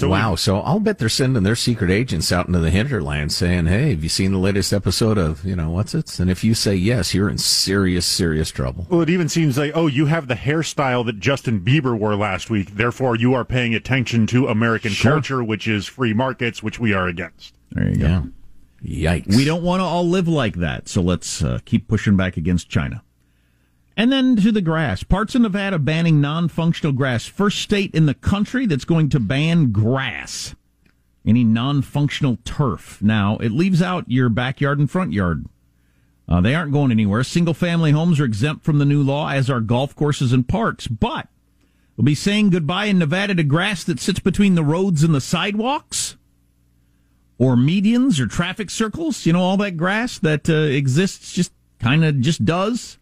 wow. 0.00 0.36
So 0.36 0.60
I'll 0.60 0.78
bet 0.78 0.98
they're 0.98 1.08
sending 1.08 1.42
their 1.42 1.56
secret 1.56 1.90
agents 1.90 2.30
out 2.30 2.46
into 2.46 2.60
the 2.60 2.70
hinterland 2.70 3.32
saying, 3.32 3.66
Hey, 3.66 3.90
have 3.90 4.04
you 4.04 4.08
seen 4.08 4.30
the 4.30 4.38
latest 4.38 4.72
episode 4.72 5.18
of, 5.18 5.44
you 5.44 5.56
know, 5.56 5.70
what's 5.70 5.94
it? 5.94 6.20
And 6.20 6.30
if 6.30 6.44
you 6.44 6.54
say 6.54 6.76
yes, 6.76 7.14
you're 7.14 7.28
in 7.28 7.38
serious, 7.38 8.06
serious 8.06 8.50
trouble. 8.50 8.86
Well, 8.88 9.00
it 9.00 9.10
even 9.10 9.28
seems 9.28 9.58
like, 9.58 9.72
oh, 9.74 9.88
you 9.88 10.06
have 10.06 10.28
the 10.28 10.36
hairstyle 10.36 11.04
that 11.06 11.18
Justin 11.18 11.60
Bieber 11.60 11.98
wore 11.98 12.14
last 12.14 12.48
week. 12.50 12.76
Therefore, 12.76 13.16
you 13.16 13.34
are 13.34 13.44
paying 13.44 13.74
attention 13.74 14.28
to 14.28 14.46
American 14.46 14.92
Sure. 14.92 15.12
culture, 15.14 15.42
which 15.42 15.66
is 15.66 15.86
free 15.86 16.14
markets, 16.14 16.62
which 16.62 16.78
we 16.78 16.92
are 16.92 17.08
against. 17.08 17.54
There 17.72 17.88
you 17.88 17.96
go. 17.96 18.28
Yikes. 18.82 19.36
We 19.36 19.44
don't 19.44 19.62
want 19.62 19.80
to 19.80 19.84
all 19.84 20.08
live 20.08 20.28
like 20.28 20.56
that, 20.56 20.88
so 20.88 21.02
let's 21.02 21.42
uh, 21.42 21.58
keep 21.64 21.88
pushing 21.88 22.16
back 22.16 22.36
against 22.36 22.68
China. 22.68 23.02
And 23.96 24.12
then 24.12 24.36
to 24.36 24.52
the 24.52 24.60
grass. 24.60 25.02
Parts 25.02 25.34
of 25.34 25.42
Nevada 25.42 25.78
banning 25.78 26.20
non 26.20 26.48
functional 26.48 26.92
grass. 26.92 27.26
First 27.26 27.58
state 27.58 27.92
in 27.94 28.06
the 28.06 28.14
country 28.14 28.64
that's 28.66 28.84
going 28.84 29.08
to 29.08 29.18
ban 29.18 29.72
grass. 29.72 30.54
Any 31.26 31.42
non 31.42 31.82
functional 31.82 32.38
turf. 32.44 33.02
Now, 33.02 33.38
it 33.38 33.50
leaves 33.50 33.82
out 33.82 34.04
your 34.06 34.28
backyard 34.28 34.78
and 34.78 34.88
front 34.88 35.12
yard. 35.12 35.46
Uh, 36.28 36.40
they 36.40 36.54
aren't 36.54 36.72
going 36.72 36.92
anywhere. 36.92 37.24
Single 37.24 37.54
family 37.54 37.90
homes 37.90 38.20
are 38.20 38.24
exempt 38.24 38.64
from 38.64 38.78
the 38.78 38.84
new 38.84 39.02
law, 39.02 39.30
as 39.30 39.50
are 39.50 39.60
golf 39.60 39.96
courses 39.96 40.32
and 40.32 40.46
parks. 40.46 40.86
But 40.86 41.26
we'll 41.96 42.04
be 42.04 42.14
saying 42.14 42.50
goodbye 42.50 42.84
in 42.84 42.98
Nevada 42.98 43.34
to 43.34 43.42
grass 43.42 43.82
that 43.84 43.98
sits 43.98 44.20
between 44.20 44.54
the 44.54 44.62
roads 44.62 45.02
and 45.02 45.12
the 45.12 45.20
sidewalks 45.20 46.17
or 47.38 47.54
medians 47.56 48.20
or 48.20 48.26
traffic 48.26 48.70
circles. 48.70 49.24
You 49.24 49.32
know, 49.32 49.40
all 49.40 49.56
that 49.58 49.76
grass 49.76 50.18
that 50.18 50.48
uh, 50.48 50.54
exists 50.54 51.32
just 51.32 51.52
kind 51.78 52.04
of 52.04 52.20
just 52.20 52.44
does. 52.44 52.98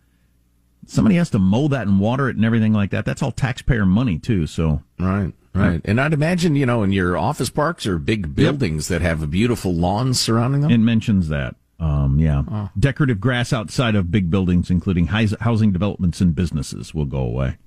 Somebody 0.87 1.17
has 1.17 1.31
to 1.31 1.39
mow 1.41 1.67
that 1.69 1.89
and 1.89 1.99
water 1.99 2.29
it 2.29 2.37
and 2.37 2.45
everything 2.45 2.73
like 2.73 2.91
that. 2.91 3.05
That's 3.05 3.23
all 3.23 3.33
taxpayer 3.33 3.85
money 3.87 4.19
too. 4.19 4.47
So 4.47 4.83
Right, 5.01 5.33
right. 5.53 5.81
And 5.85 6.01
I'd 6.01 6.13
imagine, 6.13 6.55
you 6.55 6.65
know, 6.65 6.85
in 6.85 6.93
your 6.93 7.19
office 7.19 7.51
parks 7.51 7.87
or 7.87 7.99
big 7.99 8.37
buildings 8.37 8.87
that 8.89 9.03
have 9.03 9.21
a 9.23 9.27
beautiful 9.27 9.75
lawns 9.75 10.21
surrounding 10.21 10.61
them. 10.61 10.71
it 10.71 10.79
mentions 10.79 11.29
that. 11.29 11.57
Um, 11.79 12.19
yeah, 12.19 12.69
decorative 12.79 13.21
grass 13.21 13.53
outside 13.53 13.97
of 13.97 14.11
big 14.11 14.31
buildings, 14.31 14.71
including 14.71 15.07
housing 15.09 15.73
developments 15.73 16.23
and 16.23 16.35
businesses, 16.35 16.95
will 16.95 17.05
go 17.05 17.19
away. 17.19 17.59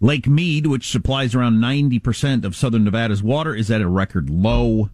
Lake 0.00 0.26
Mead, 0.28 0.66
which 0.66 0.88
supplies 0.88 1.34
around 1.34 1.54
90% 1.58 2.44
of 2.44 2.54
southern 2.54 2.84
Nevada's 2.84 3.22
water, 3.22 3.54
is 3.54 3.70
at 3.70 3.82
a 3.82 3.88
record 3.88 4.30
low. 4.30 4.90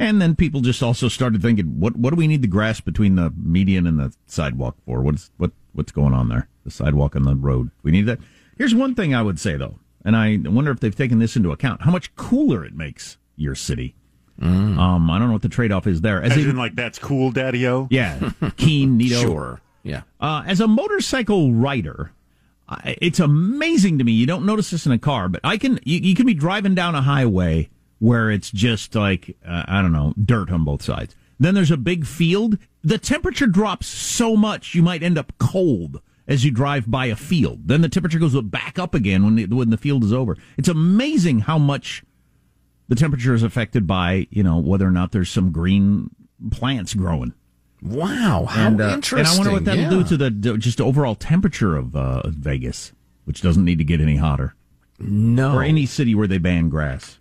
And 0.00 0.22
then 0.22 0.36
people 0.36 0.60
just 0.60 0.82
also 0.82 1.08
started 1.08 1.42
thinking, 1.42 1.80
what 1.80 1.96
what 1.96 2.10
do 2.10 2.16
we 2.16 2.28
need 2.28 2.40
the 2.42 2.48
grass 2.48 2.80
between 2.80 3.16
the 3.16 3.32
median 3.36 3.86
and 3.86 3.98
the 3.98 4.14
sidewalk 4.26 4.76
for? 4.86 5.02
What's 5.02 5.30
what 5.38 5.50
what's 5.72 5.92
going 5.92 6.14
on 6.14 6.28
there? 6.28 6.48
The 6.64 6.70
sidewalk 6.70 7.14
and 7.16 7.26
the 7.26 7.34
road. 7.34 7.70
We 7.82 7.90
need 7.90 8.06
that. 8.06 8.20
Here's 8.56 8.74
one 8.74 8.94
thing 8.94 9.14
I 9.14 9.22
would 9.22 9.40
say 9.40 9.56
though, 9.56 9.78
and 10.04 10.16
I 10.16 10.38
wonder 10.44 10.70
if 10.70 10.78
they've 10.80 10.94
taken 10.94 11.18
this 11.18 11.34
into 11.36 11.50
account: 11.50 11.82
how 11.82 11.90
much 11.90 12.14
cooler 12.16 12.64
it 12.64 12.74
makes 12.74 13.18
your 13.36 13.54
city. 13.56 13.94
Um, 14.40 15.10
I 15.10 15.18
don't 15.18 15.26
know 15.26 15.32
what 15.32 15.42
the 15.42 15.48
trade 15.48 15.72
off 15.72 15.88
is 15.88 16.00
there. 16.00 16.22
As 16.22 16.30
As 16.36 16.44
in, 16.46 16.56
like, 16.56 16.76
that's 16.76 17.00
cool, 17.00 17.32
Daddy 17.32 17.66
O? 17.66 17.88
yeah, 17.90 18.30
keen, 18.56 18.96
neato. 19.00 19.20
Sure. 19.20 19.60
Yeah. 19.82 20.02
Uh, 20.20 20.44
as 20.46 20.60
a 20.60 20.68
motorcycle 20.68 21.52
rider, 21.52 22.12
I- 22.68 22.96
it's 23.02 23.18
amazing 23.18 23.98
to 23.98 24.04
me. 24.04 24.12
You 24.12 24.26
don't 24.26 24.46
notice 24.46 24.70
this 24.70 24.86
in 24.86 24.92
a 24.92 24.98
car, 24.98 25.28
but 25.28 25.40
I 25.42 25.56
can. 25.58 25.80
You, 25.82 25.98
you 25.98 26.14
can 26.14 26.24
be 26.24 26.34
driving 26.34 26.76
down 26.76 26.94
a 26.94 27.02
highway 27.02 27.68
where 27.98 28.30
it's 28.30 28.50
just 28.50 28.94
like 28.94 29.36
uh, 29.46 29.64
I 29.66 29.82
don't 29.82 29.92
know, 29.92 30.14
dirt 30.22 30.50
on 30.50 30.64
both 30.64 30.82
sides. 30.82 31.14
Then 31.38 31.54
there's 31.54 31.70
a 31.70 31.76
big 31.76 32.06
field. 32.06 32.58
The 32.82 32.98
temperature 32.98 33.46
drops 33.46 33.86
so 33.86 34.36
much 34.36 34.74
you 34.74 34.82
might 34.82 35.02
end 35.02 35.18
up 35.18 35.32
cold 35.38 36.00
as 36.26 36.44
you 36.44 36.50
drive 36.50 36.90
by 36.90 37.06
a 37.06 37.16
field. 37.16 37.68
Then 37.68 37.80
the 37.80 37.88
temperature 37.88 38.18
goes 38.18 38.40
back 38.42 38.78
up 38.78 38.94
again 38.94 39.24
when 39.24 39.34
the, 39.36 39.46
when 39.46 39.70
the 39.70 39.76
field 39.76 40.04
is 40.04 40.12
over. 40.12 40.36
It's 40.56 40.68
amazing 40.68 41.40
how 41.40 41.58
much 41.58 42.04
the 42.88 42.96
temperature 42.96 43.34
is 43.34 43.42
affected 43.42 43.86
by 43.86 44.26
you 44.30 44.42
know 44.42 44.58
whether 44.58 44.86
or 44.86 44.90
not 44.90 45.12
there's 45.12 45.30
some 45.30 45.52
green 45.52 46.10
plants 46.50 46.94
growing. 46.94 47.34
Wow, 47.80 48.46
how 48.48 48.66
and, 48.66 48.80
uh, 48.80 48.88
interesting. 48.88 49.18
And 49.20 49.28
I 49.28 49.36
wonder 49.36 49.52
what 49.52 49.64
that'll 49.64 49.84
yeah. 49.84 49.90
do 49.90 50.04
to 50.04 50.16
the 50.16 50.58
just 50.58 50.80
overall 50.80 51.14
temperature 51.14 51.76
of 51.76 51.94
uh, 51.94 52.22
of 52.24 52.34
Vegas, 52.34 52.92
which 53.24 53.40
doesn't 53.40 53.64
need 53.64 53.78
to 53.78 53.84
get 53.84 54.00
any 54.00 54.16
hotter. 54.16 54.54
No. 54.98 55.54
Or 55.54 55.62
any 55.62 55.86
city 55.86 56.14
where 56.14 56.26
they 56.26 56.38
ban 56.38 56.68
grass. 56.68 57.17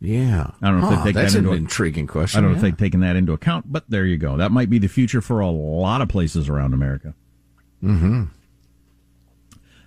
Yeah. 0.00 0.50
I 0.60 0.70
don't 0.70 0.80
know 0.80 0.88
if 0.90 0.94
Huh, 0.98 1.04
they 1.04 1.08
take 1.08 1.14
that's 1.14 1.32
that 1.32 1.38
an 1.38 1.44
into 1.46 1.56
intriguing 1.56 2.06
question. 2.06 2.38
I 2.38 2.40
don't 2.42 2.50
know 2.50 2.54
yeah. 2.56 2.58
if 2.58 2.62
they've 2.62 2.76
taken 2.76 3.00
that 3.00 3.16
into 3.16 3.32
account, 3.32 3.72
but 3.72 3.84
there 3.88 4.04
you 4.04 4.18
go. 4.18 4.36
That 4.36 4.52
might 4.52 4.68
be 4.70 4.78
the 4.78 4.88
future 4.88 5.20
for 5.20 5.40
a 5.40 5.48
lot 5.48 6.02
of 6.02 6.08
places 6.08 6.48
around 6.48 6.74
America. 6.74 7.14
Mm-hmm. 7.82 8.24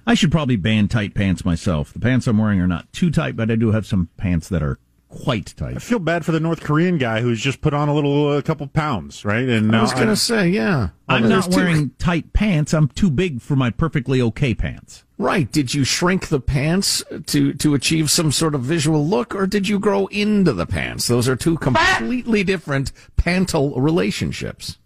I 0.08 0.14
should 0.16 0.32
probably 0.32 0.56
ban 0.56 0.88
tight 0.88 1.14
pants 1.14 1.46
myself. 1.46 1.94
The 1.94 2.00
pants 2.00 2.26
I'm 2.26 2.40
wearing 2.40 2.60
are 2.60 2.68
not 2.68 2.92
too 2.92 3.12
tight, 3.12 3.36
but 3.36 3.52
I 3.52 3.56
do 3.56 3.72
have 3.72 3.86
some 3.86 4.10
pants 4.18 4.50
that 4.50 4.64
are 4.64 4.80
quite 5.10 5.54
tight. 5.58 5.76
I 5.76 5.80
feel 5.80 6.00
bad 6.00 6.24
for 6.24 6.32
the 6.32 6.40
North 6.40 6.62
Korean 6.62 6.98
guy 6.98 7.22
who's 7.22 7.42
just 7.42 7.62
put 7.62 7.74
on 7.74 7.90
a 7.90 7.94
little, 7.94 8.38
a 8.38 8.44
couple 8.44 8.66
pounds, 8.68 9.26
right? 9.26 9.48
And 9.50 9.76
I 9.76 9.82
was 9.82 9.92
uh, 9.92 9.96
going 9.96 10.08
to 10.08 10.16
say, 10.16 10.50
yeah. 10.50 10.90
I'm 11.08 11.22
Well, 11.24 11.30
not 11.32 11.44
there's 11.44 11.56
two- 11.56 11.62
wearing 11.62 11.90
tight 11.98 12.32
pants. 12.34 12.74
I'm 12.74 12.88
too 12.90 13.10
big 13.10 13.42
for 13.42 13.56
my 13.56 13.72
perfectly 13.72 14.22
okay 14.22 14.54
pants. 14.54 15.04
Right. 15.18 15.52
Did 15.52 15.74
you 15.74 15.84
shrink 15.84 16.28
the 16.30 16.40
pants 16.40 17.04
to, 17.26 17.54
to 17.56 17.74
achieve 17.74 18.10
some 18.10 18.32
sort 18.32 18.56
of 18.56 18.62
visual 18.62 19.06
look, 19.06 19.36
or 19.36 19.48
did 19.48 19.68
you 19.68 19.80
grow 19.80 20.06
into 20.08 20.54
the 20.54 20.66
pants? 20.66 21.08
Those 21.08 21.28
are 21.28 21.36
two 21.36 21.58
completely 21.58 22.44
different 22.44 22.92
pantal 23.18 23.76
relationships. 23.82 24.78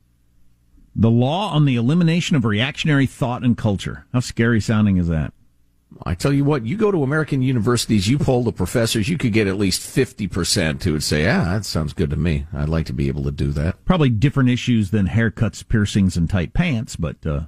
The 0.96 1.12
law 1.12 1.52
on 1.54 1.66
the 1.66 1.76
elimination 1.76 2.36
of 2.36 2.46
reactionary 2.46 3.06
thought 3.08 3.44
and 3.44 3.58
culture. 3.58 4.06
How 4.14 4.22
scary 4.22 4.62
sounding 4.62 4.98
is 4.98 5.08
that? 5.08 5.34
I 6.06 6.16
tell 6.16 6.34
you 6.34 6.44
what, 6.44 6.66
you 6.66 6.76
go 6.78 6.92
to 6.92 7.04
American 7.04 7.42
universities, 7.42 8.08
you 8.08 8.18
poll 8.18 8.44
the 8.44 8.52
professors, 8.52 9.08
you 9.10 9.18
could 9.18 9.34
get 9.34 9.48
at 9.48 9.58
least 9.58 9.82
50% 9.82 10.84
who 10.84 10.94
would 10.94 11.04
say, 11.04 11.24
yeah, 11.24 11.44
that 11.46 11.66
sounds 11.66 11.94
good 11.94 12.10
to 12.10 12.16
me. 12.18 12.46
I'd 12.54 12.70
like 12.70 12.86
to 12.88 12.94
be 12.94 13.08
able 13.08 13.24
to 13.24 13.32
do 13.32 13.52
that. 13.52 13.84
Probably 13.86 14.10
different 14.10 14.50
issues 14.50 14.92
than 14.92 15.08
haircuts, 15.08 15.68
piercings, 15.68 16.18
and 16.18 16.30
tight 16.30 16.54
pants, 16.54 16.96
but 16.96 17.18
uh, 17.26 17.42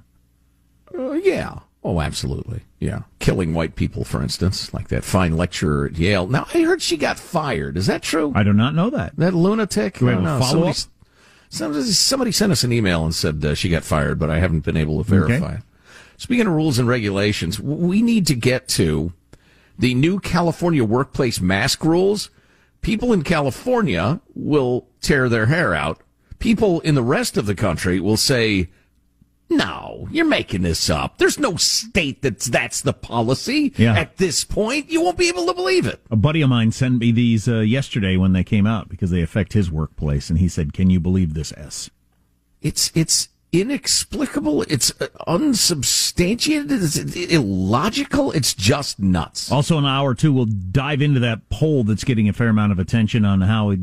Uh, 0.96 1.12
yeah. 1.12 1.58
Oh, 1.84 2.00
absolutely. 2.00 2.62
Yeah. 2.80 3.00
Killing 3.20 3.54
white 3.54 3.76
people, 3.76 4.02
for 4.04 4.20
instance, 4.22 4.74
like 4.74 4.88
that 4.88 5.04
fine 5.04 5.36
lecturer 5.36 5.86
at 5.86 5.96
Yale. 5.96 6.26
Now, 6.26 6.46
I 6.52 6.62
heard 6.62 6.82
she 6.82 6.96
got 6.96 7.18
fired. 7.18 7.76
Is 7.76 7.86
that 7.86 8.02
true? 8.02 8.32
I 8.34 8.42
do 8.42 8.52
not 8.52 8.74
know 8.74 8.90
that. 8.90 9.14
That 9.16 9.34
lunatic? 9.34 9.98
Do 9.98 10.06
we 10.06 10.10
have 10.12 10.20
a 10.20 10.24
know. 10.24 10.38
follow-up? 10.40 10.74
Somebody, 10.74 10.90
somebody, 11.48 11.92
somebody 11.92 12.32
sent 12.32 12.50
us 12.52 12.64
an 12.64 12.72
email 12.72 13.04
and 13.04 13.14
said 13.14 13.44
uh, 13.44 13.54
she 13.54 13.68
got 13.68 13.84
fired, 13.84 14.18
but 14.18 14.30
I 14.30 14.40
haven't 14.40 14.64
been 14.64 14.76
able 14.76 15.02
to 15.02 15.08
verify 15.08 15.34
Okay. 15.46 15.54
it. 15.56 15.62
Speaking 16.16 16.46
of 16.46 16.52
rules 16.54 16.78
and 16.78 16.88
regulations, 16.88 17.60
we 17.60 18.02
need 18.02 18.26
to 18.28 18.34
get 18.34 18.68
to 18.68 19.12
the 19.78 19.94
new 19.94 20.18
California 20.18 20.84
workplace 20.84 21.40
mask 21.40 21.84
rules. 21.84 22.30
People 22.80 23.12
in 23.12 23.22
California 23.22 24.20
will 24.34 24.86
tear 25.00 25.28
their 25.28 25.46
hair 25.46 25.74
out. 25.74 26.00
People 26.38 26.80
in 26.80 26.94
the 26.94 27.02
rest 27.02 27.36
of 27.36 27.46
the 27.46 27.54
country 27.54 28.00
will 28.00 28.16
say, 28.16 28.68
no, 29.48 30.08
you're 30.10 30.24
making 30.24 30.62
this 30.62 30.90
up. 30.90 31.18
There's 31.18 31.38
no 31.38 31.56
state 31.56 32.20
that's 32.22 32.46
that's 32.46 32.80
the 32.80 32.92
policy 32.92 33.72
Yeah. 33.76 33.94
at 33.94 34.16
this 34.16 34.42
point. 34.42 34.90
You 34.90 35.02
won't 35.02 35.16
be 35.18 35.28
able 35.28 35.46
to 35.46 35.54
believe 35.54 35.86
it. 35.86 36.00
a 36.10 36.16
buddy 36.16 36.40
of 36.42 36.48
mine 36.50 36.72
sent 36.72 36.98
me 36.98 37.12
these 37.12 37.46
uh, 37.46 37.60
yesterday 37.60 38.16
when 38.16 38.32
they 38.32 38.42
came 38.42 38.66
out 38.66 38.88
because 38.88 39.10
they 39.10 39.22
affect 39.22 39.52
his 39.52 39.70
workplace, 39.70 40.30
and 40.30 40.40
he 40.40 40.48
said, 40.48 40.72
"Can 40.72 40.90
you 40.90 40.98
believe 40.98 41.34
this 41.34 41.52
S?" 41.56 41.90
It's 42.60 42.90
it's 42.96 43.28
inexplicable. 43.60 44.62
It's 44.62 44.92
uh, 45.00 45.08
unsubstantiated. 45.26 46.70
It's 46.70 46.96
illogical. 46.96 48.32
It's 48.32 48.54
just 48.54 48.98
nuts. 48.98 49.50
Also, 49.50 49.78
in 49.78 49.84
an 49.84 49.90
hour 49.90 50.10
or 50.10 50.14
two, 50.14 50.32
we'll 50.32 50.46
dive 50.46 51.02
into 51.02 51.20
that 51.20 51.48
poll 51.48 51.84
that's 51.84 52.04
getting 52.04 52.28
a 52.28 52.32
fair 52.32 52.48
amount 52.48 52.72
of 52.72 52.78
attention 52.78 53.24
on 53.24 53.40
how, 53.40 53.74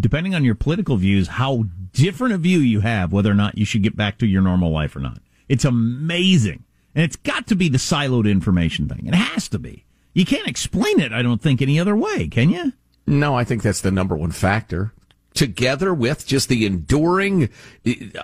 depending 0.00 0.34
on 0.34 0.44
your 0.44 0.54
political 0.54 0.96
views, 0.96 1.28
how 1.28 1.64
different 1.92 2.34
a 2.34 2.38
view 2.38 2.58
you 2.58 2.80
have 2.80 3.12
whether 3.12 3.30
or 3.30 3.34
not 3.34 3.58
you 3.58 3.64
should 3.64 3.82
get 3.82 3.96
back 3.96 4.18
to 4.18 4.26
your 4.26 4.42
normal 4.42 4.70
life 4.70 4.94
or 4.94 5.00
not. 5.00 5.18
It's 5.48 5.64
amazing. 5.64 6.64
And 6.94 7.04
it's 7.04 7.16
got 7.16 7.46
to 7.48 7.54
be 7.54 7.68
the 7.68 7.78
siloed 7.78 8.30
information 8.30 8.88
thing. 8.88 9.06
It 9.06 9.14
has 9.14 9.48
to 9.48 9.58
be. 9.58 9.84
You 10.14 10.24
can't 10.24 10.48
explain 10.48 11.00
it, 11.00 11.12
I 11.12 11.22
don't 11.22 11.40
think, 11.40 11.62
any 11.62 11.78
other 11.78 11.94
way, 11.94 12.28
can 12.28 12.50
you? 12.50 12.72
No, 13.06 13.34
I 13.34 13.44
think 13.44 13.62
that's 13.62 13.80
the 13.80 13.90
number 13.90 14.16
one 14.16 14.32
factor. 14.32 14.92
Together 15.38 15.94
with 15.94 16.26
just 16.26 16.48
the 16.48 16.66
enduring, 16.66 17.48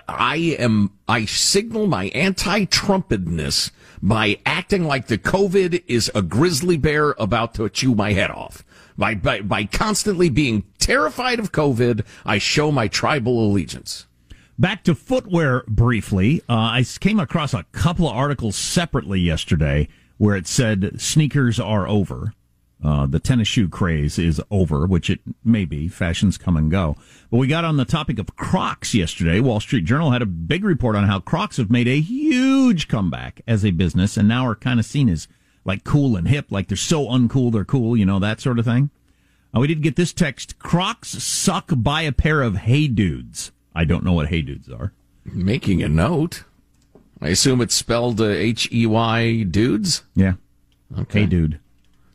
I 0.05 0.57
am, 0.59 0.91
I 1.07 1.23
signal 1.23 1.87
my 1.87 2.07
anti-Trumpedness 2.07 3.71
by 4.01 4.37
acting 4.45 4.83
like 4.83 5.07
the 5.07 5.17
COVID 5.17 5.81
is 5.87 6.11
a 6.13 6.21
grizzly 6.21 6.75
bear 6.75 7.15
about 7.17 7.53
to 7.53 7.69
chew 7.69 7.95
my 7.95 8.11
head 8.11 8.31
off. 8.31 8.65
By, 8.97 9.15
by, 9.15 9.39
by 9.39 9.63
constantly 9.63 10.27
being 10.27 10.65
terrified 10.77 11.39
of 11.39 11.53
COVID, 11.53 12.05
I 12.25 12.37
show 12.37 12.69
my 12.69 12.89
tribal 12.89 13.49
allegiance. 13.49 14.07
Back 14.59 14.83
to 14.83 14.93
footwear 14.93 15.63
briefly. 15.69 16.41
Uh, 16.49 16.53
I 16.53 16.85
came 16.99 17.21
across 17.21 17.53
a 17.53 17.63
couple 17.71 18.09
of 18.09 18.15
articles 18.17 18.57
separately 18.57 19.21
yesterday 19.21 19.87
where 20.17 20.35
it 20.35 20.47
said 20.47 20.99
sneakers 20.99 21.61
are 21.61 21.87
over. 21.87 22.33
Uh, 22.85 23.07
the 23.07 23.19
tennis 23.19 23.47
shoe 23.47 23.67
craze 23.67 24.19
is 24.19 24.39
over, 24.51 24.85
which 24.85 25.09
it 25.09 25.19
may 25.43 25.65
be. 25.65 25.87
Fashions 25.87 26.37
come 26.37 26.55
and 26.55 26.69
go. 26.69 26.95
But 27.31 27.37
we 27.37 27.47
got 27.47 27.65
on 27.65 27.77
the 27.77 27.85
topic 27.85 28.19
of 28.19 28.35
Crocs 28.35 28.93
yesterday. 28.93 29.39
Wall 29.39 29.59
Street 29.59 29.85
Journal 29.85 30.11
had 30.11 30.21
a 30.21 30.27
big 30.27 30.63
report 30.63 30.95
on 30.95 31.05
how 31.05 31.19
Crocs 31.19 31.57
have 31.57 31.71
made 31.71 31.87
a 31.87 31.99
huge 31.99 32.87
comeback 32.87 33.41
as 33.47 33.65
a 33.65 33.71
business 33.71 34.17
and 34.17 34.27
now 34.27 34.45
are 34.45 34.53
kind 34.53 34.79
of 34.79 34.85
seen 34.85 35.09
as 35.09 35.27
like 35.63 35.83
cool 35.83 36.15
and 36.15 36.27
hip, 36.27 36.51
like 36.51 36.67
they're 36.67 36.77
so 36.77 37.07
uncool 37.07 37.51
they're 37.51 37.65
cool, 37.65 37.97
you 37.97 38.05
know, 38.05 38.19
that 38.19 38.39
sort 38.39 38.59
of 38.59 38.65
thing. 38.65 38.91
Uh, 39.55 39.61
we 39.61 39.67
did 39.67 39.81
get 39.81 39.95
this 39.95 40.13
text 40.13 40.59
Crocs 40.59 41.09
suck 41.23 41.71
buy 41.75 42.03
a 42.03 42.11
pair 42.11 42.43
of 42.43 42.55
Hey 42.55 42.87
Dudes. 42.87 43.51
I 43.73 43.85
don't 43.85 44.03
know 44.03 44.13
what 44.13 44.27
Hey 44.27 44.43
Dudes 44.43 44.69
are. 44.69 44.93
Making 45.25 45.81
a 45.81 45.89
note. 45.89 46.43
I 47.19 47.29
assume 47.29 47.61
it's 47.61 47.73
spelled 47.73 48.21
uh, 48.21 48.25
H 48.25 48.69
E 48.71 48.85
Y 48.85 49.41
dudes? 49.41 50.03
Yeah. 50.13 50.33
Okay. 50.95 51.21
Hey 51.21 51.25
Dude. 51.25 51.59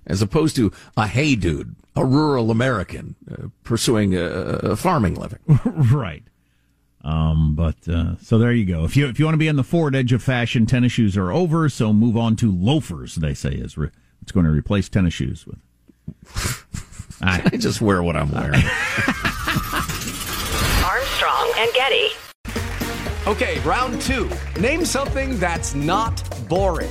As 0.06 0.22
opposed 0.22 0.56
to 0.56 0.72
a 0.96 1.06
hey 1.06 1.34
dude, 1.36 1.76
a 1.94 2.04
rural 2.04 2.50
American 2.50 3.16
uh, 3.30 3.48
pursuing 3.64 4.14
a, 4.14 4.22
a 4.22 4.76
farming 4.76 5.14
living. 5.14 5.40
right. 5.92 6.22
Um, 7.02 7.54
but 7.54 7.76
uh, 7.88 8.16
so 8.22 8.38
there 8.38 8.52
you 8.52 8.66
go. 8.66 8.84
If 8.84 8.96
you 8.96 9.08
if 9.08 9.18
you 9.18 9.24
want 9.24 9.34
to 9.34 9.38
be 9.38 9.48
on 9.48 9.56
the 9.56 9.64
forward 9.64 9.96
edge 9.96 10.12
of 10.12 10.22
fashion, 10.22 10.66
tennis 10.66 10.92
shoes 10.92 11.16
are 11.16 11.32
over. 11.32 11.68
So 11.68 11.92
move 11.92 12.16
on 12.16 12.36
to 12.36 12.50
loafers. 12.52 13.14
They 13.14 13.34
say 13.34 13.50
is 13.50 13.78
re- 13.78 13.90
it's 14.22 14.32
going 14.32 14.46
to 14.46 14.52
replace 14.52 14.88
tennis 14.88 15.14
shoes 15.14 15.46
with. 15.46 15.58
I 17.22 17.40
just 17.56 17.80
wear 17.80 18.02
what 18.02 18.16
I'm 18.16 18.30
wearing. 18.30 18.52
Armstrong 20.84 21.52
and 21.56 21.70
Getty. 21.74 22.08
Okay, 23.26 23.60
round 23.60 24.00
two. 24.00 24.30
Name 24.58 24.84
something 24.84 25.38
that's 25.38 25.74
not 25.74 26.22
boring. 26.48 26.90